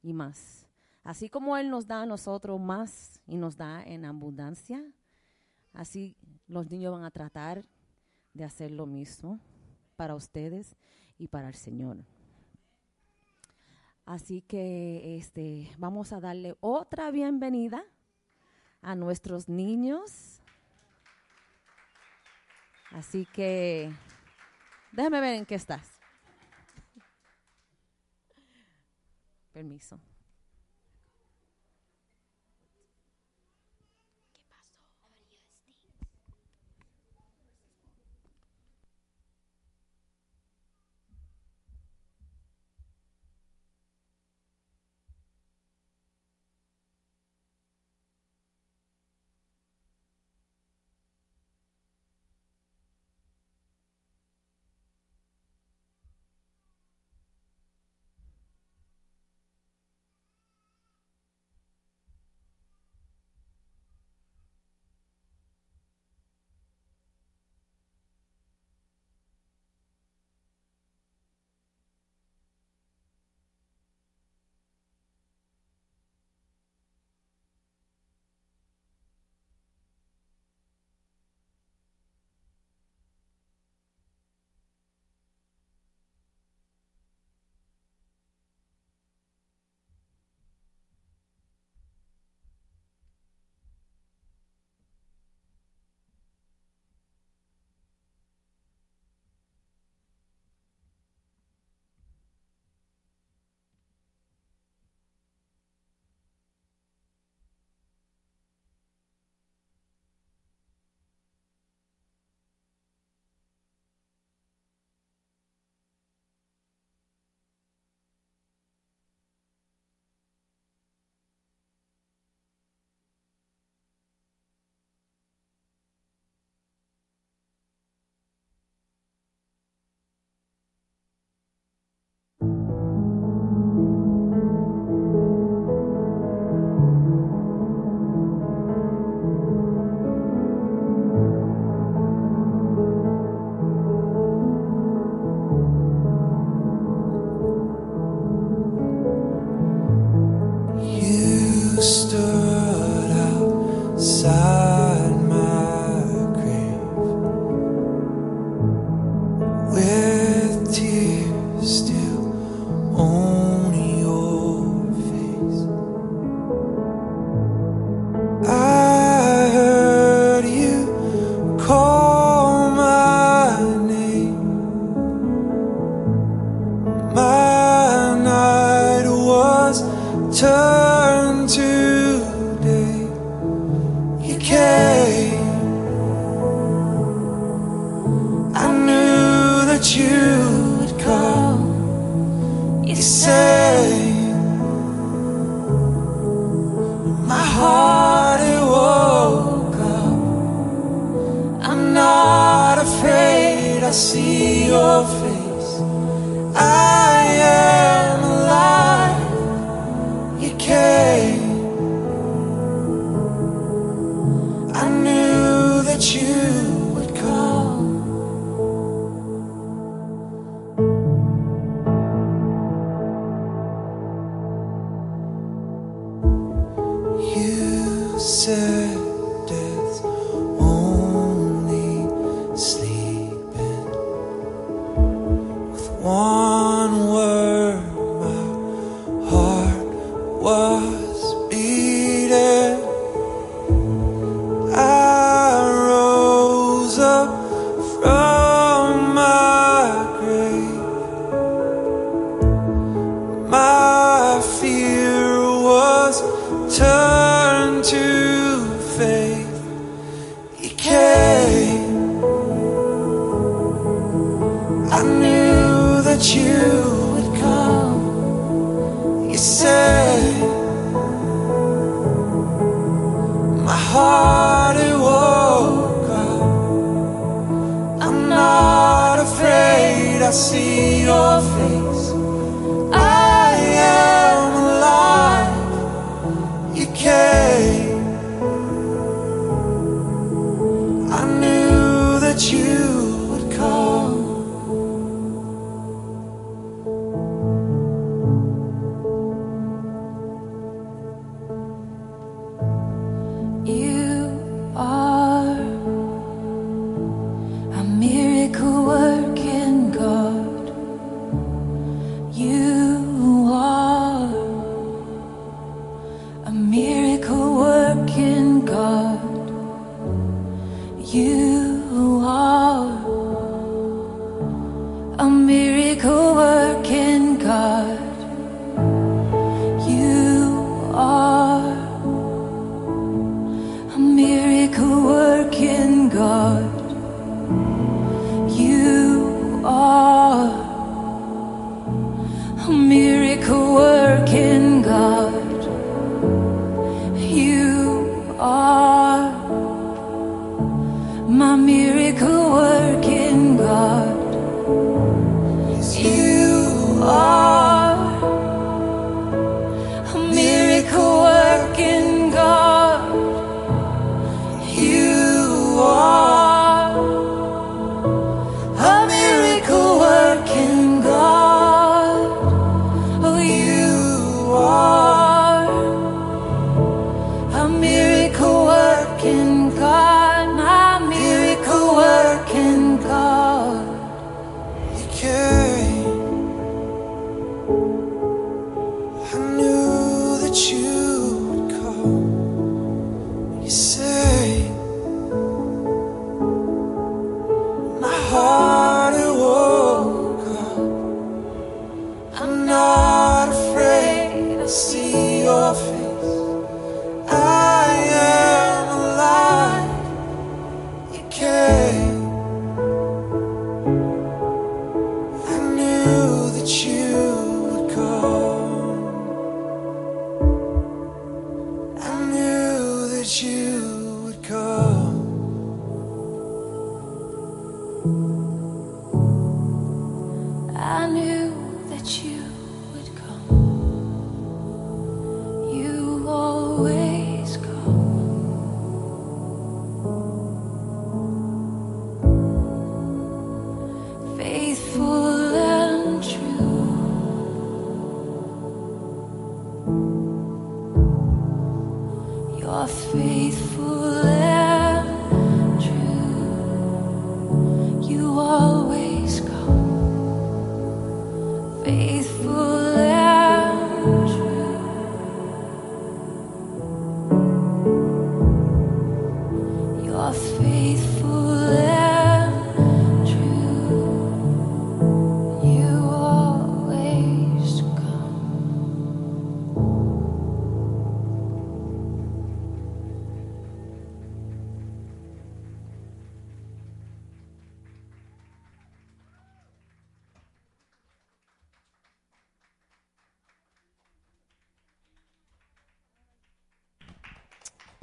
y 0.00 0.14
más. 0.14 0.66
Así 1.04 1.28
como 1.28 1.58
Él 1.58 1.68
nos 1.68 1.86
da 1.86 2.00
a 2.00 2.06
nosotros 2.06 2.58
más 2.58 3.20
y 3.26 3.36
nos 3.36 3.58
da 3.58 3.84
en 3.84 4.06
abundancia, 4.06 4.82
así 5.74 6.16
los 6.46 6.70
niños 6.70 6.94
van 6.94 7.04
a 7.04 7.10
tratar 7.10 7.66
de 8.32 8.44
hacer 8.44 8.70
lo 8.70 8.86
mismo 8.86 9.40
para 9.96 10.14
ustedes 10.14 10.76
y 11.18 11.28
para 11.28 11.48
el 11.48 11.56
Señor. 11.56 12.06
Así 14.06 14.40
que 14.40 15.18
este, 15.18 15.70
vamos 15.76 16.14
a 16.14 16.20
darle 16.20 16.56
otra 16.60 17.10
bienvenida 17.10 17.84
a 18.80 18.94
nuestros 18.94 19.46
niños. 19.46 20.37
Así 22.92 23.26
que 23.26 23.90
déjame 24.92 25.20
ver 25.20 25.34
en 25.34 25.46
qué 25.46 25.54
estás. 25.54 25.98
Permiso. 29.52 30.00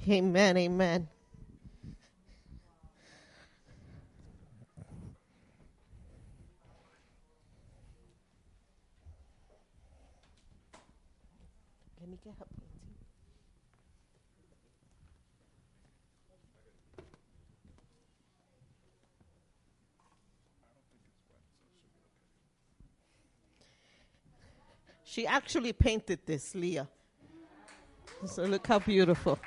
Amen, 0.08 0.56
amen. 0.56 1.08
Let 12.00 12.10
me 12.10 12.20
get 12.24 12.36
her. 12.38 12.46
She 25.04 25.26
actually 25.26 25.74
painted 25.74 26.20
this, 26.28 26.54
Leah. 26.54 26.88
So 28.28 28.44
look 28.44 28.68
how 28.68 28.78
beautiful. 28.78 29.40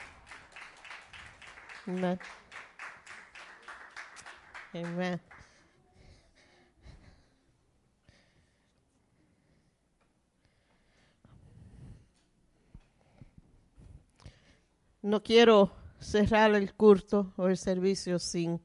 No 15.01 15.23
quiero 15.23 15.73
cerrar 15.98 16.55
el 16.55 16.74
culto 16.74 17.32
o 17.36 17.48
el 17.48 17.56
servicio 17.56 18.19
sin 18.19 18.60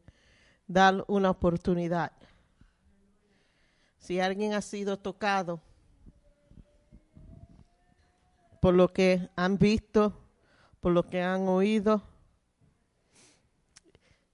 dar 0.68 1.06
una 1.08 1.30
oportunidad. 1.30 2.12
Si 4.00 4.20
alguien 4.20 4.54
ha 4.54 4.62
sido 4.62 5.00
tocado 5.00 5.62
por 8.62 8.74
lo 8.74 8.91
que 8.91 9.30
han 9.38 9.58
visto, 9.58 10.12
por 10.82 10.91
lo 10.91 11.08
que 11.08 11.22
han 11.22 11.48
oído, 11.48 12.02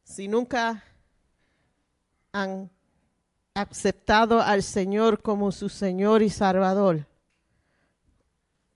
si 0.09 0.27
nunca 0.27 0.83
han 2.33 2.69
aceptado 3.53 4.41
al 4.41 4.63
Señor 4.63 5.21
como 5.21 5.51
su 5.51 5.69
Señor 5.69 6.23
y 6.23 6.29
Salvador, 6.29 7.05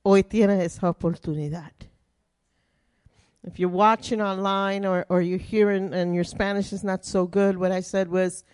hoy 0.04 0.24
tienes 0.24 0.62
esa 0.62 0.90
oportunidad. 0.90 1.72
If 3.44 3.60
you're 3.60 3.68
watching 3.68 4.22
online 4.22 4.86
or, 4.86 5.06
or 5.10 5.22
you're 5.22 5.40
hearing 5.40 5.94
and 5.94 6.14
your 6.14 6.24
Spanish 6.24 6.72
is 6.72 6.84
not 6.84 7.04
so 7.04 7.26
good, 7.26 7.58
what 7.58 7.72
I 7.72 7.82
said 7.82 8.10
was 8.10 8.46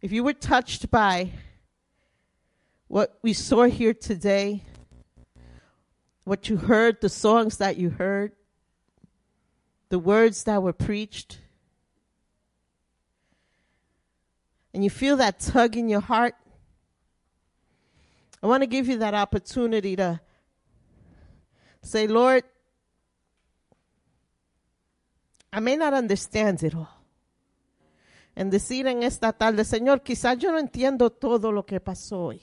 if 0.00 0.10
you 0.10 0.24
were 0.24 0.34
touched 0.34 0.90
by 0.90 1.30
what 2.88 3.18
we 3.22 3.34
saw 3.34 3.64
here 3.64 3.94
today, 3.94 4.64
what 6.24 6.48
you 6.48 6.56
heard, 6.56 7.00
the 7.02 7.08
songs 7.08 7.58
that 7.58 7.76
you 7.76 7.90
heard, 7.90 8.32
the 9.90 9.98
words 9.98 10.44
that 10.44 10.62
were 10.62 10.72
preached, 10.72 11.41
and 14.74 14.82
you 14.82 14.90
feel 14.90 15.16
that 15.18 15.38
tug 15.40 15.76
in 15.76 15.88
your 15.88 16.00
heart, 16.00 16.34
I 18.42 18.46
want 18.46 18.62
to 18.62 18.66
give 18.66 18.88
you 18.88 18.98
that 18.98 19.14
opportunity 19.14 19.96
to 19.96 20.20
say, 21.82 22.06
Lord, 22.06 22.44
I 25.52 25.60
may 25.60 25.76
not 25.76 25.92
understand 25.92 26.62
it 26.62 26.74
all. 26.74 26.88
En 28.34 28.50
decir 28.50 28.86
en 28.86 29.02
esta 29.02 29.32
tarde, 29.32 29.64
Señor, 29.64 30.02
quizás 30.02 30.38
yo 30.38 30.50
no 30.50 30.58
entiendo 30.58 31.10
todo 31.10 31.52
lo 31.52 31.66
que 31.66 31.80
pasó 31.80 32.24
hoy. 32.24 32.40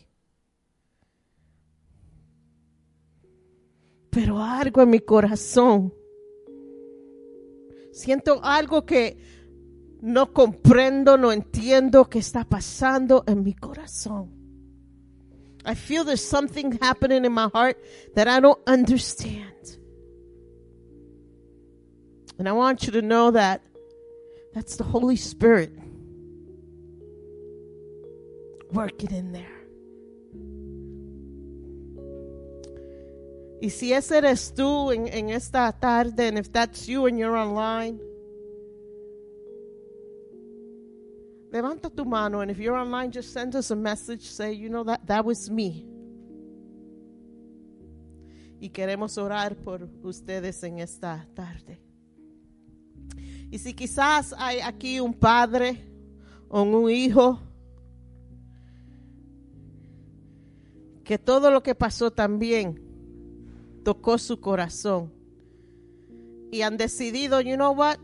Pero 4.11 4.39
algo 4.39 4.84
en 4.84 4.89
mi 4.91 4.99
corazón. 4.99 5.93
Siento 7.91 8.39
algo 8.43 8.85
que 8.85 9.18
no 10.02 10.34
comprendo, 10.34 11.18
no 11.18 11.32
entiendo 11.32 12.10
que 12.10 12.20
está 12.20 12.44
pasando 12.44 13.24
en 13.28 13.44
mi 13.44 13.54
corazón. 13.54 14.30
I 15.66 15.76
feel 15.76 16.06
there's 16.06 16.24
something 16.24 16.78
happening 16.82 17.26
in 17.26 17.34
my 17.34 17.50
heart 17.54 17.78
that 18.16 18.28
I 18.28 18.40
don't 18.40 18.60
understand. 18.66 19.78
And 22.38 22.48
I 22.48 22.54
want 22.54 22.84
you 22.84 22.94
to 22.94 23.02
know 23.02 23.32
that 23.32 23.62
that's 24.54 24.78
the 24.78 24.86
Holy 24.86 25.18
Spirit 25.18 25.72
working 28.72 29.12
in 29.12 29.34
there. 29.34 29.60
Y 33.62 33.70
si 33.70 33.92
ese 33.92 34.14
eres 34.14 34.54
tú 34.54 34.94
en, 34.94 35.10
en 35.10 35.30
esta 35.32 35.70
tarde, 35.74 36.30
and 36.30 36.38
if 36.38 36.50
that's 36.50 36.88
you 36.88 37.08
and 37.08 37.20
you're 37.20 37.36
online, 37.36 38.00
levanta 41.52 41.90
tu 41.90 42.06
mano, 42.06 42.42
and 42.42 42.52
if 42.52 42.60
you're 42.60 42.78
online, 42.78 43.12
just 43.12 43.34
send 43.34 43.56
us 43.56 43.72
a 43.72 43.76
message. 43.76 44.22
Say, 44.22 44.54
you 44.54 44.70
know 44.70 44.84
that 44.84 45.06
that 45.06 45.26
was 45.26 45.50
me. 45.50 45.86
Y 48.62 48.70
queremos 48.70 49.18
orar 49.18 49.56
por 49.56 49.88
ustedes 50.04 50.64
en 50.64 50.80
esta 50.80 51.26
tarde. 51.34 51.80
Y 53.52 53.58
si 53.58 53.74
quizás 53.74 54.34
hay 54.38 54.60
aquí 54.60 55.00
un 55.00 55.14
padre 55.14 55.82
o 56.50 56.62
un 56.62 56.90
hijo 56.90 57.40
que 61.04 61.18
todo 61.18 61.50
lo 61.50 61.64
que 61.64 61.74
pasó 61.74 62.12
también 62.12 62.80
tocó 63.84 64.20
su 64.20 64.40
corazón 64.40 65.12
y 66.52 66.62
han 66.62 66.78
decidido, 66.78 67.42
you 67.42 67.56
know 67.56 67.72
what, 67.72 67.98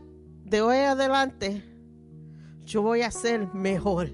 de 0.44 0.62
hoy 0.62 0.78
adelante 0.78 1.62
yo 2.72 2.82
voy 2.82 3.02
a 3.02 3.10
ser 3.10 3.48
mejor. 3.52 4.08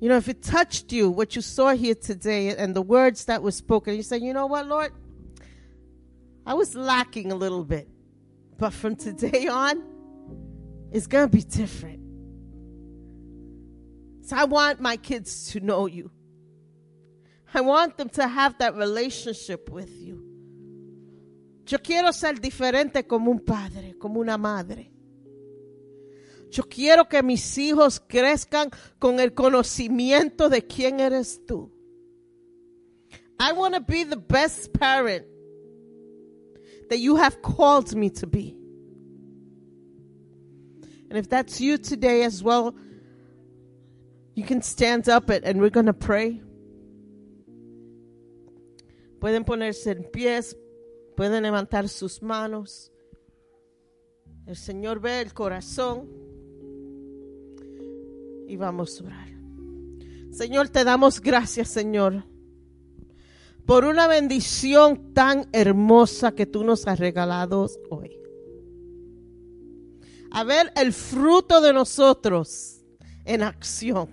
You 0.00 0.08
know, 0.08 0.16
if 0.16 0.28
it 0.28 0.42
touched 0.42 0.92
you, 0.92 1.10
what 1.10 1.34
you 1.34 1.42
saw 1.42 1.74
here 1.74 1.94
today 1.94 2.54
and 2.56 2.74
the 2.74 2.82
words 2.82 3.24
that 3.24 3.42
were 3.42 3.50
spoken, 3.50 3.96
you 3.96 4.02
say, 4.02 4.18
you 4.18 4.32
know 4.32 4.46
what, 4.46 4.66
Lord, 4.66 4.92
I 6.46 6.54
was 6.54 6.76
lacking 6.76 7.32
a 7.32 7.34
little 7.34 7.64
bit. 7.64 7.88
But 8.58 8.72
from 8.72 8.94
today 8.96 9.48
on, 9.48 9.82
it's 10.92 11.06
going 11.06 11.28
to 11.28 11.36
be 11.36 11.42
different. 11.42 12.00
So 14.22 14.36
I 14.36 14.44
want 14.44 14.80
my 14.80 14.96
kids 14.96 15.52
to 15.52 15.60
know 15.60 15.86
you. 15.86 16.10
I 17.52 17.60
want 17.60 17.96
them 17.96 18.08
to 18.10 18.28
have 18.28 18.58
that 18.58 18.76
relationship 18.76 19.70
with 19.70 19.90
you. 19.90 20.22
Yo 21.66 21.78
quiero 21.78 22.12
ser 22.12 22.34
diferente 22.34 23.06
como 23.06 23.30
un 23.30 23.40
padre, 23.40 23.94
como 24.00 24.20
una 24.20 24.38
madre. 24.38 24.90
Yo 26.50 26.62
quiero 26.64 27.08
que 27.08 27.22
mis 27.22 27.58
hijos 27.58 28.00
crezcan 28.00 28.70
con 28.98 29.20
el 29.20 29.34
conocimiento 29.34 30.48
de 30.48 30.66
quién 30.66 31.00
eres 31.00 31.44
tú. 31.46 31.70
I 33.38 33.52
want 33.52 33.74
to 33.74 33.80
be 33.80 34.04
the 34.04 34.16
best 34.16 34.72
parent 34.72 35.26
that 36.88 36.98
you 36.98 37.16
have 37.16 37.40
called 37.42 37.94
me 37.94 38.10
to 38.10 38.26
be. 38.26 38.56
And 41.10 41.18
if 41.18 41.28
that's 41.28 41.60
you 41.60 41.78
today 41.78 42.24
as 42.24 42.42
well, 42.42 42.74
you 44.34 44.44
can 44.44 44.62
stand 44.62 45.08
up 45.08 45.30
and, 45.30 45.60
we're 45.60 45.70
going 45.70 45.86
to 45.86 45.92
pray. 45.92 46.40
Pueden 49.20 49.44
ponerse 49.44 49.90
en 49.90 50.04
pies, 50.12 50.54
pueden 51.16 51.42
levantar 51.42 51.88
sus 51.88 52.22
manos. 52.22 52.90
El 54.46 54.56
Señor 54.56 55.00
ve 55.00 55.20
el 55.20 55.32
corazón 55.34 56.27
y 58.48 58.56
vamos 58.56 59.00
a 59.00 59.04
orar. 59.04 59.28
Señor, 60.32 60.70
te 60.70 60.82
damos 60.82 61.20
gracias, 61.20 61.68
Señor, 61.68 62.24
por 63.66 63.84
una 63.84 64.06
bendición 64.06 65.12
tan 65.12 65.48
hermosa 65.52 66.32
que 66.32 66.46
tú 66.46 66.64
nos 66.64 66.86
has 66.86 66.98
regalado 66.98 67.68
hoy. 67.90 68.18
A 70.30 70.44
ver 70.44 70.72
el 70.76 70.92
fruto 70.92 71.60
de 71.60 71.72
nosotros 71.72 72.80
en 73.24 73.42
acción. 73.42 74.08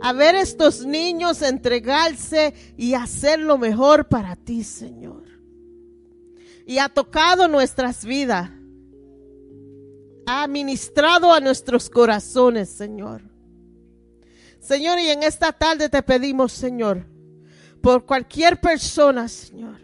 A 0.00 0.12
ver 0.12 0.36
estos 0.36 0.86
niños 0.86 1.42
entregarse 1.42 2.54
y 2.76 2.94
hacer 2.94 3.40
lo 3.40 3.58
mejor 3.58 4.08
para 4.08 4.36
ti, 4.36 4.64
Señor. 4.64 5.24
Y 6.66 6.78
ha 6.78 6.88
tocado 6.88 7.48
nuestras 7.48 8.04
vidas. 8.04 8.50
Ha 10.30 10.46
ministrado 10.46 11.32
a 11.32 11.40
nuestros 11.40 11.88
corazones, 11.88 12.68
Señor. 12.68 13.22
Señor, 14.60 14.98
y 14.98 15.08
en 15.08 15.22
esta 15.22 15.52
tarde 15.52 15.88
te 15.88 16.02
pedimos, 16.02 16.52
Señor, 16.52 17.06
por 17.80 18.04
cualquier 18.04 18.60
persona, 18.60 19.26
Señor, 19.26 19.80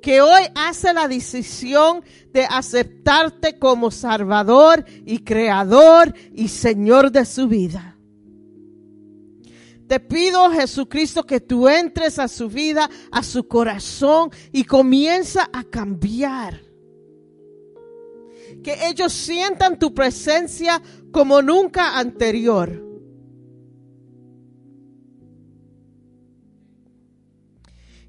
que 0.00 0.22
hoy 0.22 0.44
hace 0.54 0.94
la 0.94 1.08
decisión 1.08 2.02
de 2.32 2.46
aceptarte 2.46 3.58
como 3.58 3.90
Salvador 3.90 4.82
y 5.04 5.18
Creador 5.18 6.14
y 6.32 6.48
Señor 6.48 7.12
de 7.12 7.26
su 7.26 7.46
vida. 7.46 7.98
Te 9.86 10.00
pido, 10.00 10.50
Jesucristo, 10.52 11.22
que 11.24 11.40
tú 11.40 11.68
entres 11.68 12.18
a 12.18 12.28
su 12.28 12.48
vida, 12.48 12.88
a 13.12 13.22
su 13.22 13.46
corazón 13.46 14.30
y 14.52 14.64
comienza 14.64 15.50
a 15.52 15.64
cambiar. 15.64 16.73
Que 18.64 18.88
ellos 18.88 19.12
sientan 19.12 19.78
tu 19.78 19.94
presencia 19.94 20.82
como 21.12 21.40
nunca 21.40 21.96
anterior. 21.96 22.82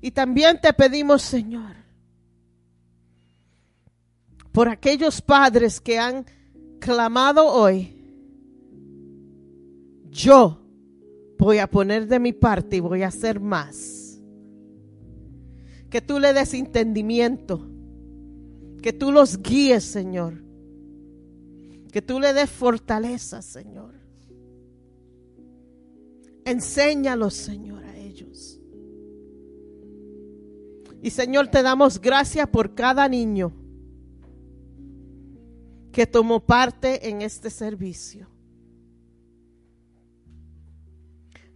Y 0.02 0.12
también 0.12 0.60
te 0.62 0.72
pedimos, 0.72 1.24
Señor, 1.24 1.76
por 4.52 4.70
aquellos 4.70 5.22
padres 5.22 5.82
que 5.82 6.00
han 6.00 6.26
clamado 6.80 7.52
hoy, 7.52 7.92
yo 10.12 10.62
voy 11.38 11.58
a 11.58 11.68
poner 11.68 12.08
de 12.08 12.20
mi 12.20 12.32
parte 12.32 12.78
y 12.78 12.80
voy 12.80 13.04
a 13.04 13.08
hacer 13.08 13.40
más. 13.40 14.22
Que 15.90 16.02
tú 16.02 16.20
le 16.20 16.34
des 16.34 16.54
entendimiento, 16.54 17.68
que 18.82 18.94
tú 18.94 19.12
los 19.12 19.42
guíes, 19.42 19.84
Señor, 19.84 20.45
que 21.96 22.02
tú 22.02 22.20
le 22.20 22.34
des 22.34 22.50
fortaleza, 22.50 23.42
Señor. 23.42 23.94
Enséñalos, 26.44 27.34
Señor, 27.34 27.86
a 27.86 27.96
ellos. 27.96 28.60
Y 31.02 31.10
Señor, 31.10 31.48
te 31.48 31.64
damos 31.64 32.02
gracias 32.02 32.50
por 32.50 32.76
cada 32.76 33.08
niño 33.08 33.54
que 35.94 36.06
tomó 36.06 36.46
parte 36.46 37.08
en 37.08 37.22
este 37.22 37.50
servicio. 37.50 38.28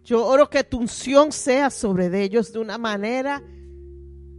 Yo 0.02 0.26
oro 0.26 0.48
que 0.48 0.64
tu 0.64 0.78
unción 0.78 1.32
sea 1.32 1.68
sobre 1.68 2.06
ellos 2.22 2.50
de 2.50 2.60
una 2.60 2.78
manera 2.78 3.42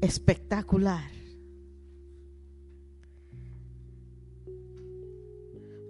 espectacular. 0.01 1.20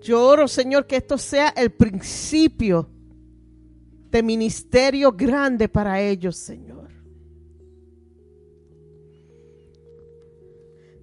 Yo 0.02 0.26
oro, 0.26 0.48
Señor, 0.48 0.88
que 0.88 0.96
esto 0.96 1.18
sea 1.18 1.50
el 1.50 1.72
principio 1.72 2.90
de 4.10 4.24
ministerio 4.24 5.12
grande 5.12 5.70
para 5.70 6.02
ellos, 6.02 6.36
Señor. 6.38 6.90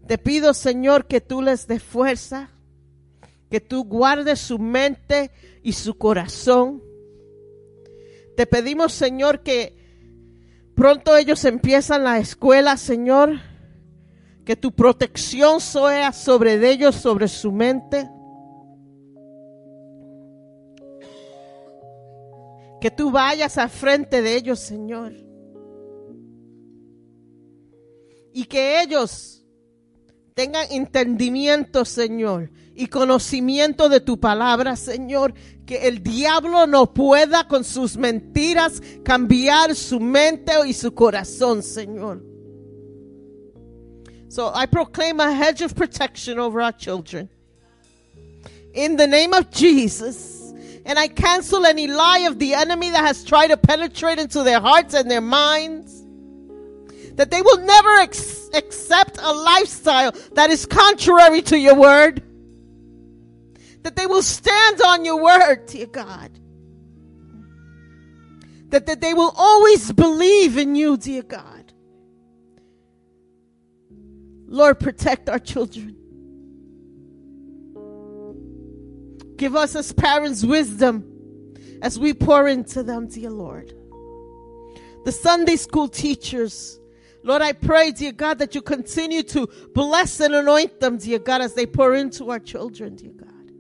Te 0.07 0.19
pido, 0.19 0.53
Señor, 0.53 1.07
que 1.07 1.21
tú 1.21 1.43
les 1.43 1.67
des 1.67 1.83
fuerza, 1.83 2.51
que 3.51 3.61
tú 3.61 3.85
guardes 3.85 4.41
su 4.41 4.59
mente 4.59 5.31
y 5.63 5.73
su 5.73 5.97
corazón 5.97 6.83
Te 8.37 8.47
pedimos, 8.47 8.93
Señor, 8.93 9.43
que 9.43 9.77
pronto 10.75 11.17
ellos 11.17 11.45
empiezan 11.45 12.05
la 12.05 12.19
escuela, 12.19 12.77
Señor. 12.77 13.41
Que 14.45 14.55
tu 14.55 14.73
protección 14.73 15.61
sea 15.61 16.13
sobre 16.13 16.55
ellos, 16.71 16.95
sobre 16.95 17.27
su 17.27 17.51
mente. 17.51 18.09
Que 22.81 22.91
tú 22.91 23.11
vayas 23.11 23.59
al 23.59 23.71
frente 23.71 24.23
de 24.23 24.37
ellos, 24.37 24.61
Señor. 24.61 25.13
Y 28.33 28.45
que 28.45 28.81
ellos 28.83 29.45
tengan 30.35 30.67
entendimiento, 30.71 31.85
Señor, 31.85 32.51
y 32.75 32.87
conocimiento 32.87 33.89
de 33.89 34.01
tu 34.01 34.21
palabra, 34.21 34.77
Señor. 34.77 35.35
Que 35.67 35.89
el 35.89 36.03
diablo 36.03 36.67
no 36.67 36.95
pueda 36.95 37.49
con 37.49 37.65
sus 37.65 37.97
mentiras 37.97 38.81
cambiar 39.05 39.75
su 39.75 39.99
mente 39.99 40.53
y 40.67 40.73
su 40.73 40.95
corazón, 40.95 41.63
Señor. 41.63 42.23
So 44.29 44.53
I 44.55 44.67
proclaim 44.67 45.21
a 45.21 45.33
hedge 45.33 45.63
of 45.63 45.75
protection 45.75 46.39
over 46.39 46.61
our 46.61 46.73
children. 46.73 47.29
In 48.75 48.97
the 48.97 49.07
name 49.07 49.33
of 49.33 49.51
Jesus. 49.51 50.38
And 50.89 50.99
I 50.99 51.07
cancel 51.07 51.67
any 51.67 51.87
lie 51.87 52.21
of 52.21 52.39
the 52.39 52.55
enemy 52.55 52.89
that 52.91 53.05
has 53.05 53.23
tried 53.23 53.49
to 53.49 53.59
penetrate 53.59 54.19
into 54.19 54.43
their 54.43 54.59
hearts 54.59 54.95
and 54.95 55.11
their 55.11 55.21
minds. 55.21 56.03
That 57.17 57.31
they 57.31 57.43
will 57.43 57.59
never 57.59 57.97
ex- 57.99 58.49
accept 58.55 59.19
a 59.21 59.33
lifestyle 59.35 60.13
that 60.33 60.49
is 60.49 60.65
contrary 60.65 61.43
to 61.43 61.59
your 61.59 61.75
word. 61.75 62.23
That 63.83 63.97
they 63.97 64.07
will 64.07 64.23
stand 64.23 64.81
on 64.81 65.05
your 65.05 65.23
word, 65.23 65.67
dear 65.67 65.87
God. 65.87 66.31
That, 68.71 68.87
that 68.87 69.03
they 69.03 69.13
will 69.13 69.35
always 69.37 69.93
believe 69.93 70.57
in 70.57 70.75
you, 70.75 70.97
dear 70.97 71.23
God. 71.23 71.71
Lord, 74.47 74.81
protect 74.81 75.29
our 75.29 75.39
children. 75.39 75.97
Give 79.39 79.55
us 79.55 79.77
as 79.77 79.93
parents 79.93 80.45
wisdom 80.45 81.55
as 81.81 81.97
we 81.97 82.13
pour 82.13 82.49
into 82.49 82.83
them, 82.83 83.07
dear 83.07 83.31
Lord. 83.31 83.73
The 85.05 85.13
Sunday 85.13 85.55
school 85.55 85.87
teachers, 85.87 86.81
Lord, 87.23 87.41
I 87.41 87.53
pray, 87.53 87.93
dear 87.93 88.11
God, 88.11 88.41
that 88.41 88.57
you 88.57 88.63
continue 88.63 89.23
to 89.23 89.49
bless 89.75 90.19
and 90.19 90.35
anoint 90.35 90.81
them, 90.81 90.99
dear 90.99 91.21
God, 91.21 91.41
as 91.41 91.55
they 91.55 91.67
pour 91.67 91.95
into 91.95 92.31
our 92.31 92.41
children, 92.41 92.97
dear 92.97 93.13
God. 93.13 93.53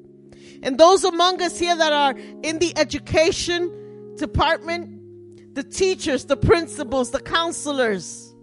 And 0.64 0.76
those 0.76 1.04
among 1.04 1.40
us 1.42 1.60
here 1.60 1.76
that 1.76 1.92
are 1.92 2.18
in 2.42 2.58
the 2.58 2.76
education 2.76 4.16
department, 4.16 5.54
the 5.54 5.62
teachers, 5.62 6.24
the 6.24 6.36
principals, 6.36 7.12
the 7.12 7.20
counselors, 7.20 8.34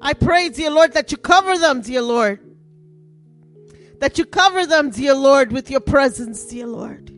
I 0.00 0.14
pray, 0.14 0.50
dear 0.50 0.70
Lord, 0.70 0.92
that 0.92 1.10
you 1.10 1.18
cover 1.18 1.58
them, 1.58 1.80
dear 1.80 2.02
Lord 2.02 2.49
that 4.00 4.18
you 4.18 4.24
cover 4.24 4.66
them, 4.66 4.90
dear 4.90 5.14
Lord, 5.14 5.52
with 5.52 5.70
your 5.70 5.80
presence, 5.80 6.44
dear 6.44 6.66
Lord. 6.66 7.12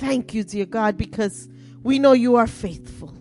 Thank 0.00 0.34
you, 0.34 0.42
dear 0.42 0.66
God, 0.66 0.96
because 0.96 1.48
we 1.82 1.98
know 1.98 2.12
you 2.12 2.36
are 2.36 2.46
faithful. 2.46 3.14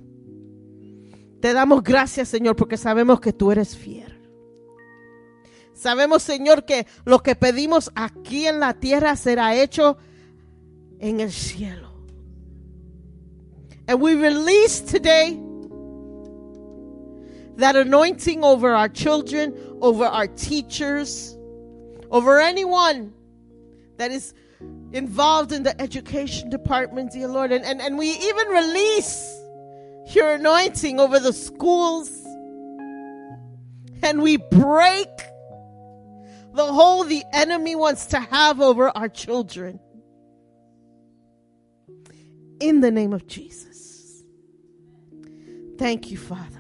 Te 1.42 1.54
damos 1.54 1.84
gracias, 1.84 2.30
Señor, 2.30 2.56
porque 2.56 2.78
sabemos 2.78 3.20
que 3.20 3.34
tú 3.34 3.52
eres 3.52 3.76
fiel. 3.76 4.12
Sabemos, 5.74 6.22
Señor, 6.22 6.66
que 6.66 6.86
lo 7.06 7.20
que 7.20 7.36
pedimos 7.36 7.92
aquí 7.96 8.46
en 8.48 8.60
la 8.60 8.74
tierra 8.74 9.16
será 9.16 9.56
hecho 9.56 9.98
en 11.00 11.20
el 11.20 11.32
cielo. 11.32 11.90
And 13.88 14.00
we 14.00 14.16
release 14.16 14.80
today 14.80 15.40
that 17.58 17.76
anointing 17.76 18.44
over 18.44 18.74
our 18.74 18.90
children, 18.90 19.56
over 19.82 20.06
our 20.06 20.28
teachers, 20.28 21.38
over 22.10 22.40
anyone 22.40 23.14
that 23.98 24.12
is 24.12 24.34
involved 24.92 25.52
in 25.52 25.64
the 25.64 25.80
education 25.82 26.50
department, 26.50 27.12
dear 27.12 27.28
Lord. 27.28 27.52
And, 27.52 27.64
and, 27.64 27.82
and 27.82 27.98
we 27.98 28.10
even 28.10 28.48
release 28.48 29.38
your 30.14 30.34
anointing 30.34 31.00
over 31.00 31.20
the 31.20 31.34
schools. 31.34 32.10
And 34.04 34.22
we 34.22 34.38
break 34.38 35.10
the 36.54 36.66
hold 36.66 37.08
the 37.08 37.24
enemy 37.32 37.76
wants 37.76 38.08
to 38.08 38.20
have 38.20 38.60
over 38.60 38.96
our 38.96 39.08
children. 39.08 39.80
In 42.60 42.82
the 42.82 42.92
name 42.92 43.14
of 43.14 43.26
Jesus. 43.26 44.24
Thank 45.78 46.12
you, 46.12 46.18
Father. 46.18 46.60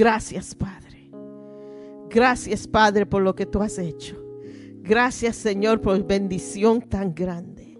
Gracias, 0.00 0.54
Padre. 0.54 1.10
Gracias, 2.08 2.66
Padre, 2.66 3.04
por 3.04 3.20
lo 3.20 3.34
que 3.34 3.44
tú 3.44 3.60
has 3.60 3.76
hecho. 3.76 4.16
Gracias, 4.76 5.36
Señor, 5.36 5.82
por 5.82 6.02
bendición 6.06 6.80
tan 6.80 7.14
grande. 7.14 7.78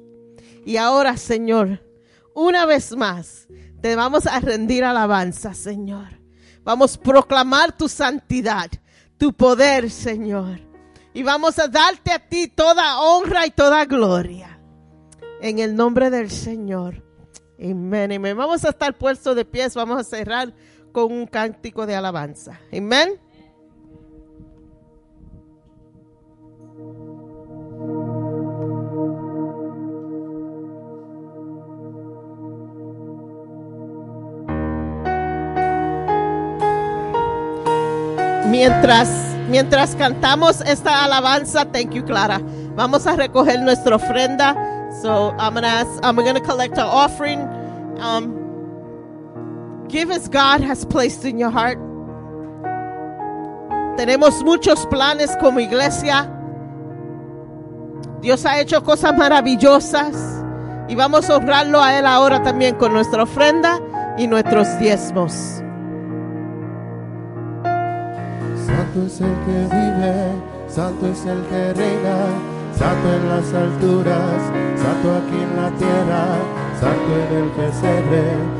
Y 0.67 0.77
ahora, 0.77 1.17
Señor, 1.17 1.83
una 2.35 2.67
vez 2.67 2.95
más, 2.95 3.49
te 3.81 3.97
vamos 3.97 4.27
a 4.27 4.39
rendir 4.39 4.85
alabanza, 4.85 5.55
Señor. 5.55 6.09
Vamos 6.63 6.97
a 6.97 7.01
proclamar 7.01 7.75
tu 7.75 7.89
santidad, 7.89 8.71
tu 9.17 9.33
poder, 9.33 9.91
Señor. 9.91 10.61
Y 11.15 11.23
vamos 11.23 11.59
a 11.59 11.69
darte 11.69 12.13
a 12.13 12.19
ti 12.19 12.49
toda 12.49 13.01
honra 13.01 13.47
y 13.47 13.51
toda 13.51 13.87
gloria. 13.87 14.61
En 15.41 15.59
el 15.59 15.75
nombre 15.75 16.11
del 16.11 16.31
Señor. 16.31 17.03
Amén. 17.59 18.23
Vamos 18.37 18.63
a 18.67 18.69
estar 18.69 18.99
puestos 18.99 19.35
de 19.35 19.47
pies, 19.47 19.75
vamos 19.75 19.99
a 19.99 20.05
cerrar 20.05 20.53
con 20.93 21.13
un 21.13 21.27
cántico 21.27 21.87
de 21.87 21.95
alabanza. 21.95 22.61
Amén. 22.73 23.19
Mientras, 38.51 39.09
mientras 39.49 39.95
cantamos 39.95 40.61
esta 40.63 41.05
alabanza, 41.05 41.65
thank 41.67 41.93
you, 41.93 42.05
Clara. 42.05 42.41
Vamos 42.75 43.07
a 43.07 43.15
recoger 43.15 43.61
nuestra 43.61 43.95
ofrenda. 43.95 44.55
So 45.03 45.31
I'm 45.39 45.55
gonna 45.55 45.69
ask, 45.69 45.89
I'm 46.03 46.17
gonna 46.17 46.41
collect 46.41 46.77
our 46.77 46.91
offering. 46.91 47.41
Um, 48.01 48.40
Give 49.91 50.31
God 50.31 50.61
has 50.61 50.85
placed 50.85 51.25
in 51.25 51.37
your 51.39 51.51
heart. 51.51 51.79
Tenemos 53.97 54.43
muchos 54.45 54.87
planes 54.87 55.37
como 55.41 55.59
iglesia. 55.59 56.31
Dios 58.21 58.47
ha 58.47 58.61
hecho 58.61 58.85
cosas 58.85 59.17
maravillosas 59.17 60.45
y 60.89 60.95
vamos 60.95 61.29
a 61.29 61.37
honrarlo 61.37 61.83
a 61.83 61.99
Él 61.99 62.07
ahora 62.07 62.41
también 62.43 62.77
con 62.77 62.93
nuestra 62.93 63.25
ofrenda 63.25 63.81
y 64.17 64.29
nuestros 64.29 64.79
diezmos. 64.79 65.33
Santo 68.67 69.07
es 69.07 69.21
el 69.21 69.35
que 69.45 69.75
vive, 69.75 70.33
santo 70.69 71.07
es 71.09 71.27
el 71.27 71.43
que 71.47 71.73
reina, 71.75 72.27
santo 72.79 73.13
en 73.13 73.29
las 73.29 73.53
alturas, 73.55 74.43
santo 74.77 75.17
aquí 75.17 75.43
en 75.43 75.57
la 75.57 75.71
tierra, 75.79 76.27
santo 76.81 77.17
en 77.29 77.37
el 77.43 77.51
pesebre. 77.51 78.60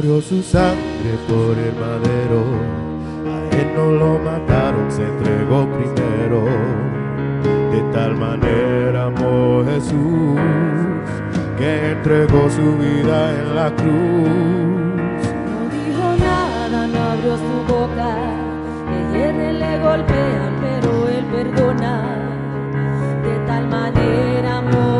Su 0.00 0.42
sangre 0.42 1.18
por 1.28 1.58
el 1.58 1.74
madero. 1.74 2.42
A 3.26 3.54
él 3.54 3.68
no 3.76 3.90
lo 3.92 4.18
mataron, 4.18 4.90
se 4.90 5.02
entregó 5.02 5.68
primero. 5.76 6.44
De 7.70 7.82
tal 7.92 8.16
manera 8.16 9.04
amó 9.04 9.62
Jesús 9.66 10.40
que 11.58 11.90
entregó 11.92 12.48
su 12.48 12.78
vida 12.78 13.30
en 13.38 13.54
la 13.54 13.70
cruz. 13.76 14.28
No 15.50 15.58
dijo 15.70 16.16
nada, 16.18 16.86
no 16.86 16.98
abrió 17.12 17.36
su 17.36 17.72
boca. 17.72 18.16
Le 19.12 19.52
le 19.52 19.78
golpean, 19.80 20.52
pero 20.62 21.08
Él 21.08 21.24
perdona. 21.26 21.94
De 23.22 23.46
tal 23.46 23.68
manera 23.68 24.58
amó 24.58 24.99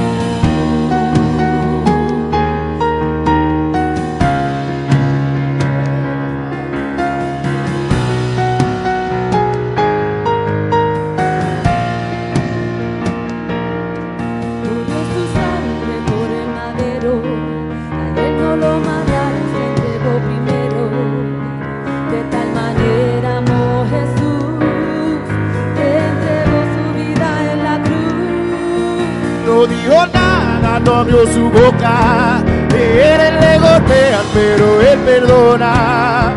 Pero 34.33 34.81
él 34.81 34.99
perdona. 34.99 36.33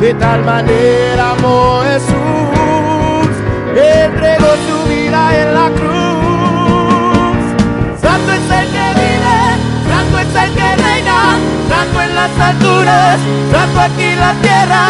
De 0.00 0.14
tal 0.14 0.44
manera 0.44 1.32
amó 1.32 1.82
Jesús, 1.82 3.28
entregó 3.74 4.50
su 4.68 4.88
vida 4.88 5.42
en 5.42 5.54
la 5.54 5.70
cruz. 5.70 7.42
Santo 8.00 8.32
es 8.32 8.50
el 8.60 8.66
que 8.74 8.86
vive, 9.00 9.38
santo 9.90 10.18
es 10.20 10.34
el 10.44 10.50
que 10.54 10.76
reina, 10.84 11.18
santo 11.68 12.00
en 12.00 12.14
las 12.14 12.30
alturas, 12.38 13.18
santo 13.50 13.80
aquí 13.80 14.04
en 14.04 14.20
la 14.20 14.32
tierra, 14.34 14.82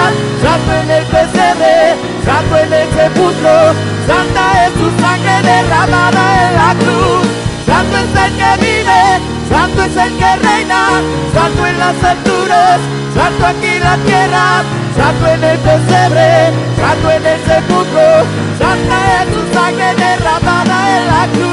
santo 0.42 0.72
en 0.82 0.90
el 0.90 1.04
pesebre, 1.06 1.96
santo 2.26 2.56
en 2.58 2.72
el 2.74 2.88
sepulcro, 2.90 3.58
santa 4.06 4.66
es 4.66 4.72
su 4.74 4.88
sangre 5.00 5.42
derramada 5.42 6.48
en 6.48 6.54
la 6.54 6.74
cruz. 6.84 7.26
Santo 7.64 7.96
es 7.96 8.12
el 8.24 8.32
que 8.36 8.50
vive, 8.66 9.00
santo 9.48 9.82
es 9.82 9.96
el 9.96 10.16
que 10.16 10.36
reina, 10.36 11.00
santo 11.32 11.66
en 11.66 11.78
las 11.78 12.04
alturas, 12.04 12.80
santo 13.14 13.46
aquí 13.46 13.66
en 13.66 13.82
la 13.82 13.96
tierra, 13.98 14.62
santo 14.96 15.26
en 15.26 15.44
el 15.44 15.58
pesebre, 15.58 16.52
santo 16.76 17.10
en 17.10 17.26
el 17.26 17.40
sepulcro, 17.44 18.24
santa 18.58 19.22
es 19.22 19.28
su 19.34 19.54
sangre 19.54 19.94
derramada 19.96 20.98
en 20.98 21.06
la 21.06 21.26
cruz. 21.32 21.48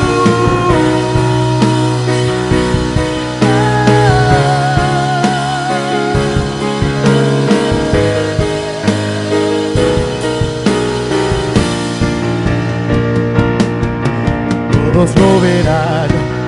Todos 14.93 15.15
lo 15.19 15.41
verán 15.41 15.94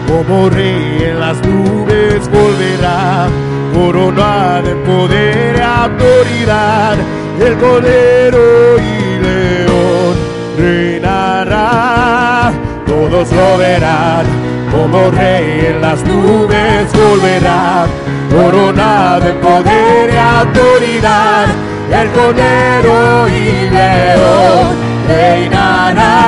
como 0.08 0.50
rey 0.50 1.04
en 1.04 1.20
las 1.20 1.38
nubes 1.46 2.30
volverá, 2.30 3.28
coronado 3.74 4.70
en 4.70 4.84
poder 4.84 5.58
y 5.58 5.62
autoridad, 5.62 6.96
el 7.40 7.58
cordero 7.58 8.78
y 8.80 9.20
león 9.24 10.16
reinará. 10.58 12.52
Todos 12.86 13.32
lo 13.32 13.58
verán 13.58 14.26
como 14.72 15.12
rey 15.12 15.68
en 15.70 15.82
las 15.82 16.04
nubes 16.04 16.92
volverá, 16.94 17.86
coronado 18.30 19.28
en 19.28 19.38
poder 19.38 20.14
y 20.14 20.18
autoridad, 20.18 21.46
el 21.92 22.10
cordero 22.12 23.28
y 23.28 23.70
león 23.70 24.76
reinará 25.08 26.28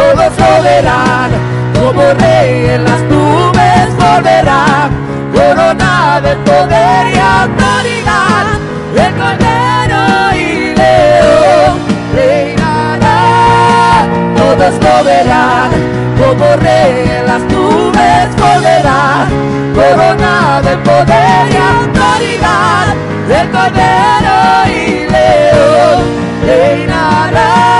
todos 0.00 0.32
lo 0.38 0.62
verán, 0.62 1.30
como 1.80 2.02
rey 2.02 2.70
en 2.74 2.84
las 2.84 3.00
nubes 3.02 3.88
volverá, 3.96 4.90
coronado 5.32 6.20
de 6.20 6.36
poder 6.36 7.06
y 7.14 7.18
autoridad, 7.18 8.46
el 8.94 9.12
cordero 9.20 10.02
y 10.36 10.74
león 10.80 11.72
reinará. 12.14 13.18
Todos 14.36 14.74
lo 14.84 15.04
verán, 15.04 15.70
como 16.20 16.56
rey 16.56 17.10
en 17.18 17.26
las 17.26 17.42
nubes 17.52 18.28
volverá, 18.36 19.26
coronado 19.74 20.62
de 20.68 20.76
poder 20.88 21.42
y 21.50 21.56
autoridad, 21.78 22.94
el 23.40 23.50
cordero 23.50 24.36
y 24.68 25.08
león 25.10 26.02
reinará. 26.44 27.79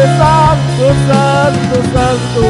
Eres 0.00 0.16
santo, 0.16 0.84
santo, 1.06 1.76
santo. 1.92 2.40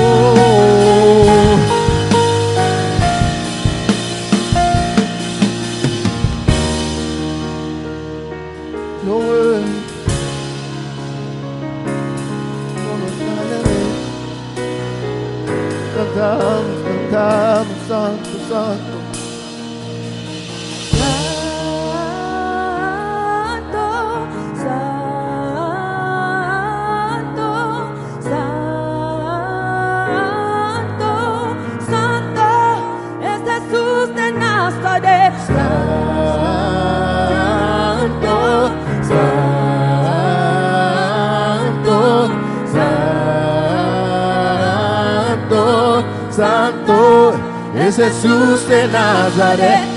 Es 48.03 48.15
Jesús 48.15 49.90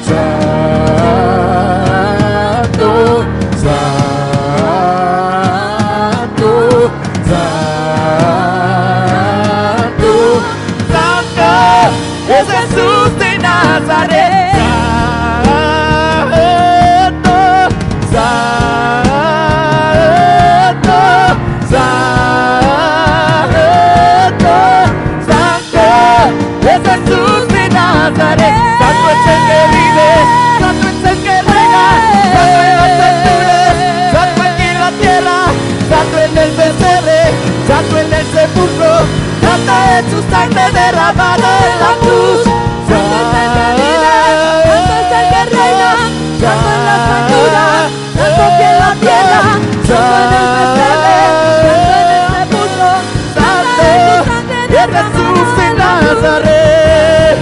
Nazaret. 56.24 57.38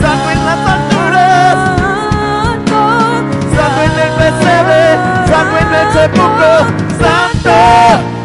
Santo 0.00 0.30
en 0.32 0.40
las 0.44 0.62
alturas, 0.74 1.54
santo 3.54 3.82
en 3.84 3.94
el 4.04 4.12
pesebre, 4.18 4.80
santo 5.28 5.54
en 5.62 5.70
el 5.74 5.86
sepulcro, 5.92 6.54
santo 6.98 7.56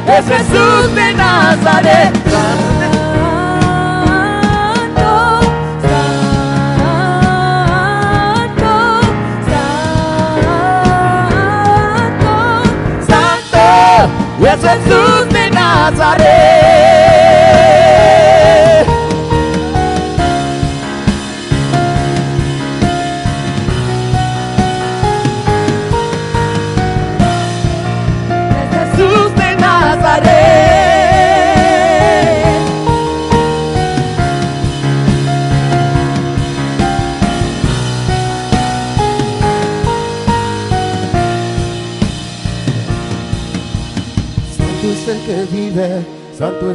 es 0.08 0.24
Jesús 0.26 0.96
de 0.96 1.14
Nazaret. 1.14 2.12
Santo 2.32 2.91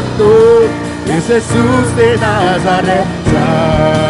Santo, 0.00 0.62
es 1.06 1.26
Jesús 1.26 1.96
de 1.96 2.16
Nazaret. 2.16 4.09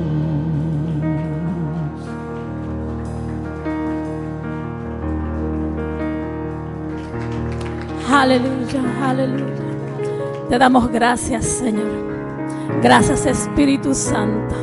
Aleluya, 8.21 8.83
aleluya. 9.01 10.47
Te 10.47 10.59
damos 10.59 10.91
gracias, 10.91 11.43
Señor. 11.43 11.89
Gracias, 12.79 13.25
Espíritu 13.25 13.95
Santo. 13.95 14.53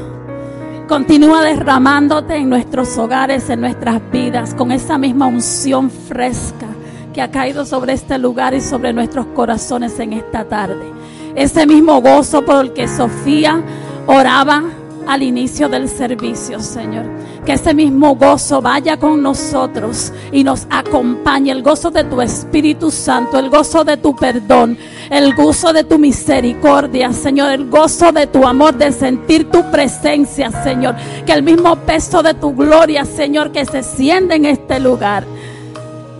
Continúa 0.86 1.42
derramándote 1.42 2.36
en 2.36 2.50
nuestros 2.50 2.96
hogares, 2.98 3.50
en 3.50 3.62
nuestras 3.62 4.00
vidas, 4.12 4.54
con 4.54 4.70
esa 4.70 4.96
misma 4.96 5.26
unción 5.26 5.90
fresca 5.90 6.68
que 7.12 7.20
ha 7.20 7.32
caído 7.32 7.64
sobre 7.64 7.94
este 7.94 8.16
lugar 8.16 8.54
y 8.54 8.60
sobre 8.60 8.92
nuestros 8.92 9.26
corazones 9.34 9.98
en 9.98 10.12
esta 10.12 10.44
tarde. 10.44 10.92
Ese 11.34 11.66
mismo 11.66 12.00
gozo 12.00 12.44
por 12.44 12.64
el 12.64 12.72
que 12.72 12.86
Sofía 12.86 13.60
oraba 14.06 14.62
al 15.08 15.22
inicio 15.22 15.70
del 15.70 15.88
servicio, 15.88 16.60
Señor. 16.60 17.06
Que 17.44 17.54
ese 17.54 17.72
mismo 17.72 18.14
gozo 18.14 18.60
vaya 18.60 18.98
con 18.98 19.22
nosotros 19.22 20.12
y 20.30 20.44
nos 20.44 20.66
acompañe. 20.68 21.50
El 21.50 21.62
gozo 21.62 21.90
de 21.90 22.04
tu 22.04 22.20
Espíritu 22.20 22.90
Santo, 22.90 23.38
el 23.38 23.48
gozo 23.48 23.84
de 23.84 23.96
tu 23.96 24.14
perdón, 24.14 24.76
el 25.10 25.34
gozo 25.34 25.72
de 25.72 25.82
tu 25.82 25.98
misericordia, 25.98 27.10
Señor. 27.12 27.52
El 27.52 27.70
gozo 27.70 28.12
de 28.12 28.26
tu 28.26 28.46
amor, 28.46 28.76
de 28.76 28.92
sentir 28.92 29.50
tu 29.50 29.68
presencia, 29.70 30.50
Señor. 30.62 30.94
Que 31.24 31.32
el 31.32 31.42
mismo 31.42 31.74
peso 31.76 32.22
de 32.22 32.34
tu 32.34 32.54
gloria, 32.54 33.06
Señor, 33.06 33.50
que 33.50 33.64
se 33.64 33.82
siente 33.82 34.34
en 34.34 34.44
este 34.44 34.78
lugar 34.78 35.24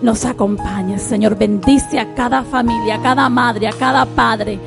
nos 0.01 0.25
acompañe, 0.25 0.99
Señor. 0.99 1.37
Bendice 1.37 1.99
a 1.99 2.15
cada 2.15 2.43
familia, 2.43 2.97
a 2.97 3.03
cada 3.03 3.29
madre, 3.29 3.69
a 3.69 3.73
cada 3.73 4.07
padre, 4.07 4.59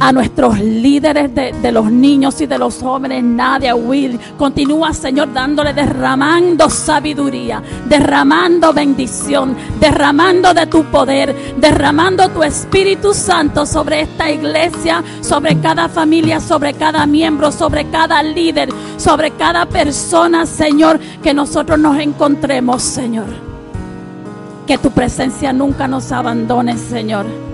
a 0.00 0.12
nuestros 0.12 0.58
líderes 0.58 1.34
de, 1.34 1.52
de 1.52 1.72
los 1.72 1.92
niños 1.92 2.40
y 2.40 2.46
de 2.46 2.58
los 2.58 2.78
jóvenes, 2.78 3.22
Nadia, 3.22 3.74
Will. 3.74 4.18
Continúa, 4.38 4.94
Señor, 4.94 5.32
dándole, 5.32 5.74
derramando 5.74 6.70
sabiduría, 6.70 7.62
derramando 7.86 8.72
bendición, 8.72 9.54
derramando 9.78 10.54
de 10.54 10.66
tu 10.66 10.84
poder, 10.84 11.36
derramando 11.58 12.28
tu 12.30 12.42
Espíritu 12.42 13.12
Santo 13.12 13.66
sobre 13.66 14.02
esta 14.02 14.30
iglesia, 14.30 15.04
sobre 15.20 15.60
cada 15.60 15.88
familia, 15.88 16.40
sobre 16.40 16.72
cada 16.72 17.04
miembro, 17.06 17.52
sobre 17.52 17.90
cada 17.90 18.22
líder, 18.22 18.70
sobre 18.96 19.32
cada 19.32 19.66
persona, 19.66 20.46
Señor, 20.46 20.98
que 21.22 21.34
nosotros 21.34 21.78
nos 21.78 21.98
encontremos, 21.98 22.82
Señor. 22.82 23.26
Que 24.66 24.78
tu 24.78 24.90
presencia 24.90 25.52
nunca 25.52 25.86
nos 25.86 26.10
abandone, 26.10 26.78
Señor. 26.78 27.49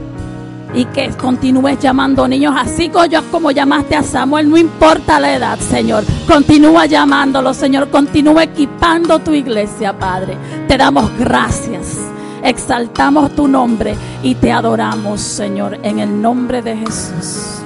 Y 0.74 0.84
que 0.86 1.08
continúes 1.10 1.78
llamando 1.78 2.26
niños 2.28 2.54
así 2.56 2.90
como, 3.30 3.50
llamaste 3.50 3.96
a 3.96 4.02
Samuel, 4.02 4.50
no 4.50 4.56
importa 4.56 5.20
la 5.20 5.34
edad, 5.34 5.58
Señor. 5.58 6.04
Continúa 6.26 6.86
llamándolo, 6.86 7.54
Señor. 7.54 7.88
Continúa 7.90 8.44
equipando 8.44 9.18
tu 9.18 9.32
iglesia, 9.32 9.96
Padre. 9.98 10.36
Te 10.68 10.76
damos 10.76 11.10
gracias. 11.18 11.98
Exaltamos 12.42 13.34
tu 13.34 13.48
nombre 13.48 13.96
y 14.22 14.34
te 14.34 14.52
adoramos, 14.52 15.20
Señor, 15.20 15.78
en 15.82 15.98
el 15.98 16.20
nombre 16.20 16.62
de 16.62 16.76
Jesús. 16.76 17.65